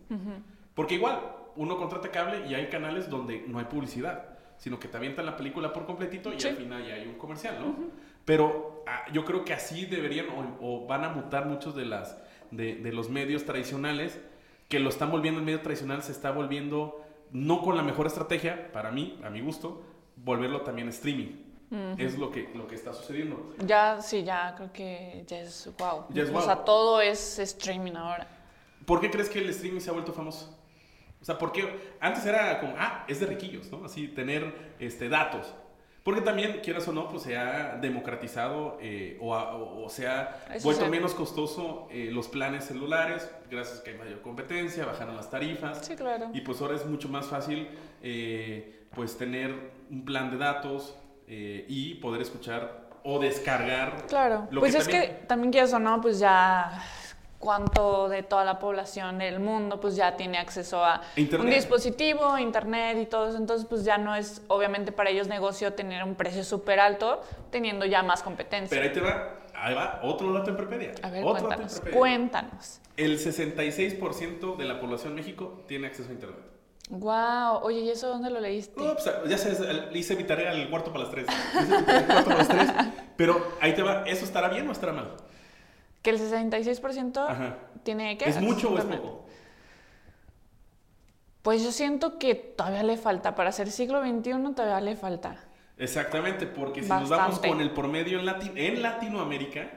Porque 0.75 0.95
igual, 0.95 1.21
uno 1.57 1.77
contrata 1.77 2.11
cable 2.11 2.47
y 2.49 2.55
hay 2.55 2.69
canales 2.69 3.11
donde 3.11 3.45
no 3.49 3.59
hay 3.59 3.65
publicidad, 3.65 4.29
sino 4.59 4.79
que 4.79 4.89
te 4.89 4.97
avientan 4.97 5.27
la 5.27 5.37
película 5.37 5.73
por 5.73 5.85
completito 5.87 6.33
y 6.33 6.41
Sí. 6.41 6.49
al 6.49 6.57
final 6.57 6.87
ya 6.87 6.95
hay 6.95 7.07
un 7.07 7.15
comercial, 7.15 7.57
¿no? 7.61 7.75
Pero 8.25 8.85
ah, 8.87 9.05
yo 9.13 9.25
creo 9.25 9.45
que 9.45 9.53
así 9.53 9.87
deberían 9.87 10.27
o, 10.31 10.57
o 10.61 10.87
van 10.87 11.05
a 11.05 11.09
mutar 11.11 11.47
muchos 11.47 11.75
de, 11.75 11.85
las, 11.87 12.17
de, 12.51 12.77
de 12.77 12.93
los 12.93 13.09
medios 13.11 13.45
tradicionales, 13.45 14.21
que 14.69 14.81
lo 14.81 14.89
están 14.89 15.11
volviendo 15.11 15.41
el 15.41 15.47
medio 15.47 15.61
tradicional, 15.61 16.03
se 16.03 16.13
está 16.13 16.31
volviendo, 16.31 17.03
no 17.33 17.63
con 17.63 17.77
la 17.77 17.83
mejor 17.83 18.07
estrategia, 18.07 18.73
para 18.73 18.91
mí, 18.91 19.19
a 19.25 19.31
mi 19.31 19.41
gusto, 19.41 19.83
volverlo 20.17 20.63
también 20.63 20.89
streaming. 20.89 21.46
Es 21.99 22.17
lo 22.17 22.31
que, 22.31 22.49
lo 22.55 22.67
que 22.69 22.75
está 22.77 22.93
sucediendo. 22.95 23.55
Ya, 23.67 24.01
sí, 24.01 24.23
ya 24.23 24.55
creo 24.57 24.73
que 24.73 25.25
ya 25.27 25.41
es 25.41 25.69
wow. 25.79 26.05
Ya 26.11 26.23
es 26.23 26.31
O 26.31 26.41
sea, 26.41 26.65
todo 26.65 27.01
es 27.01 27.39
streaming 27.41 27.95
ahora. 27.97 28.29
¿Por 28.85 29.01
qué 29.01 29.11
crees 29.11 29.29
que 29.29 29.41
el 29.41 29.49
streaming 29.51 29.81
se 29.81 29.91
ha 29.91 29.93
vuelto 29.93 30.13
famoso? 30.13 30.57
O 31.21 31.25
sea, 31.25 31.39
porque 31.39 31.95
antes 31.99 32.25
era 32.25 32.61
como, 32.61 32.75
ah, 32.79 33.05
es 33.09 33.19
de 33.19 33.27
riquillos, 33.27 33.71
¿no? 33.73 33.85
Así, 33.85 34.07
tener 34.07 34.75
este, 34.79 35.09
datos. 35.09 35.53
Porque 36.05 36.21
también, 36.21 36.61
quieras 36.63 36.87
o 36.87 36.93
no, 36.93 37.09
pues 37.09 37.25
se 37.25 37.37
ha 37.37 37.79
democratizado 37.79 38.79
eh, 38.81 39.19
o, 39.21 39.35
o- 39.35 39.85
o 39.85 39.89
se 39.89 40.07
ha 40.07 40.45
Eso 40.55 40.63
vuelto 40.63 40.85
sí. 40.85 40.91
menos 40.91 41.15
costoso 41.15 41.89
eh, 41.91 42.11
los 42.13 42.29
planes 42.29 42.65
celulares, 42.67 43.29
gracias 43.51 43.81
a 43.81 43.83
que 43.83 43.91
hay 43.91 43.99
mayor 43.99 44.23
competencia, 44.23 44.87
bajaron 44.87 45.17
las 45.17 45.29
tarifas. 45.31 45.85
Sí, 45.85 45.97
claro. 45.97 46.31
Y 46.33 46.43
pues 46.43 46.61
ahora 46.61 46.77
es 46.77 46.87
mucho 46.87 47.09
más 47.09 47.27
fácil, 47.27 47.67
eh, 48.05 48.85
pues 48.95 49.19
tener 49.19 49.73
un 49.91 50.05
plan 50.05 50.31
de 50.31 50.37
datos 50.37 50.95
eh, 51.29 51.65
y 51.69 51.95
poder 51.97 52.23
escuchar 52.23 52.87
o 53.05 53.19
descargar. 53.19 54.07
Claro. 54.09 54.49
lo 54.51 54.61
pues 54.61 54.73
que 54.75 54.79
es 54.79 54.85
también- 54.85 55.03
que 55.03 55.27
también 55.27 55.53
quieras 55.53 55.73
o 55.73 55.79
no, 55.79 56.01
pues 56.01 56.19
ya 56.19 56.83
cuánto 57.39 58.09
de 58.09 58.23
toda 58.23 58.45
la 58.45 58.59
población 58.59 59.19
del 59.19 59.39
mundo 59.41 59.79
pues 59.79 59.95
ya 59.95 60.17
tiene 60.17 60.39
acceso 60.39 60.85
a 60.85 61.03
Internet. 61.17 61.47
un 61.47 61.55
dispositivo, 61.55 62.39
internet 62.39 62.99
y 63.01 63.07
todo 63.07 63.29
eso. 63.29 63.37
Entonces 63.39 63.67
pues 63.69 63.85
ya 63.85 63.99
no 63.99 64.17
es 64.17 64.43
obviamente 64.49 64.91
para 64.91 65.11
ellos 65.11 65.29
negocio 65.29 65.73
tener 65.75 66.03
un 66.03 66.15
precio 66.17 66.43
súper 66.43 66.81
alto 66.81 67.21
teniendo 67.51 67.85
ya 67.87 68.03
más 68.03 68.23
competencia. 68.23 68.71
Pero 68.77 68.83
ahí 68.89 68.93
te 68.93 69.01
va, 69.01 69.35
ahí 69.55 69.75
va 69.75 70.01
otro 70.03 70.33
dato 70.33 70.51
en 70.51 70.57
Prepedia. 70.57 70.93
a 71.03 71.11
ver, 71.11 71.23
otro 71.25 71.47
cuéntanos, 71.47 71.83
cuéntanos. 71.93 72.81
El 72.97 73.19
66% 73.19 74.57
de 74.57 74.65
la 74.65 74.81
población 74.81 75.11
en 75.13 75.17
México 75.17 75.63
tiene 75.69 75.87
acceso 75.87 76.09
a 76.09 76.13
internet. 76.13 76.41
Wow, 76.89 77.63
oye, 77.63 77.81
¿y 77.81 77.91
eso 77.91 78.09
dónde 78.09 78.31
lo 78.31 78.39
leíste? 78.39 78.81
No, 78.81 78.93
pues, 78.95 79.05
ya 79.29 79.39
sabes, 79.39 79.61
hice 79.93 80.15
mi 80.15 80.23
tarea 80.25 80.53
al 80.53 80.71
cuarto 80.71 80.93
para 80.93 81.05
las 81.05 81.11
tres. 81.13 81.27
Hice 81.55 81.79
mi 81.79 81.85
tarea 81.85 81.99
al 82.01 82.07
cuarto 82.07 82.25
para 82.31 82.39
las 82.39 82.49
tres. 82.49 82.71
Pero 83.17 83.53
ahí 83.61 83.75
te 83.75 83.83
va, 83.83 84.05
¿eso 84.07 84.25
estará 84.25 84.49
bien 84.49 84.69
o 84.69 84.73
estará 84.73 84.93
mal? 84.93 85.17
Que 86.03 86.11
el 86.11 86.21
66% 86.21 87.27
Ajá. 87.29 87.59
tiene 87.83 88.17
que 88.17 88.29
¿Es 88.29 88.41
mucho 88.41 88.71
o 88.71 88.79
es 88.79 88.85
poco? 88.85 89.27
Pues 91.43 91.63
yo 91.63 91.73
siento 91.73 92.19
que 92.19 92.35
todavía 92.35 92.83
le 92.83 92.97
falta, 92.97 93.35
para 93.35 93.53
ser 93.53 93.71
siglo 93.71 94.01
XXI 94.03 94.55
todavía 94.55 94.81
le 94.81 94.97
falta. 94.97 95.45
Exactamente, 95.79 96.47
porque 96.47 96.83
si 96.83 96.89
nos 96.89 97.09
vamos 97.09 97.39
con 97.41 97.61
el 97.61 97.73
promedio 97.73 98.19
en, 98.21 98.27
Lati- 98.27 98.53
en 98.57 98.81
Latinoamérica, 98.83 99.71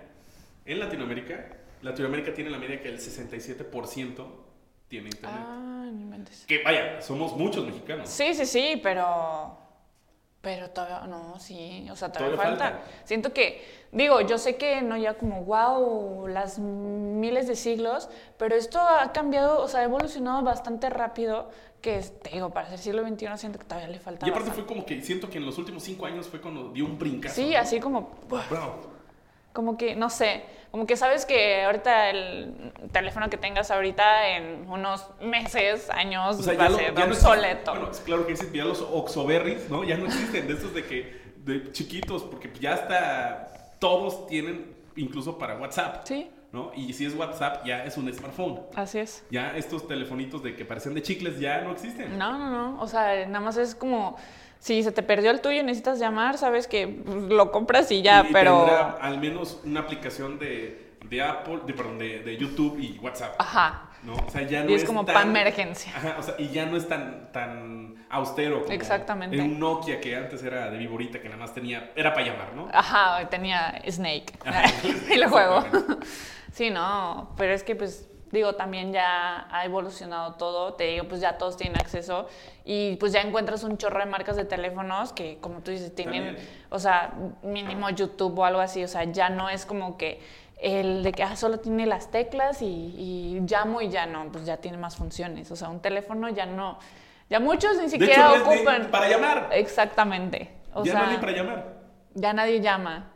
en 0.65 0.79
Latinoamérica, 0.79 1.57
Latinoamérica 1.81 2.33
tiene 2.33 2.49
la 2.49 2.57
media 2.57 2.81
que 2.81 2.89
el 2.89 2.99
67% 2.99 4.25
tiene 4.87 5.09
internet. 5.09 5.41
Ah, 5.43 5.78
no 5.91 6.01
inventes. 6.01 6.45
Que 6.47 6.61
vaya, 6.63 7.01
somos 7.01 7.35
muchos 7.35 7.65
mexicanos. 7.65 8.09
Sí, 8.09 8.33
sí, 8.33 8.45
sí, 8.45 8.79
pero. 8.81 9.57
Pero 10.41 10.69
todavía. 10.69 11.05
No, 11.07 11.37
sí. 11.39 11.87
O 11.91 11.95
sea, 11.95 12.11
todavía, 12.11 12.35
Todavía 12.37 12.57
falta. 12.57 12.77
falta. 12.79 12.91
Siento 13.05 13.33
que. 13.33 13.79
Digo, 13.91 14.21
yo 14.21 14.37
sé 14.37 14.55
que 14.55 14.81
no 14.81 14.95
ya 14.97 15.15
como 15.15 15.43
wow, 15.43 16.27
las 16.27 16.59
miles 16.59 17.47
de 17.47 17.55
siglos, 17.55 18.09
pero 18.37 18.55
esto 18.55 18.79
ha 18.79 19.11
cambiado, 19.11 19.61
o 19.61 19.67
sea, 19.67 19.81
ha 19.81 19.83
evolucionado 19.83 20.41
bastante 20.43 20.89
rápido. 20.89 21.49
Que 21.81 21.99
te 21.99 22.31
digo, 22.31 22.49
para 22.49 22.67
ser 22.69 22.77
siglo 22.77 23.07
XXI 23.07 23.27
siento 23.37 23.57
que 23.57 23.65
todavía 23.65 23.87
le 23.87 23.99
falta. 23.99 24.27
Y 24.27 24.29
aparte 24.29 24.51
fue 24.51 24.65
como 24.65 24.85
que 24.85 25.01
siento 25.01 25.29
que 25.29 25.37
en 25.37 25.45
los 25.45 25.57
últimos 25.57 25.81
cinco 25.83 26.05
años 26.05 26.27
fue 26.27 26.41
cuando 26.41 26.69
dio 26.71 26.85
un 26.85 26.97
brincazo. 26.99 27.35
Sí, 27.35 27.51
¿no? 27.51 27.59
así 27.59 27.79
como. 27.79 28.11
Bravo. 28.49 28.98
Como 29.53 29.77
que, 29.77 29.95
no 29.95 30.09
sé, 30.09 30.43
como 30.71 30.85
que 30.85 30.95
sabes 30.95 31.25
que 31.25 31.63
ahorita 31.63 32.09
el 32.11 32.71
teléfono 32.91 33.29
que 33.29 33.37
tengas 33.37 33.71
ahorita 33.71 34.29
en 34.29 34.69
unos 34.69 35.07
meses, 35.21 35.89
años, 35.89 36.39
O 36.39 36.43
sea, 36.43 36.53
va 36.53 36.65
a 36.65 36.71
ser 36.71 36.93
no 36.93 37.05
obsoleto. 37.05 37.71
bueno, 37.71 37.89
claro 38.05 38.25
que 38.25 38.33
existen 38.33 38.55
ya 38.55 38.65
los 38.65 38.81
Oxoberries, 38.81 39.69
¿no? 39.69 39.83
Ya 39.83 39.97
no 39.97 40.05
existen 40.05 40.47
de 40.47 40.53
estos 40.53 40.73
de 40.73 40.85
que 40.85 41.19
de 41.37 41.71
chiquitos, 41.71 42.23
porque 42.23 42.51
ya 42.59 42.73
hasta 42.73 43.75
todos 43.79 44.27
tienen 44.27 44.75
incluso 44.95 45.37
para 45.37 45.57
WhatsApp. 45.57 46.05
Sí. 46.05 46.29
¿no? 46.51 46.71
Y 46.75 46.93
si 46.93 47.05
es 47.05 47.15
WhatsApp, 47.15 47.63
ya 47.65 47.83
es 47.85 47.95
un 47.97 48.11
smartphone. 48.11 48.61
Así 48.75 48.99
es. 48.99 49.23
Ya 49.29 49.55
estos 49.55 49.87
telefonitos 49.87 50.41
de 50.41 50.55
que 50.55 50.65
parecen 50.65 50.93
de 50.95 51.01
chicles 51.03 51.39
ya 51.39 51.61
no 51.61 51.71
existen. 51.71 52.17
No, 52.17 52.37
no, 52.37 52.49
no. 52.49 52.81
O 52.81 52.87
sea, 52.87 53.25
nada 53.27 53.39
más 53.39 53.57
es 53.57 53.75
como 53.75 54.17
si 54.59 54.83
se 54.83 54.91
te 54.91 55.03
perdió 55.03 55.31
el 55.31 55.41
tuyo 55.41 55.59
y 55.61 55.63
necesitas 55.63 55.99
llamar, 55.99 56.37
sabes 56.37 56.67
que 56.67 57.01
lo 57.29 57.51
compras 57.51 57.91
y 57.91 58.01
ya, 58.01 58.25
Y 58.29 58.33
pero. 58.33 58.65
tendrá 58.65 58.89
al 59.01 59.19
menos 59.19 59.61
una 59.63 59.79
aplicación 59.81 60.37
de, 60.37 60.95
de 61.09 61.21
Apple, 61.21 61.61
de, 61.65 61.73
perdón, 61.73 61.97
de, 61.97 62.19
de 62.19 62.37
YouTube 62.37 62.77
y 62.79 62.99
WhatsApp. 62.99 63.35
Ajá. 63.39 63.89
¿no? 64.03 64.13
O 64.15 64.29
sea, 64.29 64.41
ya 64.43 64.63
no 64.63 64.69
Y 64.71 64.75
es 64.75 64.85
como 64.85 65.05
pa' 65.05 65.21
emergencia. 65.21 65.93
Ajá, 65.95 66.15
o 66.19 66.23
sea, 66.23 66.35
y 66.37 66.49
ya 66.49 66.65
no 66.65 66.77
es 66.77 66.87
tan, 66.87 67.31
tan 67.31 68.05
austero 68.09 68.61
como 68.61 68.73
Exactamente. 68.73 69.37
en 69.37 69.43
un 69.43 69.59
Nokia 69.59 69.99
que 69.99 70.15
antes 70.15 70.43
era 70.43 70.69
de 70.69 70.77
Viborita, 70.77 71.19
que 71.19 71.27
nada 71.29 71.39
más 71.39 71.53
tenía, 71.53 71.91
era 71.95 72.13
para 72.13 72.25
llamar, 72.27 72.53
¿no? 72.55 72.69
Ajá, 72.73 73.27
tenía 73.29 73.81
Snake. 73.89 74.33
Ajá, 74.45 74.63
el 75.11 75.25
juego. 75.27 75.57
exactamente. 75.59 76.07
sí, 76.53 76.69
no, 76.69 77.33
pero 77.37 77.53
es 77.53 77.63
que 77.63 77.75
pues 77.75 78.08
digo, 78.31 78.55
también 78.55 78.93
ya 78.93 79.47
ha 79.51 79.65
evolucionado 79.65 80.33
todo, 80.35 80.73
te 80.73 80.85
digo, 80.85 81.07
pues 81.07 81.21
ya 81.21 81.37
todos 81.37 81.57
tienen 81.57 81.79
acceso 81.79 82.27
y 82.65 82.95
pues 82.97 83.11
ya 83.11 83.21
encuentras 83.21 83.63
un 83.63 83.77
chorro 83.77 83.99
de 83.99 84.05
marcas 84.05 84.35
de 84.35 84.45
teléfonos 84.45 85.13
que 85.13 85.37
como 85.39 85.59
tú 85.61 85.71
dices, 85.71 85.93
tienen, 85.95 86.25
También. 86.35 86.49
o 86.69 86.79
sea, 86.79 87.13
mínimo 87.43 87.89
YouTube 87.89 88.37
o 88.39 88.45
algo 88.45 88.61
así, 88.61 88.83
o 88.83 88.87
sea, 88.87 89.03
ya 89.05 89.29
no 89.29 89.49
es 89.49 89.65
como 89.65 89.97
que 89.97 90.19
el 90.61 91.03
de 91.03 91.11
que 91.13 91.23
ah, 91.23 91.35
solo 91.35 91.59
tiene 91.59 91.85
las 91.85 92.11
teclas 92.11 92.61
y, 92.61 92.65
y 92.65 93.39
llamo 93.47 93.81
y 93.81 93.89
ya 93.89 94.05
no, 94.05 94.31
pues 94.31 94.45
ya 94.45 94.57
tiene 94.57 94.77
más 94.77 94.95
funciones, 94.97 95.51
o 95.51 95.55
sea, 95.55 95.69
un 95.69 95.79
teléfono 95.79 96.27
ya 96.29 96.45
no, 96.45 96.77
ya 97.29 97.39
muchos 97.39 97.77
ni 97.77 97.83
De 97.83 97.89
siquiera 97.89 98.35
hecho, 98.35 98.35
es 98.35 98.47
ni 98.47 98.55
ocupan. 98.55 98.91
para 98.91 99.07
llamar. 99.09 99.49
Exactamente. 99.53 100.51
O 100.73 100.83
ya 100.83 100.91
sea, 100.93 101.11
ni 101.11 101.17
para 101.17 101.31
llamar. 101.31 101.65
ya 102.13 102.33
nadie 102.33 102.59
llama. 102.59 103.11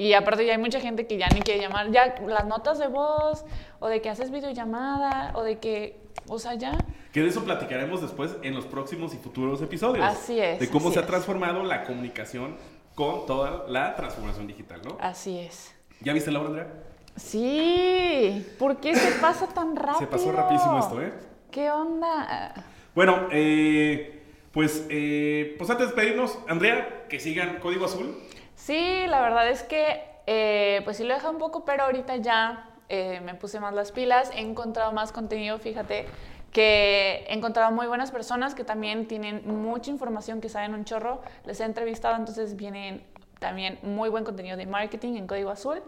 Y 0.00 0.14
aparte 0.14 0.46
ya 0.46 0.52
hay 0.52 0.58
mucha 0.58 0.80
gente 0.80 1.06
que 1.06 1.18
ya 1.18 1.28
ni 1.28 1.42
quiere 1.42 1.60
llamar. 1.60 1.90
Ya 1.90 2.14
las 2.26 2.46
notas 2.46 2.78
de 2.78 2.86
voz, 2.86 3.44
o 3.80 3.88
de 3.88 4.00
que 4.00 4.08
haces 4.08 4.30
videollamada, 4.30 5.32
o 5.34 5.42
de 5.42 5.58
que, 5.58 6.00
o 6.26 6.38
sea, 6.38 6.54
ya. 6.54 6.72
Que 7.12 7.20
de 7.20 7.28
eso 7.28 7.44
platicaremos 7.44 8.00
después 8.00 8.34
en 8.40 8.54
los 8.54 8.64
próximos 8.64 9.12
y 9.12 9.18
futuros 9.18 9.60
episodios. 9.60 10.02
Así 10.02 10.40
es, 10.40 10.58
De 10.58 10.70
cómo 10.70 10.90
se 10.90 11.00
ha 11.00 11.06
transformado 11.06 11.64
la 11.64 11.84
comunicación 11.84 12.56
con 12.94 13.26
toda 13.26 13.68
la 13.68 13.94
transformación 13.94 14.46
digital, 14.46 14.80
¿no? 14.88 14.96
Así 15.02 15.38
es. 15.38 15.74
¿Ya 16.00 16.14
viste 16.14 16.30
la 16.30 16.38
obra, 16.38 16.48
Andrea? 16.48 16.72
Sí, 17.16 18.46
¿por 18.58 18.78
qué 18.78 18.96
se 18.96 19.20
pasa 19.20 19.48
tan 19.48 19.76
rápido? 19.76 19.98
Se 19.98 20.06
pasó 20.06 20.32
rapidísimo 20.32 20.78
esto, 20.78 21.02
¿eh? 21.02 21.12
¿Qué 21.50 21.70
onda? 21.70 22.54
Bueno, 22.94 23.28
eh, 23.32 24.22
pues, 24.50 24.86
eh, 24.88 25.56
pues 25.58 25.68
antes 25.68 25.88
de 25.88 25.94
despedirnos, 25.94 26.38
Andrea, 26.48 27.04
que 27.10 27.20
sigan 27.20 27.58
Código 27.58 27.84
Azul. 27.84 28.16
Sí, 28.64 29.06
la 29.08 29.22
verdad 29.22 29.48
es 29.48 29.62
que 29.62 30.02
eh, 30.26 30.82
pues 30.84 30.98
sí 30.98 31.04
lo 31.04 31.12
he 31.12 31.14
dejado 31.14 31.32
un 31.32 31.38
poco, 31.38 31.64
pero 31.64 31.84
ahorita 31.84 32.16
ya 32.16 32.70
eh, 32.88 33.20
me 33.24 33.34
puse 33.34 33.58
más 33.58 33.72
las 33.72 33.90
pilas, 33.90 34.30
he 34.34 34.40
encontrado 34.40 34.92
más 34.92 35.12
contenido, 35.12 35.58
fíjate 35.58 36.06
que 36.52 37.24
he 37.28 37.32
encontrado 37.32 37.70
muy 37.72 37.86
buenas 37.86 38.10
personas 38.10 38.54
que 38.54 38.64
también 38.64 39.06
tienen 39.06 39.42
mucha 39.46 39.90
información, 39.90 40.40
que 40.40 40.48
saben 40.48 40.74
un 40.74 40.84
chorro, 40.84 41.22
les 41.46 41.60
he 41.60 41.64
entrevistado, 41.64 42.16
entonces 42.16 42.56
vienen 42.56 43.02
también 43.38 43.78
muy 43.82 44.08
buen 44.08 44.24
contenido 44.24 44.56
de 44.56 44.66
marketing 44.66 45.14
en 45.16 45.26
Código 45.26 45.50
Azul 45.50 45.82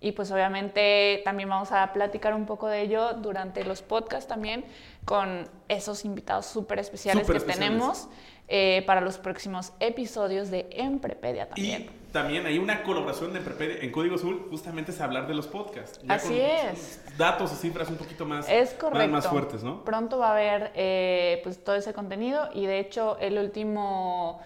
y 0.00 0.12
pues 0.12 0.30
obviamente 0.30 1.22
también 1.24 1.48
vamos 1.48 1.72
a 1.72 1.92
platicar 1.92 2.34
un 2.34 2.46
poco 2.46 2.68
de 2.68 2.82
ello 2.82 3.14
durante 3.14 3.64
los 3.64 3.82
podcasts 3.82 4.28
también 4.28 4.64
con 5.04 5.48
esos 5.68 6.04
invitados 6.04 6.46
súper 6.46 6.78
especiales 6.78 7.26
que 7.26 7.36
especiales. 7.36 7.70
tenemos 7.70 8.08
eh, 8.48 8.82
para 8.86 9.00
los 9.00 9.18
próximos 9.18 9.72
episodios 9.80 10.50
de 10.50 10.68
Emprepedia 10.70 11.48
también. 11.48 11.82
Y 11.82 11.97
también 12.12 12.46
hay 12.46 12.58
una 12.58 12.82
colaboración 12.82 13.32
de 13.32 13.38
Emprepedia 13.38 13.76
en 13.80 13.92
Código 13.92 14.16
Azul, 14.16 14.46
justamente 14.50 14.92
es 14.92 15.00
hablar 15.00 15.26
de 15.26 15.34
los 15.34 15.46
podcasts. 15.46 16.00
Ya 16.02 16.14
Así 16.14 16.28
con 16.28 16.36
es. 16.36 17.00
Datos 17.18 17.52
y 17.52 17.56
cifras 17.56 17.88
un 17.90 17.96
poquito 17.96 18.24
más, 18.24 18.48
Es 18.48 18.70
más, 18.70 18.74
correcto. 18.74 19.12
más 19.12 19.26
fuertes, 19.26 19.62
¿no? 19.62 19.84
Pronto 19.84 20.18
va 20.18 20.28
a 20.28 20.32
haber 20.32 20.72
eh, 20.74 21.40
pues, 21.44 21.62
todo 21.62 21.76
ese 21.76 21.92
contenido 21.92 22.48
y 22.54 22.66
de 22.66 22.78
hecho 22.78 23.18
el 23.20 23.38
último 23.38 24.40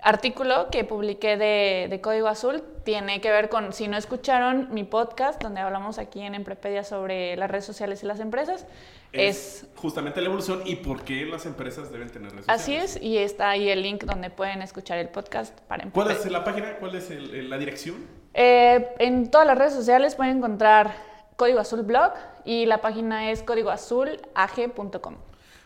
artículo 0.00 0.68
que 0.70 0.84
publiqué 0.84 1.36
de, 1.36 1.88
de 1.90 2.00
Código 2.00 2.28
Azul 2.28 2.62
tiene 2.84 3.20
que 3.20 3.30
ver 3.30 3.48
con, 3.48 3.72
si 3.72 3.88
no 3.88 3.96
escucharon 3.96 4.68
mi 4.70 4.84
podcast 4.84 5.42
donde 5.42 5.60
hablamos 5.60 5.98
aquí 5.98 6.20
en 6.20 6.34
Emprepedia 6.34 6.84
sobre 6.84 7.36
las 7.36 7.50
redes 7.50 7.64
sociales 7.64 8.02
y 8.02 8.06
las 8.06 8.20
empresas, 8.20 8.66
es... 9.12 9.66
justamente 9.76 10.20
la 10.20 10.26
evolución 10.26 10.62
y 10.64 10.76
por 10.76 11.02
qué 11.02 11.24
las 11.26 11.46
empresas 11.46 11.90
deben 11.92 12.10
tener 12.10 12.30
redes 12.32 12.44
Así 12.48 12.72
sociales. 12.72 12.96
es, 12.96 13.02
y 13.02 13.18
está 13.18 13.50
ahí 13.50 13.68
el 13.68 13.82
link 13.82 14.04
donde 14.04 14.30
pueden 14.30 14.60
escuchar 14.62 14.98
el 14.98 15.08
podcast 15.08 15.58
para 15.62 15.84
¿Cuál 15.90 16.08
Emprepedia. 16.10 16.26
es 16.26 16.32
la 16.32 16.44
página? 16.44 16.76
¿Cuál 16.78 16.94
es 16.96 17.10
el- 17.10 17.48
la 17.50 17.58
dirección? 17.58 17.96
Eh, 18.34 18.88
en 18.98 19.30
todas 19.30 19.46
las 19.46 19.56
redes 19.58 19.72
sociales 19.72 20.14
pueden 20.14 20.36
encontrar 20.38 20.94
Código 21.36 21.58
Azul 21.60 21.82
Blog 21.82 22.12
y 22.44 22.66
la 22.66 22.80
página 22.80 23.30
es 23.30 23.42
códigoazulag.com. 23.42 25.14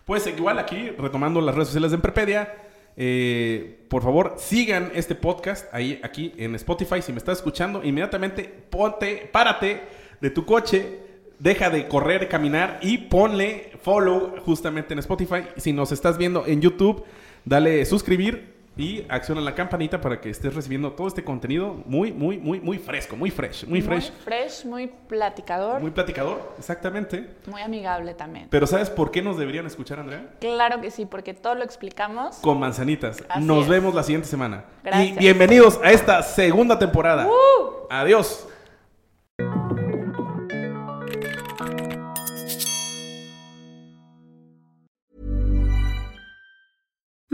Pues 0.04 0.26
igual 0.26 0.58
aquí, 0.58 0.90
retomando 0.90 1.40
las 1.40 1.54
redes 1.54 1.68
sociales 1.68 1.90
de 1.92 1.96
Emprepedia, 1.96 2.54
eh, 2.96 3.86
por 3.88 4.02
favor 4.02 4.34
sigan 4.36 4.90
este 4.94 5.14
podcast 5.14 5.72
ahí 5.72 6.00
aquí 6.02 6.32
en 6.36 6.54
Spotify. 6.56 7.00
Si 7.02 7.12
me 7.12 7.18
estás 7.18 7.38
escuchando, 7.38 7.82
inmediatamente 7.82 8.44
ponte, 8.44 9.28
párate 9.32 9.82
de 10.20 10.30
tu 10.30 10.44
coche, 10.44 10.98
deja 11.42 11.70
de 11.70 11.88
correr, 11.88 12.28
caminar 12.28 12.78
y 12.82 12.98
ponle 12.98 13.72
follow 13.82 14.34
justamente 14.44 14.92
en 14.92 15.00
Spotify. 15.00 15.42
Si 15.56 15.72
nos 15.72 15.90
estás 15.90 16.16
viendo 16.16 16.46
en 16.46 16.60
YouTube, 16.60 17.04
dale 17.44 17.84
suscribir 17.84 18.52
y 18.76 19.04
acciona 19.08 19.40
la 19.40 19.52
campanita 19.54 20.00
para 20.00 20.20
que 20.20 20.30
estés 20.30 20.54
recibiendo 20.54 20.92
todo 20.92 21.08
este 21.08 21.24
contenido 21.24 21.82
muy, 21.84 22.12
muy, 22.12 22.38
muy, 22.38 22.60
muy 22.60 22.78
fresco, 22.78 23.16
muy 23.16 23.30
fresh, 23.32 23.66
muy 23.66 23.82
fresh, 23.82 24.10
Muy 24.12 24.20
fresh, 24.24 24.64
muy 24.64 24.86
platicador, 25.08 25.74
muy 25.74 25.82
muy, 25.82 25.90
platicador, 25.90 26.54
exactamente. 26.58 27.28
amigable 27.62 28.14
también. 28.14 28.46
Pero 28.48 28.68
¿sabes 28.68 28.88
por 28.88 29.10
qué 29.10 29.20
nos 29.20 29.36
deberían 29.36 29.66
escuchar, 29.66 29.98
Andrea? 29.98 30.34
Claro 30.38 30.80
que 30.80 30.92
sí, 30.92 31.06
porque 31.06 31.34
todo 31.34 31.56
lo 31.56 31.64
explicamos. 31.64 32.36
con 32.36 32.60
manzanitas. 32.60 33.22
Así 33.28 33.44
Nos 33.44 33.64
es. 33.64 33.68
vemos 33.68 33.94
la 33.96 34.04
siguiente 34.04 34.28
semana. 34.28 34.64
Gracias. 34.84 35.16
Y 35.16 35.18
bienvenidos 35.18 35.80
a 35.82 35.90
esta 35.90 36.22
segunda 36.22 36.78
temporada. 36.78 37.28
Adiós. 37.90 38.46